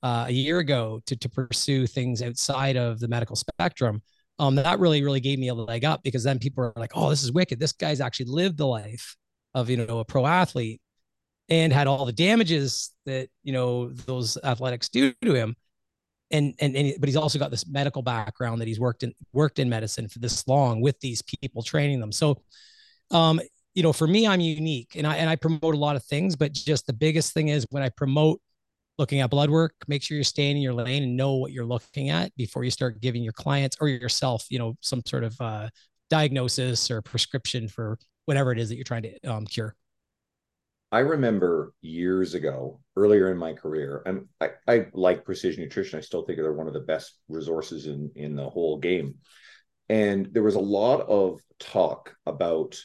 uh, 0.04 0.26
a 0.28 0.32
year 0.32 0.60
ago 0.60 1.02
to, 1.06 1.16
to 1.16 1.30
pursue 1.30 1.88
things 1.88 2.22
outside 2.22 2.76
of 2.76 3.00
the 3.00 3.08
medical 3.08 3.36
spectrum, 3.36 4.02
um, 4.38 4.56
that 4.56 4.80
really, 4.80 5.02
really 5.04 5.22
gave 5.22 5.40
me 5.40 5.48
a 5.48 5.54
leg 5.54 5.86
up 5.86 6.04
because 6.04 6.24
then 6.24 6.38
people 6.40 6.64
are 6.64 6.74
like, 6.76 6.92
oh, 6.96 7.10
this 7.10 7.24
is 7.24 7.32
wicked. 7.32 7.60
This 7.60 7.72
guy's 7.72 8.02
actually 8.02 8.26
lived 8.26 8.58
the 8.58 8.68
life 8.68 9.16
of, 9.54 9.70
you 9.70 9.78
know, 9.78 10.00
a 10.00 10.06
pro 10.06 10.26
athlete 10.26 10.82
and 11.50 11.74
had 11.74 11.88
all 11.88 12.06
the 12.06 12.14
damages 12.14 12.92
that, 13.06 13.30
you 13.44 13.54
know, 13.54 13.90
those 13.90 14.38
athletics 14.44 14.90
do 14.90 15.14
to 15.22 15.34
him. 15.34 15.56
And, 16.32 16.56
and, 16.60 16.76
and, 16.76 16.96
but 17.00 17.08
he's 17.08 17.16
also 17.16 17.38
got 17.38 17.52
this 17.52 17.68
medical 17.68 18.02
background 18.02 18.62
that 18.62 18.68
he's 18.68 18.80
worked 18.80 19.04
in, 19.04 19.14
worked 19.34 19.60
in 19.60 19.70
medicine 19.70 20.08
for 20.08 20.20
this 20.20 20.48
long 20.48 20.82
with 20.82 21.00
these 21.00 21.22
people 21.22 21.62
training 21.62 22.00
them. 22.00 22.12
So, 22.12 22.42
um, 23.12 23.40
you 23.76 23.84
know, 23.84 23.94
for 23.94 24.08
me, 24.08 24.26
I'm 24.26 24.40
unique 24.40 24.96
and 24.96 25.06
I, 25.06 25.18
and 25.18 25.30
I 25.30 25.36
promote 25.36 25.76
a 25.76 25.78
lot 25.78 25.96
of 25.96 26.04
things, 26.04 26.36
but 26.36 26.54
just 26.54 26.88
the 26.88 26.94
biggest 26.94 27.34
thing 27.34 27.50
is 27.50 27.68
when 27.70 27.84
I 27.84 27.90
promote 27.90 28.40
looking 28.98 29.22
at 29.22 29.30
blood 29.30 29.50
work 29.50 29.74
make 29.88 30.04
sure 30.04 30.16
you're 30.16 30.24
staying 30.24 30.56
in 30.56 30.62
your 30.62 30.74
lane 30.74 31.04
and 31.04 31.18
know 31.18 31.34
what 31.34 31.52
you're 31.52 31.66
looking 31.66 32.10
at 32.10 32.36
before 32.36 32.64
you 32.64 32.72
start 32.72 33.02
giving 33.02 33.24
your 33.24 33.34
clients 33.34 33.78
or 33.82 33.88
yourself 33.88 34.46
you 34.50 34.60
know 34.60 34.76
some 34.82 35.02
sort 35.06 35.24
of 35.24 35.40
uh, 35.42 35.68
diagnosis 36.10 36.92
or 36.92 37.02
prescription 37.02 37.68
for 37.68 37.98
whatever 38.26 38.52
it 38.52 38.60
is 38.60 38.70
that 38.70 38.76
you're 38.76 38.84
trying 38.84 39.04
to 39.04 39.20
um, 39.26 39.46
cure. 39.46 39.76
I 40.92 41.00
remember 41.00 41.74
years 41.82 42.36
ago 42.36 42.80
earlier 42.96 43.32
in 43.32 43.38
my 43.38 43.54
career 43.54 44.04
and 44.06 44.28
I, 44.40 44.50
I 44.68 44.86
like 44.94 45.26
precision 45.26 45.64
nutrition. 45.64 45.98
I 45.98 46.04
still 46.04 46.24
think 46.24 46.38
they're 46.38 46.54
one 46.54 46.68
of 46.68 46.74
the 46.74 46.82
best 46.82 47.18
resources 47.28 47.88
in 47.88 48.12
in 48.16 48.36
the 48.36 48.48
whole 48.48 48.78
game. 48.78 49.16
And 49.90 50.28
there 50.32 50.44
was 50.44 50.56
a 50.56 50.60
lot 50.60 51.02
of 51.02 51.42
talk 51.60 52.16
about 52.26 52.80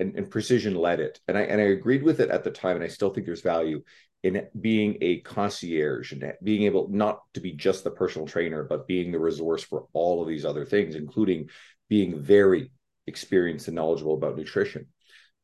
and, 0.00 0.14
and 0.16 0.30
precision 0.30 0.74
led 0.74 1.00
it. 1.00 1.20
And 1.28 1.36
I 1.36 1.42
and 1.42 1.60
I 1.60 1.64
agreed 1.64 2.02
with 2.02 2.20
it 2.20 2.30
at 2.30 2.44
the 2.44 2.50
time, 2.50 2.76
and 2.76 2.84
I 2.84 2.88
still 2.88 3.10
think 3.10 3.26
there's 3.26 3.42
value 3.42 3.82
in 4.22 4.46
being 4.60 4.98
a 5.00 5.20
concierge 5.20 6.12
and 6.12 6.32
being 6.42 6.64
able 6.64 6.88
not 6.90 7.20
to 7.34 7.40
be 7.40 7.52
just 7.52 7.84
the 7.84 7.90
personal 7.90 8.26
trainer, 8.26 8.64
but 8.64 8.88
being 8.88 9.12
the 9.12 9.18
resource 9.18 9.62
for 9.62 9.86
all 9.92 10.22
of 10.22 10.28
these 10.28 10.44
other 10.44 10.64
things, 10.64 10.94
including 10.94 11.48
being 11.88 12.20
very 12.20 12.70
experienced 13.08 13.68
and 13.68 13.74
knowledgeable 13.74 14.14
about 14.14 14.36
nutrition. 14.36 14.86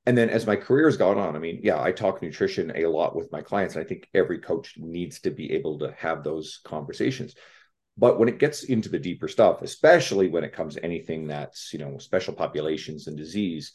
And 0.07 0.17
then 0.17 0.29
as 0.29 0.47
my 0.47 0.57
career 0.57 0.87
has 0.87 0.99
gone 0.99 1.19
on, 1.19 1.35
I 1.35 1.39
mean, 1.39 1.61
yeah, 1.63 1.83
I 1.83 1.91
talk 1.91 2.21
nutrition 2.21 2.73
a 2.77 2.87
lot 2.87 3.17
with 3.17 3.33
my 3.33 3.41
clients. 3.41 3.75
And 3.75 3.85
I 3.85 3.89
think 3.89 4.09
every 4.13 4.39
coach 4.39 4.75
needs 4.77 5.21
to 5.21 5.31
be 5.31 5.53
able 5.53 5.79
to 5.79 5.95
have 5.99 6.23
those 6.23 6.61
conversations. 6.65 7.35
But 7.97 8.19
when 8.19 8.29
it 8.29 8.39
gets 8.39 8.65
into 8.65 8.89
the 8.89 8.99
deeper 8.99 9.29
stuff, 9.29 9.63
especially 9.63 10.29
when 10.29 10.45
it 10.45 10.53
comes 10.53 10.75
to 10.75 10.85
anything 10.85 11.29
that's, 11.29 11.73
you 11.73 11.79
know, 11.79 11.97
special 11.99 12.35
populations 12.35 13.07
and 13.07 13.17
disease, 13.17 13.73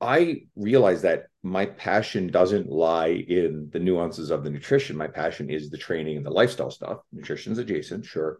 I 0.00 0.44
realize 0.56 1.02
that 1.02 1.24
my 1.42 1.66
passion 1.66 2.28
doesn't 2.28 2.70
lie 2.70 3.08
in 3.08 3.68
the 3.70 3.80
nuances 3.80 4.30
of 4.30 4.42
the 4.42 4.50
nutrition. 4.50 4.96
My 4.96 5.08
passion 5.08 5.50
is 5.50 5.68
the 5.68 5.76
training 5.76 6.16
and 6.16 6.24
the 6.24 6.30
lifestyle 6.30 6.70
stuff. 6.70 7.00
Nutrition's 7.12 7.58
adjacent, 7.58 8.06
sure. 8.06 8.38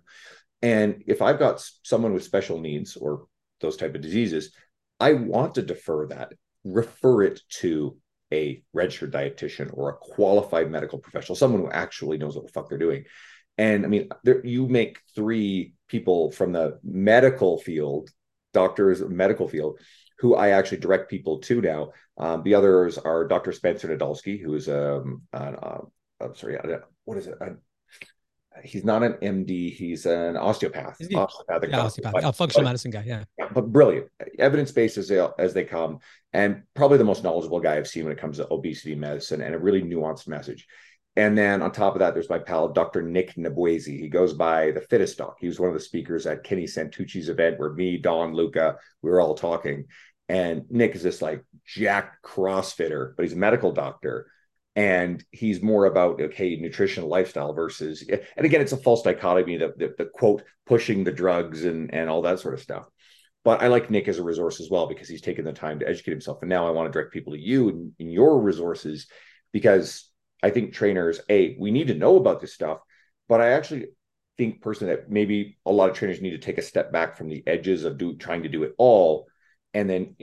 And 0.62 1.02
if 1.06 1.20
I've 1.20 1.38
got 1.38 1.62
someone 1.82 2.14
with 2.14 2.24
special 2.24 2.60
needs 2.60 2.96
or 2.96 3.26
those 3.60 3.76
type 3.76 3.94
of 3.94 4.00
diseases, 4.00 4.52
I 4.98 5.14
want 5.14 5.54
to 5.54 5.62
defer 5.62 6.06
that, 6.08 6.32
refer 6.64 7.22
it 7.22 7.40
to 7.60 7.96
a 8.32 8.62
registered 8.72 9.12
dietitian 9.12 9.70
or 9.72 9.90
a 9.90 9.96
qualified 9.96 10.70
medical 10.70 10.98
professional, 10.98 11.36
someone 11.36 11.62
who 11.62 11.70
actually 11.70 12.18
knows 12.18 12.36
what 12.36 12.46
the 12.46 12.52
fuck 12.52 12.68
they're 12.68 12.78
doing. 12.78 13.04
And 13.58 13.84
I 13.84 13.88
mean, 13.88 14.08
there, 14.24 14.44
you 14.44 14.68
make 14.68 15.00
three 15.14 15.74
people 15.88 16.30
from 16.30 16.52
the 16.52 16.78
medical 16.84 17.58
field, 17.58 18.10
doctors, 18.52 19.02
medical 19.02 19.48
field, 19.48 19.80
who 20.18 20.34
I 20.34 20.50
actually 20.50 20.78
direct 20.78 21.10
people 21.10 21.38
to 21.40 21.60
now. 21.60 21.92
Um, 22.18 22.42
the 22.42 22.54
others 22.54 22.98
are 22.98 23.26
Dr. 23.26 23.52
Spencer 23.52 23.88
Nadolsky, 23.88 24.40
who 24.40 24.54
is 24.54 24.68
um, 24.68 25.22
an, 25.32 25.56
uh, 25.60 25.78
I'm 26.20 26.34
sorry, 26.34 26.58
what 27.04 27.18
is 27.18 27.26
it? 27.26 27.34
He's 28.64 28.84
not 28.84 29.02
an 29.02 29.14
MD. 29.14 29.72
He's 29.74 30.06
an 30.06 30.36
osteopath. 30.36 30.96
He, 30.98 31.14
osteopathic 31.14 31.70
yeah, 31.70 31.80
osteopath, 31.80 32.12
but, 32.12 32.32
functional 32.32 32.64
but, 32.64 32.68
medicine 32.68 32.90
guy. 32.90 33.04
Yeah. 33.06 33.24
But 33.52 33.72
brilliant, 33.72 34.08
evidence 34.38 34.72
based 34.72 34.98
as 34.98 35.08
they, 35.08 35.26
as 35.38 35.54
they 35.54 35.64
come, 35.64 35.98
and 36.32 36.62
probably 36.74 36.98
the 36.98 37.04
most 37.04 37.24
knowledgeable 37.24 37.60
guy 37.60 37.76
I've 37.76 37.88
seen 37.88 38.04
when 38.04 38.12
it 38.12 38.20
comes 38.20 38.36
to 38.36 38.52
obesity 38.52 38.94
medicine, 38.94 39.42
and 39.42 39.54
a 39.54 39.58
really 39.58 39.82
nuanced 39.82 40.28
message. 40.28 40.66
And 41.16 41.36
then 41.36 41.60
on 41.60 41.72
top 41.72 41.94
of 41.94 41.98
that, 41.98 42.14
there's 42.14 42.30
my 42.30 42.38
pal, 42.38 42.68
Dr. 42.68 43.02
Nick 43.02 43.34
Nabwezi. 43.34 43.98
He 43.98 44.08
goes 44.08 44.32
by 44.32 44.70
the 44.70 44.80
fittest 44.80 45.18
doc. 45.18 45.36
He 45.40 45.48
was 45.48 45.58
one 45.58 45.68
of 45.68 45.74
the 45.74 45.80
speakers 45.80 46.26
at 46.26 46.44
Kenny 46.44 46.64
Santucci's 46.64 47.28
event 47.28 47.58
where 47.58 47.72
me, 47.72 47.98
Don, 47.98 48.32
Luca, 48.32 48.76
we 49.02 49.10
were 49.10 49.20
all 49.20 49.34
talking. 49.34 49.86
And 50.28 50.70
Nick 50.70 50.94
is 50.94 51.02
this 51.02 51.20
like 51.20 51.44
jacked 51.66 52.24
CrossFitter, 52.24 53.14
but 53.16 53.24
he's 53.24 53.32
a 53.32 53.36
medical 53.36 53.72
doctor 53.72 54.28
and 54.76 55.24
he's 55.30 55.62
more 55.62 55.86
about 55.86 56.20
okay 56.20 56.56
nutrition 56.56 57.04
lifestyle 57.04 57.52
versus 57.52 58.04
and 58.08 58.46
again 58.46 58.60
it's 58.60 58.72
a 58.72 58.76
false 58.76 59.02
dichotomy 59.02 59.56
the, 59.56 59.72
the, 59.76 59.94
the 59.98 60.04
quote 60.04 60.44
pushing 60.66 61.02
the 61.02 61.12
drugs 61.12 61.64
and 61.64 61.92
and 61.92 62.08
all 62.08 62.22
that 62.22 62.38
sort 62.38 62.54
of 62.54 62.60
stuff. 62.60 62.86
But 63.44 63.62
i 63.62 63.66
like 63.68 63.90
nick 63.90 64.06
as 64.08 64.18
a 64.18 64.22
resource 64.22 64.60
as 64.60 64.70
well 64.70 64.86
because 64.86 65.08
he's 65.08 65.22
taken 65.22 65.44
the 65.44 65.52
time 65.52 65.80
to 65.80 65.88
educate 65.88 66.12
himself. 66.12 66.38
And 66.42 66.48
now 66.48 66.66
i 66.66 66.70
want 66.70 66.88
to 66.88 66.92
direct 66.92 67.12
people 67.12 67.32
to 67.32 67.40
you 67.40 67.68
and, 67.68 67.92
and 67.98 68.12
your 68.12 68.40
resources 68.40 69.08
because 69.52 70.08
i 70.42 70.50
think 70.50 70.72
trainers 70.72 71.20
a 71.28 71.56
we 71.58 71.70
need 71.70 71.88
to 71.88 71.94
know 71.94 72.16
about 72.16 72.40
this 72.40 72.54
stuff 72.54 72.78
but 73.28 73.40
i 73.40 73.50
actually 73.50 73.86
think 74.38 74.62
personally 74.62 74.94
that 74.94 75.10
maybe 75.10 75.58
a 75.66 75.72
lot 75.72 75.90
of 75.90 75.96
trainers 75.96 76.22
need 76.22 76.30
to 76.30 76.38
take 76.38 76.56
a 76.56 76.62
step 76.62 76.92
back 76.92 77.18
from 77.18 77.28
the 77.28 77.42
edges 77.46 77.84
of 77.84 77.98
do 77.98 78.16
trying 78.16 78.44
to 78.44 78.48
do 78.48 78.62
it 78.62 78.72
all 78.78 79.26
and 79.74 79.90
then 79.90 80.16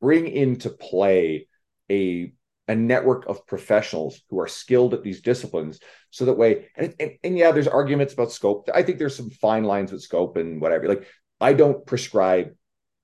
bring 0.00 0.26
into 0.26 0.70
play 0.70 1.46
a 1.90 2.32
a 2.72 2.76
network 2.76 3.26
of 3.26 3.46
professionals 3.46 4.22
who 4.30 4.40
are 4.40 4.48
skilled 4.48 4.94
at 4.94 5.02
these 5.02 5.20
disciplines 5.20 5.78
so 6.10 6.24
that 6.24 6.38
way 6.38 6.68
and, 6.76 6.94
and, 6.98 7.12
and, 7.22 7.38
yeah 7.38 7.52
there's 7.52 7.68
arguments 7.68 8.14
about 8.14 8.32
scope. 8.32 8.68
I 8.74 8.82
think 8.82 8.98
there's 8.98 9.16
some 9.16 9.30
fine 9.30 9.64
lines 9.64 9.92
with 9.92 10.02
scope 10.02 10.36
and 10.36 10.60
whatever. 10.60 10.88
Like 10.88 11.06
i 11.40 11.52
don't 11.52 11.84
prescribe 11.86 12.54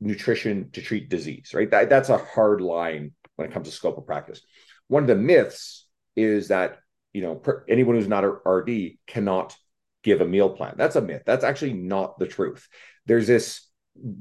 nutrition 0.00 0.70
to 0.72 0.80
treat 0.80 1.08
disease 1.08 1.52
right? 1.54 1.70
That, 1.70 1.90
that's 1.90 2.08
a 2.08 2.18
hard 2.18 2.60
line 2.60 3.12
when 3.36 3.48
it 3.48 3.52
comes 3.52 3.68
to 3.68 3.74
scope 3.74 3.98
of 3.98 4.06
practice. 4.06 4.40
One 4.88 5.02
of 5.02 5.08
the 5.08 5.16
myths 5.16 5.86
is 6.16 6.48
that 6.48 6.78
you 7.12 7.22
know 7.22 7.34
per, 7.36 7.64
anyone 7.68 7.94
who's 7.94 8.08
not 8.08 8.24
a 8.24 8.28
rd 8.28 8.70
cannot 9.06 9.54
give 10.02 10.20
a 10.20 10.26
meal 10.26 10.50
plan. 10.50 10.74
That's 10.76 10.96
a 10.96 11.00
myth. 11.02 11.22
That's 11.26 11.44
actually 11.44 11.74
not 11.74 12.18
the 12.18 12.26
truth. 12.26 12.66
There's 13.06 13.26
this 13.26 13.68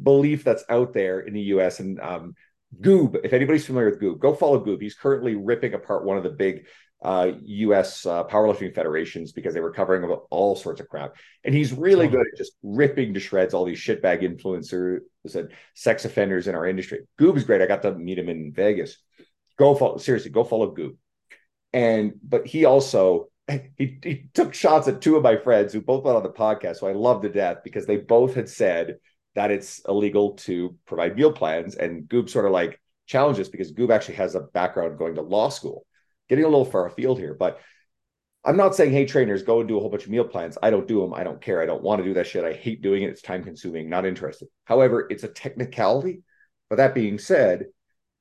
belief 0.03 0.43
that's 0.43 0.63
out 0.69 0.93
there 0.93 1.19
in 1.19 1.33
the 1.33 1.41
us 1.41 1.79
and 1.79 1.99
um, 1.99 2.35
Goob, 2.81 3.23
if 3.23 3.33
anybody's 3.33 3.65
familiar 3.65 3.89
with 3.89 4.01
Goob, 4.01 4.19
go 4.19 4.33
follow 4.33 4.63
Goob. 4.63 4.81
He's 4.81 4.95
currently 4.95 5.35
ripping 5.35 5.73
apart 5.73 6.05
one 6.05 6.17
of 6.17 6.23
the 6.23 6.29
big 6.29 6.67
uh, 7.01 7.31
U.S. 7.43 8.05
Uh, 8.05 8.23
powerlifting 8.23 8.73
federations 8.73 9.31
because 9.31 9.53
they 9.53 9.59
were 9.59 9.71
covering 9.71 10.03
all 10.29 10.55
sorts 10.55 10.81
of 10.81 10.87
crap, 10.87 11.15
and 11.43 11.53
he's 11.53 11.71
really 11.71 12.07
good 12.07 12.25
at 12.27 12.37
just 12.37 12.53
ripping 12.63 13.13
to 13.13 13.19
shreds 13.19 13.53
all 13.53 13.65
these 13.65 13.79
shitbag 13.79 14.21
influencers 14.21 14.99
and 15.35 15.51
sex 15.75 16.05
offenders 16.05 16.47
in 16.47 16.55
our 16.55 16.65
industry. 16.65 16.99
Goob 17.19 17.37
is 17.37 17.43
great. 17.43 17.61
I 17.61 17.67
got 17.67 17.83
to 17.83 17.93
meet 17.93 18.17
him 18.19 18.29
in 18.29 18.51
Vegas. 18.51 18.97
Go 19.57 19.75
follow 19.75 19.97
seriously. 19.97 20.31
Go 20.31 20.43
follow 20.43 20.75
Goob. 20.75 20.97
And 21.73 22.13
but 22.23 22.47
he 22.47 22.65
also 22.65 23.29
he 23.47 23.99
he 24.03 24.29
took 24.33 24.53
shots 24.53 24.87
at 24.87 25.01
two 25.01 25.15
of 25.15 25.23
my 25.23 25.37
friends 25.37 25.73
who 25.73 25.81
both 25.81 26.03
went 26.03 26.17
on 26.17 26.23
the 26.23 26.29
podcast, 26.29 26.77
so 26.77 26.87
I 26.87 26.93
love 26.93 27.21
to 27.21 27.29
death 27.29 27.57
because 27.63 27.85
they 27.85 27.97
both 27.97 28.33
had 28.33 28.49
said 28.49 28.97
that 29.37 29.51
it's 29.51 29.81
illegal 29.87 30.31
to 30.31 30.75
provide 30.87 31.15
meal 31.15 31.31
plans. 31.31 31.75
And 31.75 32.09
Goob 32.09 32.27
sort 32.27 32.45
of 32.45 32.51
like 32.51 32.81
challenges 33.05 33.49
because 33.49 33.71
Goob 33.71 33.91
actually 33.91 34.15
has 34.15 34.33
a 34.33 34.41
background 34.41 34.97
going 34.97 35.13
to 35.13 35.21
law 35.21 35.49
school. 35.49 35.85
Getting 36.27 36.43
a 36.43 36.47
little 36.47 36.65
far 36.65 36.87
afield 36.87 37.19
here, 37.19 37.35
but 37.35 37.61
I'm 38.43 38.57
not 38.57 38.75
saying, 38.75 38.93
hey, 38.93 39.05
trainers, 39.05 39.43
go 39.43 39.59
and 39.59 39.67
do 39.67 39.77
a 39.77 39.79
whole 39.79 39.91
bunch 39.91 40.05
of 40.05 40.09
meal 40.09 40.23
plans. 40.23 40.57
I 40.63 40.71
don't 40.71 40.87
do 40.87 41.01
them. 41.01 41.13
I 41.13 41.23
don't 41.23 41.39
care. 41.39 41.61
I 41.61 41.67
don't 41.67 41.83
want 41.83 41.99
to 41.99 42.03
do 42.03 42.15
that 42.15 42.25
shit. 42.25 42.43
I 42.43 42.53
hate 42.53 42.81
doing 42.81 43.03
it. 43.03 43.11
It's 43.11 43.21
time 43.21 43.43
consuming, 43.43 43.89
not 43.89 44.05
interested. 44.05 44.47
However, 44.65 45.05
it's 45.09 45.23
a 45.23 45.27
technicality. 45.27 46.23
But 46.69 46.77
that 46.77 46.95
being 46.95 47.19
said, 47.19 47.67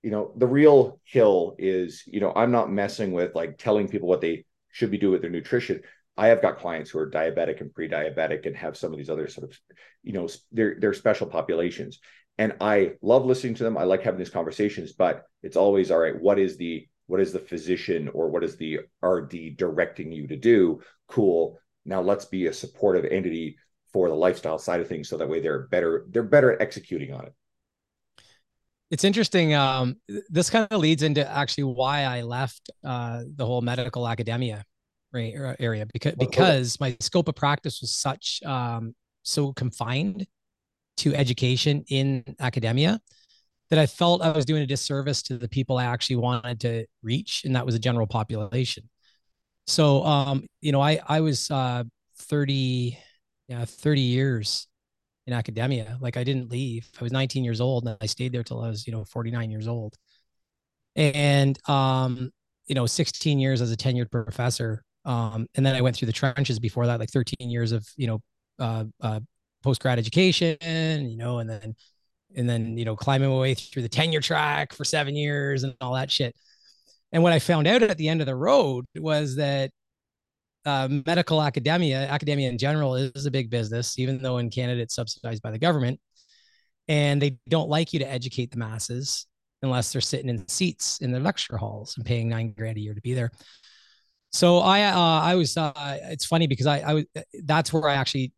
you 0.02 0.10
know, 0.10 0.32
the 0.36 0.46
real 0.46 1.00
hill 1.04 1.56
is, 1.58 2.04
you 2.06 2.20
know, 2.20 2.32
I'm 2.36 2.52
not 2.52 2.70
messing 2.70 3.12
with 3.12 3.34
like 3.34 3.56
telling 3.56 3.88
people 3.88 4.08
what 4.08 4.20
they 4.20 4.44
should 4.70 4.90
be 4.90 4.98
doing 4.98 5.12
with 5.12 5.22
their 5.22 5.30
nutrition. 5.30 5.80
I 6.16 6.28
have 6.28 6.42
got 6.42 6.58
clients 6.58 6.90
who 6.90 6.98
are 6.98 7.10
diabetic 7.10 7.60
and 7.60 7.72
pre-diabetic 7.72 8.46
and 8.46 8.56
have 8.56 8.76
some 8.76 8.92
of 8.92 8.98
these 8.98 9.10
other 9.10 9.28
sort 9.28 9.50
of, 9.50 9.58
you 10.02 10.12
know, 10.12 10.28
they're 10.52 10.76
they're 10.80 10.94
special 10.94 11.26
populations. 11.26 11.98
And 12.38 12.54
I 12.60 12.92
love 13.02 13.24
listening 13.24 13.54
to 13.56 13.64
them. 13.64 13.76
I 13.76 13.84
like 13.84 14.02
having 14.02 14.18
these 14.18 14.30
conversations, 14.30 14.92
but 14.92 15.24
it's 15.42 15.56
always 15.56 15.90
all 15.90 15.98
right. 15.98 16.18
What 16.18 16.38
is 16.38 16.56
the 16.56 16.86
what 17.06 17.20
is 17.20 17.32
the 17.32 17.38
physician 17.38 18.08
or 18.08 18.28
what 18.28 18.44
is 18.44 18.56
the 18.56 18.80
RD 19.02 19.56
directing 19.56 20.10
you 20.10 20.26
to 20.26 20.36
do? 20.36 20.80
Cool. 21.06 21.58
Now 21.84 22.00
let's 22.00 22.24
be 22.24 22.46
a 22.46 22.52
supportive 22.52 23.04
entity 23.04 23.56
for 23.92 24.08
the 24.08 24.14
lifestyle 24.14 24.58
side 24.58 24.80
of 24.80 24.88
things, 24.88 25.08
so 25.08 25.16
that 25.18 25.28
way 25.28 25.40
they're 25.40 25.66
better 25.68 26.06
they're 26.10 26.22
better 26.22 26.52
at 26.52 26.60
executing 26.60 27.12
on 27.12 27.26
it. 27.26 27.34
It's 28.90 29.04
interesting. 29.04 29.52
Um, 29.52 29.96
this 30.28 30.48
kind 30.48 30.66
of 30.70 30.80
leads 30.80 31.02
into 31.02 31.28
actually 31.28 31.64
why 31.64 32.02
I 32.02 32.22
left 32.22 32.70
uh, 32.84 33.22
the 33.34 33.44
whole 33.44 33.60
medical 33.60 34.06
academia 34.06 34.64
area 35.16 35.86
because 35.92 36.14
because 36.18 36.80
my 36.80 36.96
scope 37.00 37.28
of 37.28 37.34
practice 37.34 37.80
was 37.80 37.94
such 37.94 38.40
um, 38.44 38.94
so 39.22 39.52
confined 39.52 40.26
to 40.98 41.14
education 41.14 41.84
in 41.88 42.24
academia 42.40 43.00
that 43.70 43.78
I 43.78 43.86
felt 43.86 44.22
I 44.22 44.30
was 44.30 44.44
doing 44.44 44.62
a 44.62 44.66
disservice 44.66 45.22
to 45.24 45.38
the 45.38 45.48
people 45.48 45.78
I 45.78 45.84
actually 45.84 46.16
wanted 46.16 46.60
to 46.60 46.86
reach, 47.02 47.42
and 47.44 47.56
that 47.56 47.66
was 47.66 47.74
the 47.74 47.80
general 47.80 48.06
population. 48.06 48.88
So, 49.66 50.04
um, 50.04 50.46
you 50.60 50.72
know, 50.72 50.80
I 50.80 51.00
I 51.06 51.20
was 51.20 51.50
uh, 51.50 51.84
thirty, 52.18 52.98
yeah, 53.48 53.64
thirty 53.64 54.02
years 54.02 54.68
in 55.26 55.32
academia. 55.32 55.98
Like 56.00 56.16
I 56.16 56.24
didn't 56.24 56.50
leave. 56.50 56.88
I 57.00 57.02
was 57.02 57.12
19 57.12 57.44
years 57.44 57.60
old, 57.60 57.86
and 57.86 57.96
I 58.00 58.06
stayed 58.06 58.32
there 58.32 58.44
till 58.44 58.62
I 58.62 58.68
was, 58.68 58.86
you 58.86 58.92
know, 58.92 59.04
49 59.04 59.50
years 59.50 59.68
old. 59.68 59.96
And 60.94 61.58
um, 61.68 62.30
you 62.66 62.74
know, 62.74 62.86
16 62.86 63.38
years 63.38 63.60
as 63.60 63.72
a 63.72 63.76
tenured 63.76 64.10
professor 64.10 64.82
um, 65.06 65.46
and 65.54 65.64
then 65.64 65.76
I 65.76 65.80
went 65.80 65.96
through 65.96 66.06
the 66.06 66.12
trenches 66.12 66.58
before 66.58 66.86
that, 66.86 66.98
like 66.98 67.10
13 67.10 67.48
years 67.48 67.70
of, 67.70 67.86
you 67.96 68.08
know, 68.08 68.20
uh, 68.58 68.84
uh, 69.00 69.20
post 69.62 69.80
grad 69.80 69.98
education, 69.98 71.08
you 71.08 71.16
know, 71.16 71.38
and 71.38 71.48
then, 71.48 71.76
and 72.36 72.50
then, 72.50 72.76
you 72.76 72.84
know, 72.84 72.96
climbing 72.96 73.30
my 73.30 73.36
way 73.36 73.54
through 73.54 73.82
the 73.82 73.88
tenure 73.88 74.20
track 74.20 74.72
for 74.72 74.84
seven 74.84 75.14
years 75.14 75.62
and 75.62 75.74
all 75.80 75.94
that 75.94 76.10
shit. 76.10 76.34
And 77.12 77.22
what 77.22 77.32
I 77.32 77.38
found 77.38 77.68
out 77.68 77.84
at 77.84 77.96
the 77.98 78.08
end 78.08 78.20
of 78.20 78.26
the 78.26 78.34
road 78.34 78.84
was 78.96 79.36
that 79.36 79.70
uh, 80.64 80.88
medical 81.06 81.40
academia, 81.40 82.08
academia 82.08 82.48
in 82.48 82.58
general, 82.58 82.96
is 82.96 83.26
a 83.26 83.30
big 83.30 83.48
business, 83.48 84.00
even 84.00 84.20
though 84.20 84.38
in 84.38 84.50
Canada 84.50 84.82
it's 84.82 84.96
subsidized 84.96 85.40
by 85.40 85.52
the 85.52 85.58
government. 85.58 86.00
And 86.88 87.22
they 87.22 87.38
don't 87.48 87.68
like 87.68 87.92
you 87.92 88.00
to 88.00 88.10
educate 88.10 88.50
the 88.50 88.58
masses 88.58 89.26
unless 89.62 89.92
they're 89.92 90.00
sitting 90.00 90.28
in 90.28 90.46
seats 90.48 90.98
in 90.98 91.12
the 91.12 91.20
lecture 91.20 91.56
halls 91.56 91.96
and 91.96 92.04
paying 92.04 92.28
nine 92.28 92.52
grand 92.52 92.76
a 92.76 92.80
year 92.80 92.94
to 92.94 93.00
be 93.00 93.14
there. 93.14 93.30
So 94.36 94.58
I 94.58 94.82
uh, 94.82 95.20
I 95.22 95.34
was 95.34 95.56
uh, 95.56 95.72
it's 96.10 96.26
funny 96.26 96.46
because 96.46 96.66
I 96.66 96.80
I 96.80 96.94
was 96.94 97.04
that's 97.44 97.72
where 97.72 97.88
I 97.88 97.94
actually 97.94 98.34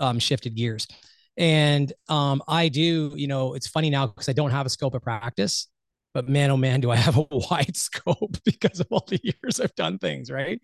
um, 0.00 0.18
shifted 0.18 0.56
gears, 0.56 0.88
and 1.36 1.92
um, 2.08 2.42
I 2.48 2.68
do 2.68 3.12
you 3.14 3.28
know 3.28 3.54
it's 3.54 3.68
funny 3.68 3.88
now 3.88 4.08
because 4.08 4.28
I 4.28 4.32
don't 4.32 4.50
have 4.50 4.66
a 4.66 4.68
scope 4.68 4.94
of 4.94 5.02
practice, 5.02 5.68
but 6.14 6.28
man, 6.28 6.50
oh 6.50 6.56
man, 6.56 6.80
do 6.80 6.90
I 6.90 6.96
have 7.06 7.16
a 7.16 7.26
wide 7.30 7.76
scope 7.76 8.36
because 8.44 8.80
of 8.80 8.88
all 8.90 9.04
the 9.06 9.20
years 9.22 9.60
I've 9.60 9.74
done 9.76 9.98
things, 9.98 10.32
right? 10.32 10.60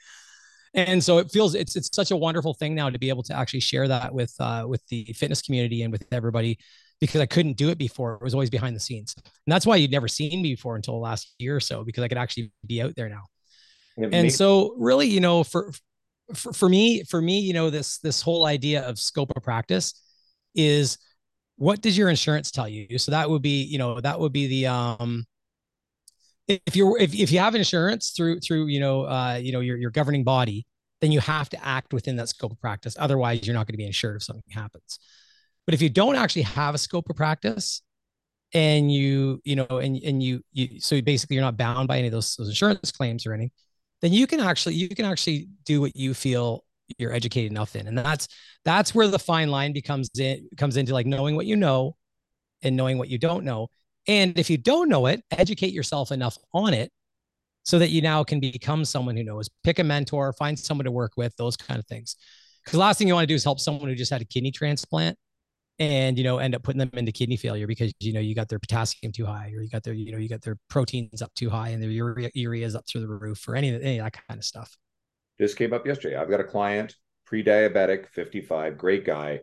And 0.74 1.04
so 1.04 1.18
it 1.18 1.30
feels 1.30 1.54
it's 1.54 1.76
it's 1.76 1.90
such 1.94 2.10
a 2.10 2.16
wonderful 2.16 2.54
thing 2.54 2.74
now 2.74 2.90
to 2.90 2.98
be 2.98 3.08
able 3.08 3.22
to 3.24 3.36
actually 3.36 3.60
share 3.60 3.86
that 3.86 4.12
with 4.12 4.34
uh, 4.40 4.64
with 4.66 4.84
the 4.88 5.04
fitness 5.16 5.42
community 5.42 5.82
and 5.82 5.92
with 5.92 6.04
everybody 6.12 6.58
because 7.00 7.20
I 7.20 7.26
couldn't 7.26 7.56
do 7.56 7.68
it 7.70 7.78
before. 7.78 8.14
It 8.14 8.22
was 8.22 8.34
always 8.34 8.50
behind 8.50 8.74
the 8.74 8.80
scenes, 8.80 9.14
and 9.16 9.52
that's 9.52 9.64
why 9.66 9.76
you'd 9.76 9.92
never 9.92 10.08
seen 10.08 10.42
me 10.42 10.54
before 10.54 10.74
until 10.74 10.94
the 10.94 11.00
last 11.00 11.34
year 11.38 11.54
or 11.54 11.60
so 11.60 11.84
because 11.84 12.02
I 12.02 12.08
could 12.08 12.18
actually 12.18 12.50
be 12.66 12.82
out 12.82 12.96
there 12.96 13.08
now. 13.08 13.24
And 13.96 14.32
so, 14.32 14.74
really, 14.78 15.08
you 15.08 15.20
know, 15.20 15.44
for, 15.44 15.72
for 16.34 16.52
for 16.52 16.68
me, 16.68 17.04
for 17.04 17.20
me, 17.20 17.40
you 17.40 17.52
know, 17.52 17.70
this 17.70 17.98
this 17.98 18.22
whole 18.22 18.46
idea 18.46 18.82
of 18.82 18.98
scope 18.98 19.32
of 19.36 19.42
practice 19.42 19.94
is 20.54 20.98
what 21.56 21.80
does 21.80 21.96
your 21.96 22.08
insurance 22.08 22.50
tell 22.50 22.68
you? 22.68 22.98
So 22.98 23.10
that 23.12 23.28
would 23.28 23.42
be, 23.42 23.62
you 23.62 23.78
know, 23.78 24.00
that 24.00 24.18
would 24.18 24.32
be 24.32 24.46
the 24.46 24.66
um 24.66 25.26
if 26.48 26.76
you're 26.76 26.98
if, 26.98 27.14
if 27.14 27.30
you 27.30 27.38
have 27.38 27.54
insurance 27.54 28.10
through 28.10 28.40
through 28.40 28.66
you 28.66 28.80
know 28.80 29.02
uh 29.02 29.38
you 29.40 29.52
know 29.52 29.60
your 29.60 29.76
your 29.76 29.90
governing 29.90 30.24
body 30.24 30.66
then 31.00 31.12
you 31.12 31.20
have 31.20 31.48
to 31.48 31.64
act 31.64 31.92
within 31.92 32.16
that 32.16 32.28
scope 32.28 32.52
of 32.52 32.60
practice 32.60 32.96
otherwise 32.98 33.46
you're 33.46 33.54
not 33.54 33.66
going 33.66 33.74
to 33.74 33.78
be 33.78 33.86
insured 33.86 34.16
if 34.16 34.22
something 34.22 34.42
happens 34.50 34.98
but 35.66 35.74
if 35.74 35.82
you 35.82 35.88
don't 35.88 36.16
actually 36.16 36.42
have 36.42 36.74
a 36.74 36.78
scope 36.78 37.08
of 37.08 37.16
practice 37.16 37.82
and 38.54 38.92
you 38.92 39.40
you 39.44 39.56
know 39.56 39.66
and 39.66 39.96
and 40.02 40.22
you 40.22 40.42
you 40.52 40.80
so 40.80 41.00
basically 41.00 41.36
you're 41.36 41.44
not 41.44 41.56
bound 41.56 41.88
by 41.88 41.98
any 41.98 42.08
of 42.08 42.12
those, 42.12 42.36
those 42.36 42.48
insurance 42.48 42.92
claims 42.92 43.24
or 43.24 43.32
anything 43.32 43.50
then 44.02 44.12
you 44.12 44.26
can 44.26 44.40
actually 44.40 44.74
you 44.74 44.88
can 44.88 45.04
actually 45.04 45.48
do 45.64 45.80
what 45.80 45.96
you 45.96 46.12
feel 46.14 46.64
you're 46.98 47.12
educated 47.12 47.50
enough 47.50 47.74
in 47.74 47.86
and 47.86 47.96
that's 47.96 48.28
that's 48.64 48.94
where 48.94 49.08
the 49.08 49.18
fine 49.18 49.50
line 49.50 49.72
becomes 49.72 50.10
in 50.18 50.46
comes 50.58 50.76
into 50.76 50.92
like 50.92 51.06
knowing 51.06 51.36
what 51.36 51.46
you 51.46 51.56
know 51.56 51.96
and 52.62 52.76
knowing 52.76 52.98
what 52.98 53.08
you 53.08 53.18
don't 53.18 53.44
know 53.44 53.68
and 54.08 54.38
if 54.38 54.50
you 54.50 54.58
don't 54.58 54.88
know 54.88 55.06
it, 55.06 55.22
educate 55.30 55.72
yourself 55.72 56.10
enough 56.10 56.36
on 56.52 56.74
it 56.74 56.90
so 57.64 57.78
that 57.78 57.90
you 57.90 58.02
now 58.02 58.24
can 58.24 58.40
become 58.40 58.84
someone 58.84 59.16
who 59.16 59.22
knows. 59.22 59.48
Pick 59.62 59.78
a 59.78 59.84
mentor, 59.84 60.32
find 60.32 60.58
someone 60.58 60.84
to 60.84 60.90
work 60.90 61.12
with, 61.16 61.36
those 61.36 61.56
kind 61.56 61.78
of 61.78 61.86
things. 61.86 62.16
Because 62.64 62.72
the 62.72 62.78
last 62.80 62.98
thing 62.98 63.08
you 63.08 63.14
want 63.14 63.24
to 63.24 63.28
do 63.28 63.34
is 63.34 63.44
help 63.44 63.60
someone 63.60 63.88
who 63.88 63.94
just 63.94 64.10
had 64.10 64.22
a 64.22 64.24
kidney 64.24 64.50
transplant 64.50 65.16
and 65.82 66.16
you 66.16 66.24
know 66.24 66.38
end 66.38 66.54
up 66.54 66.62
putting 66.62 66.78
them 66.78 66.90
into 66.94 67.10
kidney 67.10 67.36
failure 67.36 67.66
because 67.66 67.92
you 67.98 68.12
know 68.12 68.20
you 68.20 68.34
got 68.34 68.48
their 68.48 68.58
potassium 68.58 69.12
too 69.12 69.26
high 69.26 69.52
or 69.54 69.60
you 69.60 69.68
got 69.68 69.82
their 69.82 69.94
you 69.94 70.12
know 70.12 70.18
you 70.18 70.28
got 70.28 70.40
their 70.40 70.56
proteins 70.68 71.20
up 71.20 71.34
too 71.34 71.50
high 71.50 71.70
and 71.70 71.82
their 71.82 71.90
urea, 71.90 72.30
urea 72.34 72.64
is 72.64 72.76
up 72.76 72.84
through 72.88 73.00
the 73.00 73.08
roof 73.08 73.46
or 73.48 73.56
any, 73.56 73.74
any 73.74 73.98
of 73.98 74.04
that 74.04 74.14
kind 74.28 74.38
of 74.38 74.44
stuff. 74.44 74.76
This 75.38 75.54
came 75.54 75.72
up 75.72 75.86
yesterday. 75.86 76.16
I've 76.16 76.30
got 76.30 76.40
a 76.40 76.44
client, 76.44 76.94
pre-diabetic, 77.26 78.08
55, 78.10 78.78
great 78.78 79.04
guy. 79.04 79.40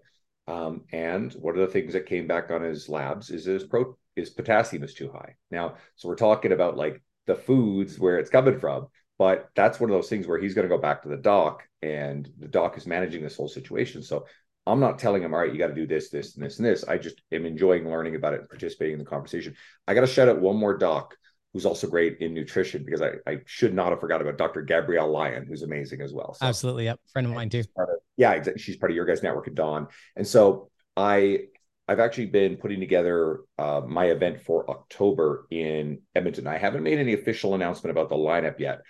Um, 0.48 0.86
and 0.94 1.34
one 1.34 1.56
of 1.56 1.62
the 1.62 1.72
things 1.72 1.94
that 1.94 2.06
came 2.06 2.26
back 2.26 2.52
on 2.52 2.62
his 2.62 2.88
labs 2.90 3.30
is 3.30 3.46
his 3.46 3.66
pro 3.66 3.96
his 4.16 4.30
potassium 4.30 4.84
is 4.84 4.94
too 4.94 5.12
high. 5.12 5.36
Now, 5.52 5.76
so 5.96 6.08
we're 6.08 6.16
talking 6.16 6.52
about 6.52 6.78
like 6.78 7.02
the 7.28 7.36
foods 7.36 8.00
where 8.00 8.18
it's 8.18 8.30
coming 8.30 8.60
from, 8.60 8.88
but 9.18 9.50
that's 9.56 9.80
one 9.80 9.90
of 9.90 9.96
those 9.96 10.10
things 10.10 10.26
where 10.26 10.40
he's 10.40 10.54
going 10.54 10.68
to 10.68 10.76
go 10.76 10.82
back 10.82 11.04
to 11.04 11.10
the 11.10 11.18
doc 11.18 11.64
and 11.82 12.30
the 12.40 12.48
doc 12.48 12.78
is 12.78 12.88
managing 12.88 13.24
this 13.24 13.36
whole 13.36 13.48
situation. 13.48 14.02
So 14.02 14.26
I'm 14.72 14.80
not 14.80 15.00
telling 15.00 15.22
them, 15.22 15.34
all 15.34 15.40
right, 15.40 15.52
you 15.52 15.58
got 15.58 15.68
to 15.68 15.76
do 15.76 15.88
this, 15.88 16.10
this, 16.10 16.36
and 16.36 16.46
this, 16.46 16.58
and 16.58 16.66
this. 16.66 16.84
I 16.84 16.98
just 16.98 17.22
am 17.32 17.46
enjoying 17.46 17.90
learning 17.90 18.16
about 18.16 18.34
it 18.34 18.42
and 18.42 18.50
participating 18.50 18.94
in 18.94 19.00
the 19.00 19.06
conversation. 19.06 19.56
I 19.88 19.94
got 19.94 20.02
to 20.02 20.08
shout 20.08 20.30
out 20.30 20.42
one 20.42 20.58
more 20.58 20.78
doc 20.78 21.16
who's 21.54 21.66
also 21.66 21.88
great 21.88 22.18
in 22.20 22.34
nutrition 22.34 22.84
because 22.86 23.02
I, 23.02 23.14
I 23.26 23.40
should 23.46 23.74
not 23.74 23.90
have 23.90 24.00
forgot 24.00 24.22
about 24.22 24.38
Dr. 24.38 24.62
Gabrielle 24.62 25.12
Lyon, 25.12 25.46
who's 25.48 25.64
amazing 25.64 26.02
as 26.02 26.14
well. 26.14 26.36
So, 26.36 26.46
Absolutely. 26.46 26.86
Yep. 26.86 27.00
Friend 27.12 27.28
of 27.28 27.34
mine 27.34 27.50
too. 27.50 27.64
Of, 27.78 27.88
yeah, 28.18 28.34
exactly. 28.34 28.62
She's 28.62 28.78
part 28.78 28.92
of 28.92 28.96
your 28.96 29.06
guys' 29.06 29.24
network 29.24 29.48
at 29.48 29.56
Dawn. 29.56 29.88
And 30.16 30.28
so 30.28 30.70
I 30.96 31.46
I've 31.88 32.00
actually 32.00 32.28
been 32.28 32.58
putting 32.58 32.80
together 32.80 33.40
uh, 33.58 33.82
my 33.88 34.06
event 34.06 34.42
for 34.42 34.70
October 34.70 35.48
in 35.50 36.02
Edmonton. 36.14 36.46
I 36.46 36.60
haven't 36.60 36.84
made 36.84 37.00
any 37.00 37.14
official 37.14 37.56
announcement 37.56 37.90
about 37.90 38.10
the 38.10 38.16
lineup 38.16 38.60
yet, 38.60 38.82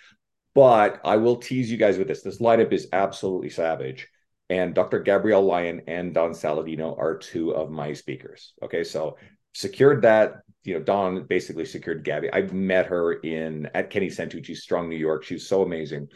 but 0.54 1.00
I 1.06 1.16
will 1.16 1.38
tease 1.38 1.72
you 1.72 1.78
guys 1.78 1.98
with 1.98 2.10
this. 2.10 2.24
This 2.24 2.42
lineup 2.42 2.74
is 2.74 2.90
absolutely 2.92 3.52
savage. 3.52 4.10
And 4.50 4.74
Dr. 4.74 5.00
Gabrielle 5.00 5.44
Lyon 5.44 5.82
and 5.88 6.14
Don 6.14 6.32
Saladino 6.32 6.98
are 6.98 7.18
two 7.18 7.52
of 7.52 7.70
my 7.70 7.94
speakers. 7.94 8.54
Okay, 8.64 8.84
so 8.84 9.18
secured 9.54 10.02
that. 10.02 10.42
You 10.64 10.74
know, 10.76 10.84
Don 10.84 11.26
basically 11.26 11.66
secured 11.66 12.04
Gabby. 12.04 12.32
I've 12.34 12.54
met 12.54 12.88
her 12.88 13.14
in 13.14 13.70
at 13.74 13.90
Kenny 13.90 14.08
Santucci's 14.08 14.62
Strong 14.62 14.90
New 14.90 14.98
York. 14.98 15.24
She's 15.24 15.48
so 15.48 15.62
amazing. 15.62 16.10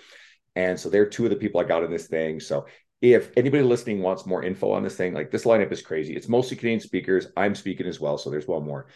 And 0.55 0.79
so 0.79 0.89
they're 0.89 1.09
two 1.09 1.23
of 1.23 1.29
the 1.29 1.35
people 1.35 1.61
I 1.61 1.63
got 1.63 1.83
in 1.83 1.91
this 1.91 2.07
thing. 2.07 2.39
So 2.39 2.65
if 3.01 3.31
anybody 3.35 3.63
listening 3.63 4.01
wants 4.01 4.25
more 4.25 4.43
info 4.43 4.71
on 4.71 4.83
this 4.83 4.95
thing, 4.95 5.13
like 5.13 5.31
this 5.31 5.45
lineup 5.45 5.71
is 5.71 5.81
crazy. 5.81 6.15
It's 6.15 6.29
mostly 6.29 6.57
Canadian 6.57 6.79
speakers. 6.79 7.27
I'm 7.35 7.55
speaking 7.55 7.87
as 7.87 7.99
well. 7.99 8.17
So 8.17 8.29
there's 8.29 8.47
one 8.47 8.63
more. 8.63 8.87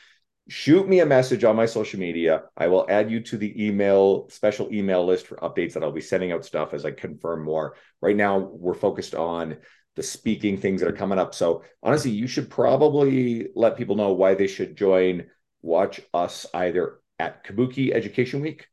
Shoot 0.50 0.88
me 0.88 1.02
a 1.02 1.06
message 1.06 1.44
on 1.44 1.58
my 1.58 1.66
social 1.66 2.00
media. 2.00 2.44
I 2.56 2.68
will 2.68 2.86
add 2.90 3.12
you 3.12 3.20
to 3.22 3.38
the 3.38 3.66
email, 3.66 4.30
special 4.30 4.72
email 4.72 5.06
list 5.06 5.28
for 5.28 5.36
updates 5.38 5.74
that 5.74 5.84
I'll 5.84 5.92
be 5.92 6.02
sending 6.02 6.32
out 6.32 6.46
stuff 6.46 6.74
as 6.74 6.86
I 6.86 6.92
confirm 6.92 7.44
more. 7.44 7.76
Right 8.02 8.16
now, 8.16 8.38
we're 8.38 8.74
focused 8.74 9.14
on 9.14 9.58
the 9.98 10.04
speaking 10.04 10.58
things 10.58 10.80
that 10.80 10.88
are 10.88 10.96
coming 10.96 11.20
up. 11.20 11.36
So 11.36 11.64
honestly, 11.84 12.12
you 12.12 12.28
should 12.28 12.50
probably 12.50 13.50
let 13.56 13.78
people 13.78 13.96
know 13.96 14.14
why 14.14 14.36
they 14.36 14.48
should 14.48 14.78
join, 14.78 15.26
watch 15.62 16.00
us 16.14 16.46
either 16.54 17.00
at 17.20 17.44
Kabuki 17.44 17.92
Education 17.92 18.42
Week 18.42 18.68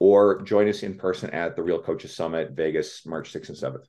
or 0.00 0.42
join 0.42 0.68
us 0.68 0.82
in 0.82 0.96
person 0.96 1.30
at 1.30 1.54
the 1.54 1.62
Real 1.62 1.80
Coaches 1.80 2.16
Summit, 2.16 2.52
Vegas, 2.52 3.06
March 3.06 3.32
6th 3.32 3.50
and 3.50 3.58
7th. 3.58 3.84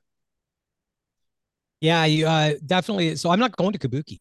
Yeah, 1.80 2.04
you 2.04 2.26
uh, 2.26 2.54
definitely. 2.64 3.16
So 3.16 3.30
I'm 3.30 3.40
not 3.40 3.56
going 3.56 3.72
to 3.72 3.78
Kabuki. 3.78 4.20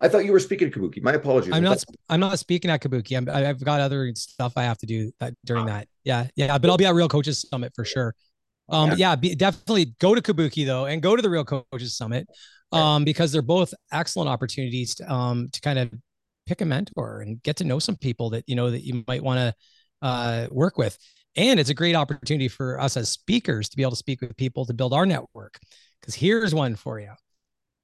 I 0.00 0.08
thought 0.08 0.24
you 0.24 0.32
were 0.32 0.40
speaking 0.40 0.70
to 0.70 0.78
Kabuki. 0.78 1.02
My 1.02 1.12
apologies. 1.12 1.52
I'm 1.52 1.62
not. 1.62 1.82
I'm 2.08 2.20
not 2.20 2.38
speaking 2.38 2.70
at 2.70 2.82
Kabuki. 2.82 3.16
I'm, 3.16 3.28
I've 3.28 3.64
got 3.64 3.80
other 3.80 4.12
stuff 4.14 4.54
I 4.56 4.64
have 4.64 4.78
to 4.78 4.86
do 4.86 5.12
that 5.20 5.34
during 5.44 5.66
that. 5.66 5.88
Yeah, 6.04 6.26
yeah. 6.36 6.58
But 6.58 6.70
I'll 6.70 6.76
be 6.76 6.86
at 6.86 6.94
Real 6.94 7.08
Coaches 7.08 7.44
Summit 7.48 7.72
for 7.74 7.84
sure. 7.84 8.14
Um, 8.68 8.90
yeah, 8.90 8.96
yeah 8.96 9.16
be, 9.16 9.34
definitely 9.34 9.94
go 9.98 10.14
to 10.14 10.20
Kabuki 10.20 10.66
though, 10.66 10.86
and 10.86 11.02
go 11.02 11.16
to 11.16 11.22
the 11.22 11.30
Real 11.30 11.44
Coaches 11.44 11.96
Summit, 11.96 12.26
um, 12.70 13.04
because 13.04 13.32
they're 13.32 13.42
both 13.42 13.72
excellent 13.92 14.28
opportunities 14.28 14.94
to 14.96 15.12
um 15.12 15.48
to 15.52 15.60
kind 15.60 15.78
of 15.78 15.92
pick 16.46 16.60
a 16.60 16.64
mentor 16.64 17.20
and 17.20 17.42
get 17.42 17.56
to 17.56 17.64
know 17.64 17.78
some 17.78 17.96
people 17.96 18.30
that 18.30 18.44
you 18.46 18.56
know 18.56 18.70
that 18.70 18.84
you 18.84 19.04
might 19.06 19.22
want 19.22 19.38
to 19.38 19.54
uh 20.06 20.48
work 20.50 20.76
with, 20.76 20.98
and 21.36 21.58
it's 21.58 21.70
a 21.70 21.74
great 21.74 21.94
opportunity 21.94 22.48
for 22.48 22.80
us 22.80 22.96
as 22.96 23.10
speakers 23.10 23.68
to 23.68 23.76
be 23.76 23.82
able 23.82 23.92
to 23.92 23.96
speak 23.96 24.20
with 24.20 24.36
people 24.36 24.66
to 24.66 24.74
build 24.74 24.92
our 24.92 25.06
network. 25.06 25.58
Because 26.00 26.14
here's 26.14 26.54
one 26.54 26.74
for 26.74 26.98
you. 26.98 27.12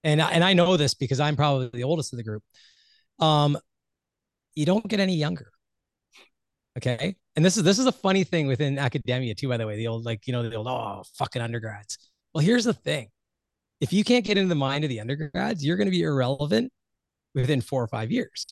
And, 0.09 0.23
and 0.23 0.43
I 0.43 0.55
know 0.55 0.77
this 0.77 0.95
because 0.95 1.21
I'm 1.21 1.37
probably 1.37 1.69
the 1.73 1.85
oldest 1.85 2.15
of 2.15 2.17
the 2.17 2.23
group. 2.23 2.43
Um, 3.19 3.59
you 4.55 4.65
don't 4.65 4.87
get 4.89 5.01
any 5.01 5.17
younger. 5.17 5.51
Okay. 6.79 7.17
And 7.37 7.45
this 7.45 7.57
is 7.57 7.63
this 7.63 7.79
is 7.79 7.87
a 7.87 7.93
funny 7.93 8.25
thing 8.25 8.47
within 8.47 8.79
academia 8.79 9.35
too, 9.35 9.49
by 9.49 9.59
the 9.59 9.67
way. 9.67 9.77
The 9.77 9.89
old 9.89 10.05
like, 10.05 10.27
you 10.27 10.33
know, 10.33 10.49
the 10.49 10.57
old 10.57 10.67
oh 10.67 11.03
fucking 11.17 11.43
undergrads. 11.43 11.99
Well, 12.33 12.45
here's 12.45 12.65
the 12.65 12.73
thing. 12.73 13.09
If 13.81 13.93
you 13.93 14.03
can't 14.03 14.25
get 14.25 14.39
into 14.39 14.49
the 14.49 14.55
mind 14.55 14.85
of 14.85 14.91
the 14.91 15.01
undergrads, 15.01 15.65
you're 15.65 15.77
going 15.77 15.87
to 15.87 15.93
be 15.93 16.03
irrelevant 16.03 16.73
within 17.35 17.61
four 17.61 17.83
or 17.83 17.89
five 17.89 18.11
years, 18.11 18.47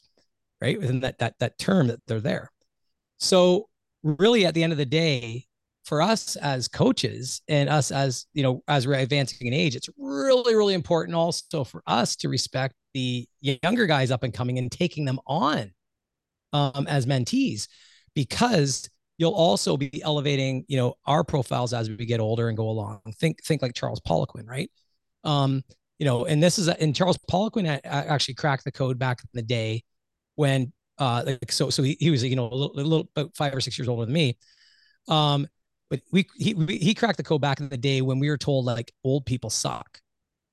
right? 0.60 0.78
Within 0.78 1.00
that 1.00 1.18
that 1.18 1.34
that 1.38 1.58
term 1.58 1.86
that 1.86 2.00
they're 2.06 2.20
there. 2.20 2.50
So 3.18 3.68
really 4.02 4.44
at 4.44 4.54
the 4.54 4.62
end 4.62 4.72
of 4.72 4.78
the 4.78 4.86
day, 4.86 5.45
for 5.86 6.02
us 6.02 6.36
as 6.36 6.68
coaches 6.68 7.40
and 7.48 7.68
us 7.68 7.90
as 7.90 8.26
you 8.34 8.42
know 8.42 8.62
as 8.68 8.86
we're 8.86 8.94
advancing 8.94 9.46
in 9.46 9.54
age 9.54 9.76
it's 9.76 9.88
really 9.96 10.54
really 10.54 10.74
important 10.74 11.14
also 11.14 11.64
for 11.64 11.82
us 11.86 12.16
to 12.16 12.28
respect 12.28 12.74
the 12.92 13.26
younger 13.40 13.86
guys 13.86 14.10
up 14.10 14.22
and 14.22 14.34
coming 14.34 14.58
and 14.58 14.70
taking 14.70 15.04
them 15.04 15.18
on 15.26 15.70
um, 16.52 16.86
as 16.88 17.06
mentees 17.06 17.68
because 18.14 18.88
you'll 19.18 19.32
also 19.32 19.76
be 19.76 20.02
elevating 20.02 20.64
you 20.68 20.76
know 20.76 20.94
our 21.06 21.24
profiles 21.24 21.72
as 21.72 21.88
we 21.88 22.04
get 22.04 22.20
older 22.20 22.48
and 22.48 22.56
go 22.56 22.68
along. 22.68 23.00
Think 23.14 23.42
think 23.44 23.62
like 23.62 23.74
charles 23.74 24.00
poliquin 24.00 24.46
right? 24.46 24.70
Um 25.24 25.62
you 25.98 26.04
know 26.04 26.26
and 26.26 26.42
this 26.42 26.58
is 26.58 26.68
and 26.68 26.94
charles 26.94 27.18
poliquin 27.30 27.80
actually 27.84 28.34
cracked 28.34 28.64
the 28.64 28.72
code 28.72 28.98
back 28.98 29.20
in 29.20 29.28
the 29.32 29.42
day 29.42 29.82
when 30.34 30.72
uh 30.98 31.22
like 31.26 31.52
so 31.52 31.70
so 31.70 31.82
he, 31.82 31.96
he 32.00 32.10
was 32.10 32.24
you 32.24 32.36
know 32.36 32.48
a 32.50 32.54
little, 32.54 32.72
a 32.74 32.82
little 32.82 33.08
about 33.16 33.36
five 33.36 33.54
or 33.54 33.60
six 33.60 33.78
years 33.78 33.88
older 33.88 34.04
than 34.04 34.14
me. 34.14 34.36
Um 35.08 35.46
but 35.90 36.00
we 36.12 36.26
he 36.36 36.54
he 36.68 36.94
cracked 36.94 37.16
the 37.16 37.22
code 37.22 37.40
back 37.40 37.60
in 37.60 37.68
the 37.68 37.76
day 37.76 38.00
when 38.00 38.18
we 38.18 38.28
were 38.28 38.38
told 38.38 38.64
like 38.64 38.92
old 39.04 39.26
people 39.26 39.50
suck. 39.50 40.00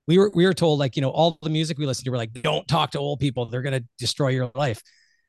We 0.07 0.17
were 0.17 0.31
we 0.33 0.45
were 0.45 0.53
told 0.53 0.79
like 0.79 0.95
you 0.95 1.01
know 1.01 1.09
all 1.09 1.37
the 1.41 1.49
music 1.49 1.77
we 1.77 1.85
listened 1.85 2.05
to 2.05 2.11
were 2.11 2.17
like 2.17 2.33
don't 2.33 2.67
talk 2.67 2.91
to 2.91 2.99
old 2.99 3.19
people 3.19 3.45
they're 3.45 3.61
gonna 3.61 3.83
destroy 3.97 4.29
your 4.29 4.51
life, 4.55 4.81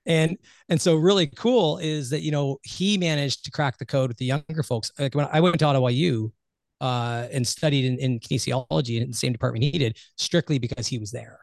and 0.04 0.36
and 0.68 0.80
so 0.80 0.96
really 0.96 1.26
cool 1.26 1.78
is 1.78 2.10
that 2.10 2.22
you 2.22 2.30
know 2.30 2.58
he 2.62 2.98
managed 2.98 3.44
to 3.44 3.50
crack 3.50 3.78
the 3.78 3.86
code 3.86 4.08
with 4.08 4.18
the 4.18 4.26
younger 4.26 4.62
folks. 4.62 4.90
Like 4.98 5.14
when 5.14 5.28
I 5.32 5.40
went 5.40 5.58
to 5.60 5.64
Ottawa 5.64 5.88
U, 5.88 6.32
uh, 6.80 7.28
and 7.32 7.46
studied 7.46 7.84
in, 7.84 7.98
in 7.98 8.20
kinesiology 8.20 9.00
in 9.00 9.08
the 9.08 9.16
same 9.16 9.32
department 9.32 9.64
he 9.64 9.78
did 9.78 9.96
strictly 10.16 10.58
because 10.58 10.86
he 10.86 10.98
was 10.98 11.12
there, 11.12 11.38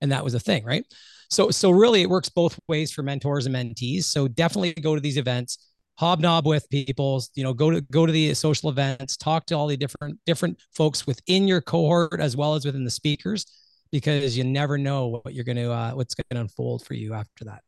and 0.00 0.12
that 0.12 0.22
was 0.22 0.34
a 0.34 0.40
thing, 0.40 0.64
right? 0.64 0.84
So 1.30 1.50
so 1.50 1.70
really 1.70 2.02
it 2.02 2.10
works 2.10 2.28
both 2.28 2.58
ways 2.68 2.92
for 2.92 3.02
mentors 3.02 3.46
and 3.46 3.54
mentees. 3.54 4.04
So 4.04 4.28
definitely 4.28 4.74
go 4.74 4.94
to 4.94 5.00
these 5.00 5.16
events 5.16 5.58
hobnob 5.96 6.46
with 6.46 6.68
people 6.70 7.22
you 7.34 7.44
know 7.44 7.54
go 7.54 7.70
to 7.70 7.80
go 7.82 8.04
to 8.04 8.12
the 8.12 8.34
social 8.34 8.68
events 8.68 9.16
talk 9.16 9.46
to 9.46 9.54
all 9.54 9.66
the 9.66 9.76
different 9.76 10.18
different 10.26 10.60
folks 10.72 11.06
within 11.06 11.46
your 11.46 11.60
cohort 11.60 12.20
as 12.20 12.36
well 12.36 12.54
as 12.54 12.64
within 12.64 12.84
the 12.84 12.90
speakers 12.90 13.46
because 13.92 14.36
you 14.36 14.42
never 14.42 14.76
know 14.76 15.20
what 15.22 15.34
you're 15.34 15.44
going 15.44 15.56
to 15.56 15.70
uh, 15.70 15.92
what's 15.92 16.14
going 16.14 16.24
to 16.30 16.40
unfold 16.40 16.84
for 16.84 16.94
you 16.94 17.14
after 17.14 17.44
that 17.44 17.62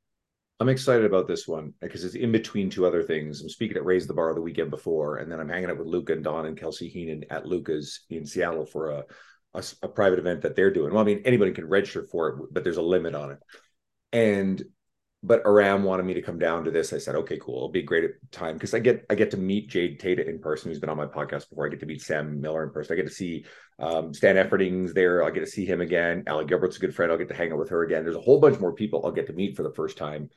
I'm 0.58 0.70
excited 0.70 1.04
about 1.04 1.28
this 1.28 1.46
one 1.46 1.74
because 1.80 2.02
it's 2.02 2.14
in 2.14 2.32
between 2.32 2.70
two 2.70 2.86
other 2.86 3.02
things. 3.02 3.42
I'm 3.42 3.48
speaking 3.50 3.76
at 3.76 3.84
Raise 3.84 4.06
the 4.06 4.14
Bar 4.14 4.32
the 4.32 4.40
weekend 4.40 4.70
before, 4.70 5.18
and 5.18 5.30
then 5.30 5.38
I'm 5.38 5.50
hanging 5.50 5.68
out 5.68 5.76
with 5.76 5.86
Luca 5.86 6.14
and 6.14 6.24
Don 6.24 6.46
and 6.46 6.56
Kelsey 6.56 6.88
Heenan 6.88 7.26
at 7.28 7.44
Luca's 7.44 8.06
in 8.08 8.24
Seattle 8.24 8.64
for 8.64 8.90
a, 8.90 9.04
a, 9.52 9.62
a 9.82 9.88
private 9.88 10.18
event 10.18 10.40
that 10.42 10.56
they're 10.56 10.72
doing. 10.72 10.94
Well, 10.94 11.02
I 11.02 11.04
mean, 11.04 11.20
anybody 11.26 11.52
can 11.52 11.68
register 11.68 12.04
for 12.04 12.28
it, 12.28 12.36
but 12.52 12.64
there's 12.64 12.78
a 12.78 12.82
limit 12.82 13.14
on 13.14 13.32
it. 13.32 13.38
And 14.14 14.64
but 15.26 15.42
Aram 15.44 15.82
wanted 15.82 16.04
me 16.06 16.14
to 16.14 16.22
come 16.22 16.38
down 16.38 16.62
to 16.64 16.70
this. 16.70 16.92
I 16.92 16.98
said, 16.98 17.16
okay, 17.16 17.36
cool. 17.36 17.56
It'll 17.56 17.68
be 17.68 17.80
a 17.80 17.82
great 17.84 18.12
time 18.30 18.54
because 18.54 18.74
I 18.74 18.78
get 18.78 19.04
I 19.10 19.16
get 19.16 19.32
to 19.32 19.36
meet 19.36 19.68
Jade 19.68 19.98
Teta 19.98 20.26
in 20.26 20.38
person, 20.38 20.70
who's 20.70 20.78
been 20.78 20.88
on 20.88 20.96
my 20.96 21.06
podcast 21.06 21.50
before. 21.50 21.66
I 21.66 21.70
get 21.70 21.80
to 21.80 21.86
meet 21.86 22.00
Sam 22.00 22.40
Miller 22.40 22.62
in 22.62 22.70
person. 22.70 22.92
I 22.92 22.96
get 22.96 23.08
to 23.08 23.12
see 23.12 23.44
um, 23.80 24.14
Stan 24.14 24.36
Efferding's 24.36 24.94
there. 24.94 25.24
I'll 25.24 25.32
get 25.32 25.40
to 25.40 25.46
see 25.46 25.66
him 25.66 25.80
again. 25.80 26.22
Allie 26.28 26.44
Gilbert's 26.44 26.76
a 26.76 26.80
good 26.80 26.94
friend. 26.94 27.10
I'll 27.10 27.18
get 27.18 27.28
to 27.28 27.34
hang 27.34 27.52
out 27.52 27.58
with 27.58 27.70
her 27.70 27.82
again. 27.82 28.04
There's 28.04 28.16
a 28.16 28.20
whole 28.20 28.40
bunch 28.40 28.60
more 28.60 28.72
people 28.72 29.04
I'll 29.04 29.10
get 29.10 29.26
to 29.26 29.32
meet 29.32 29.56
for 29.56 29.64
the 29.64 29.74
first 29.74 29.98
time. 29.98 30.30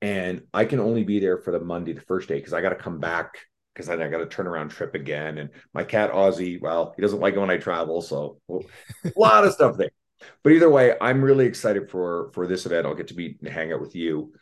And 0.00 0.42
I 0.54 0.64
can 0.64 0.80
only 0.80 1.04
be 1.04 1.20
there 1.20 1.36
for 1.36 1.50
the 1.50 1.60
Monday, 1.60 1.92
the 1.92 2.00
first 2.00 2.28
day, 2.28 2.36
because 2.36 2.54
I 2.54 2.62
got 2.62 2.70
to 2.70 2.76
come 2.76 3.00
back 3.00 3.36
because 3.74 3.88
then 3.88 4.00
I 4.00 4.08
got 4.08 4.18
to 4.18 4.26
turn 4.26 4.46
around 4.46 4.70
trip 4.70 4.94
again. 4.94 5.36
And 5.36 5.50
my 5.74 5.84
cat 5.84 6.12
Ozzy, 6.12 6.60
well, 6.60 6.94
he 6.96 7.02
doesn't 7.02 7.20
like 7.20 7.34
it 7.34 7.40
when 7.40 7.50
I 7.50 7.58
travel, 7.58 8.00
so 8.00 8.38
well, 8.46 8.64
a 9.04 9.12
lot 9.16 9.44
of 9.44 9.52
stuff 9.52 9.76
there. 9.76 9.90
But 10.42 10.52
either 10.52 10.70
way, 10.70 10.94
I'm 11.00 11.22
really 11.22 11.46
excited 11.46 11.90
for 11.90 12.30
for 12.32 12.46
this 12.46 12.66
event. 12.66 12.86
I'll 12.86 12.94
get 12.94 13.08
to 13.08 13.16
meet 13.16 13.40
and 13.40 13.52
hang 13.52 13.72
out 13.72 13.80
with 13.80 13.94
you. 13.94 14.32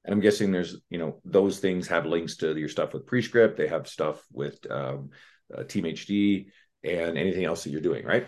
And 0.05 0.13
I'm 0.13 0.19
guessing 0.19 0.51
there's, 0.51 0.77
you 0.89 0.97
know, 0.97 1.21
those 1.23 1.59
things 1.59 1.87
have 1.87 2.05
links 2.05 2.37
to 2.37 2.57
your 2.57 2.69
stuff 2.69 2.93
with 2.93 3.05
Prescript. 3.05 3.57
They 3.57 3.67
have 3.67 3.87
stuff 3.87 4.21
with 4.31 4.59
um, 4.69 5.11
uh, 5.55 5.63
Team 5.63 5.85
HD 5.85 6.47
and 6.83 7.17
anything 7.17 7.45
else 7.45 7.63
that 7.63 7.69
you're 7.69 7.81
doing, 7.81 8.05
right? 8.05 8.27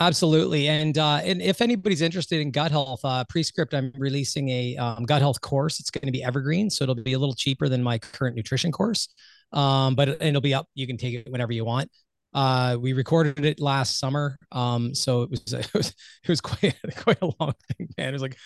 Absolutely, 0.00 0.68
and 0.68 0.96
uh, 0.96 1.20
and 1.24 1.42
if 1.42 1.60
anybody's 1.60 2.02
interested 2.02 2.40
in 2.40 2.52
gut 2.52 2.70
health, 2.70 3.00
uh, 3.02 3.24
Prescript, 3.28 3.74
I'm 3.74 3.90
releasing 3.96 4.48
a 4.48 4.76
um, 4.76 5.02
gut 5.02 5.20
health 5.20 5.40
course. 5.40 5.80
It's 5.80 5.90
going 5.90 6.06
to 6.06 6.12
be 6.12 6.22
evergreen, 6.22 6.70
so 6.70 6.84
it'll 6.84 6.94
be 6.94 7.14
a 7.14 7.18
little 7.18 7.34
cheaper 7.34 7.68
than 7.68 7.82
my 7.82 7.98
current 7.98 8.36
nutrition 8.36 8.70
course, 8.70 9.08
um, 9.52 9.96
but 9.96 10.22
it'll 10.22 10.40
be 10.40 10.54
up. 10.54 10.68
You 10.74 10.86
can 10.86 10.98
take 10.98 11.14
it 11.14 11.32
whenever 11.32 11.52
you 11.52 11.64
want. 11.64 11.90
Uh, 12.32 12.76
we 12.80 12.92
recorded 12.92 13.44
it 13.44 13.58
last 13.58 13.98
summer, 13.98 14.38
um, 14.52 14.94
so 14.94 15.22
it 15.22 15.30
was, 15.30 15.52
it 15.52 15.74
was 15.74 15.88
it 15.88 16.28
was 16.28 16.40
quite 16.40 16.76
quite 16.96 17.18
a 17.20 17.32
long 17.40 17.54
thing, 17.76 17.88
man. 17.98 18.10
It 18.10 18.12
was 18.12 18.22
like 18.22 18.36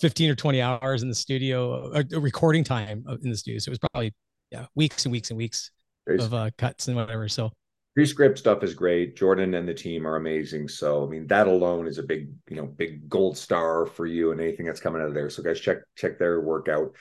15 0.00 0.30
or 0.30 0.34
20 0.34 0.60
hours 0.60 1.02
in 1.02 1.08
the 1.08 1.14
studio, 1.14 1.92
uh, 1.92 2.02
recording 2.18 2.64
time 2.64 3.04
in 3.22 3.30
the 3.30 3.36
studio. 3.36 3.58
So 3.58 3.68
it 3.68 3.72
was 3.72 3.78
probably 3.92 4.14
yeah 4.50 4.66
weeks 4.74 5.04
and 5.04 5.12
weeks 5.12 5.30
and 5.30 5.38
weeks 5.38 5.70
of 6.08 6.34
uh, 6.34 6.50
cuts 6.58 6.88
and 6.88 6.96
whatever. 6.96 7.28
So 7.28 7.50
pre-script 7.94 8.38
stuff 8.38 8.62
is 8.62 8.74
great. 8.74 9.16
Jordan 9.16 9.54
and 9.54 9.68
the 9.68 9.74
team 9.74 10.06
are 10.06 10.16
amazing. 10.16 10.68
So 10.68 11.04
I 11.04 11.08
mean, 11.08 11.26
that 11.28 11.46
alone 11.46 11.86
is 11.86 11.98
a 11.98 12.02
big, 12.02 12.30
you 12.48 12.56
know, 12.56 12.66
big 12.66 13.08
gold 13.08 13.36
star 13.36 13.86
for 13.86 14.06
you 14.06 14.32
and 14.32 14.40
anything 14.40 14.66
that's 14.66 14.80
coming 14.80 15.02
out 15.02 15.08
of 15.08 15.14
there. 15.14 15.30
So 15.30 15.42
guys, 15.42 15.60
check 15.60 15.78
check 15.96 16.18
their 16.18 16.40
workout. 16.40 16.94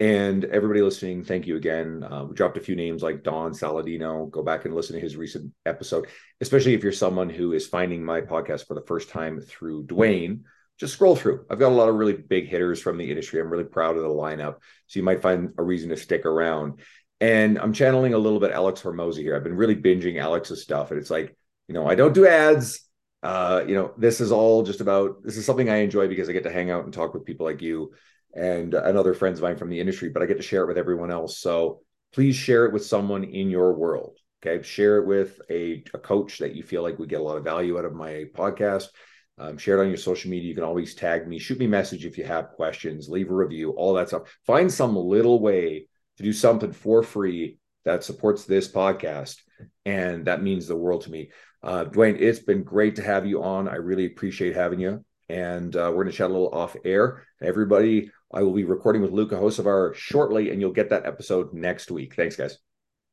And 0.00 0.44
everybody 0.46 0.82
listening, 0.82 1.22
thank 1.22 1.46
you 1.46 1.56
again. 1.56 2.02
Uh, 2.02 2.24
we 2.24 2.34
dropped 2.34 2.56
a 2.56 2.60
few 2.60 2.74
names 2.74 3.02
like 3.02 3.22
Don 3.22 3.52
Saladino. 3.52 4.28
Go 4.28 4.42
back 4.42 4.64
and 4.64 4.74
listen 4.74 4.96
to 4.96 5.00
his 5.00 5.16
recent 5.16 5.52
episode, 5.66 6.08
especially 6.40 6.74
if 6.74 6.82
you're 6.82 6.92
someone 6.92 7.30
who 7.30 7.52
is 7.52 7.68
finding 7.68 8.04
my 8.04 8.20
podcast 8.20 8.66
for 8.66 8.74
the 8.74 8.84
first 8.86 9.08
time 9.08 9.40
through 9.40 9.86
Dwayne. 9.86 10.40
Just 10.84 10.96
scroll 10.96 11.16
through. 11.16 11.46
I've 11.48 11.58
got 11.58 11.72
a 11.72 11.74
lot 11.74 11.88
of 11.88 11.94
really 11.94 12.12
big 12.12 12.46
hitters 12.46 12.78
from 12.78 12.98
the 12.98 13.08
industry. 13.08 13.40
I'm 13.40 13.48
really 13.48 13.64
proud 13.64 13.96
of 13.96 14.02
the 14.02 14.08
lineup. 14.10 14.56
So 14.86 14.98
you 14.98 15.02
might 15.02 15.22
find 15.22 15.54
a 15.56 15.62
reason 15.62 15.88
to 15.88 15.96
stick 15.96 16.26
around. 16.26 16.80
And 17.22 17.58
I'm 17.58 17.72
channeling 17.72 18.12
a 18.12 18.18
little 18.18 18.38
bit 18.38 18.50
Alex 18.50 18.82
Hormozi 18.82 19.22
here. 19.22 19.34
I've 19.34 19.44
been 19.44 19.56
really 19.56 19.76
binging 19.76 20.20
Alex's 20.20 20.60
stuff. 20.60 20.90
And 20.90 21.00
it's 21.00 21.08
like, 21.08 21.34
you 21.68 21.72
know, 21.72 21.88
I 21.88 21.94
don't 21.94 22.12
do 22.12 22.26
ads. 22.26 22.86
Uh, 23.22 23.64
you 23.66 23.74
know, 23.74 23.94
this 23.96 24.20
is 24.20 24.30
all 24.30 24.62
just 24.62 24.82
about 24.82 25.22
this 25.24 25.38
is 25.38 25.46
something 25.46 25.70
I 25.70 25.76
enjoy 25.76 26.06
because 26.06 26.28
I 26.28 26.32
get 26.32 26.42
to 26.42 26.52
hang 26.52 26.70
out 26.70 26.84
and 26.84 26.92
talk 26.92 27.14
with 27.14 27.24
people 27.24 27.46
like 27.46 27.62
you 27.62 27.94
and, 28.34 28.74
and 28.74 28.98
other 28.98 29.14
friends 29.14 29.38
of 29.38 29.44
mine 29.44 29.56
from 29.56 29.70
the 29.70 29.80
industry, 29.80 30.10
but 30.10 30.22
I 30.22 30.26
get 30.26 30.36
to 30.36 30.42
share 30.42 30.64
it 30.64 30.68
with 30.68 30.76
everyone 30.76 31.10
else. 31.10 31.38
So 31.38 31.80
please 32.12 32.36
share 32.36 32.66
it 32.66 32.74
with 32.74 32.84
someone 32.84 33.24
in 33.24 33.48
your 33.48 33.72
world. 33.72 34.18
Okay. 34.44 34.62
Share 34.62 34.98
it 34.98 35.06
with 35.06 35.40
a, 35.48 35.82
a 35.94 35.98
coach 35.98 36.40
that 36.40 36.54
you 36.54 36.62
feel 36.62 36.82
like 36.82 36.98
would 36.98 37.08
get 37.08 37.20
a 37.20 37.24
lot 37.24 37.38
of 37.38 37.44
value 37.44 37.78
out 37.78 37.86
of 37.86 37.94
my 37.94 38.26
podcast. 38.34 38.88
Um, 39.36 39.58
share 39.58 39.78
it 39.78 39.82
on 39.82 39.88
your 39.88 39.96
social 39.96 40.30
media. 40.30 40.48
You 40.48 40.54
can 40.54 40.64
always 40.64 40.94
tag 40.94 41.26
me, 41.26 41.38
shoot 41.38 41.58
me 41.58 41.66
a 41.66 41.68
message 41.68 42.06
if 42.06 42.16
you 42.16 42.24
have 42.24 42.50
questions, 42.50 43.08
leave 43.08 43.30
a 43.30 43.34
review, 43.34 43.70
all 43.72 43.94
that 43.94 44.08
stuff. 44.08 44.32
Find 44.46 44.72
some 44.72 44.96
little 44.96 45.40
way 45.40 45.88
to 46.16 46.22
do 46.22 46.32
something 46.32 46.72
for 46.72 47.02
free 47.02 47.58
that 47.84 48.04
supports 48.04 48.44
this 48.44 48.70
podcast. 48.70 49.38
And 49.84 50.26
that 50.26 50.42
means 50.42 50.66
the 50.66 50.76
world 50.76 51.02
to 51.02 51.10
me. 51.10 51.30
Uh, 51.62 51.84
Dwayne, 51.86 52.20
it's 52.20 52.38
been 52.38 52.62
great 52.62 52.96
to 52.96 53.02
have 53.02 53.26
you 53.26 53.42
on. 53.42 53.68
I 53.68 53.76
really 53.76 54.06
appreciate 54.06 54.54
having 54.54 54.80
you. 54.80 55.04
And 55.28 55.74
uh, 55.74 55.88
we're 55.88 56.04
going 56.04 56.12
to 56.12 56.16
chat 56.16 56.30
a 56.30 56.32
little 56.32 56.54
off 56.54 56.76
air. 56.84 57.24
Everybody, 57.42 58.10
I 58.32 58.42
will 58.42 58.52
be 58.52 58.64
recording 58.64 59.02
with 59.02 59.12
Luca 59.12 59.36
Hocevar 59.36 59.94
shortly, 59.94 60.50
and 60.50 60.60
you'll 60.60 60.72
get 60.72 60.90
that 60.90 61.06
episode 61.06 61.54
next 61.54 61.90
week. 61.90 62.14
Thanks, 62.14 62.36
guys. 62.36 62.58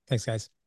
Thanks, 0.08 0.26
guys. 0.26 0.61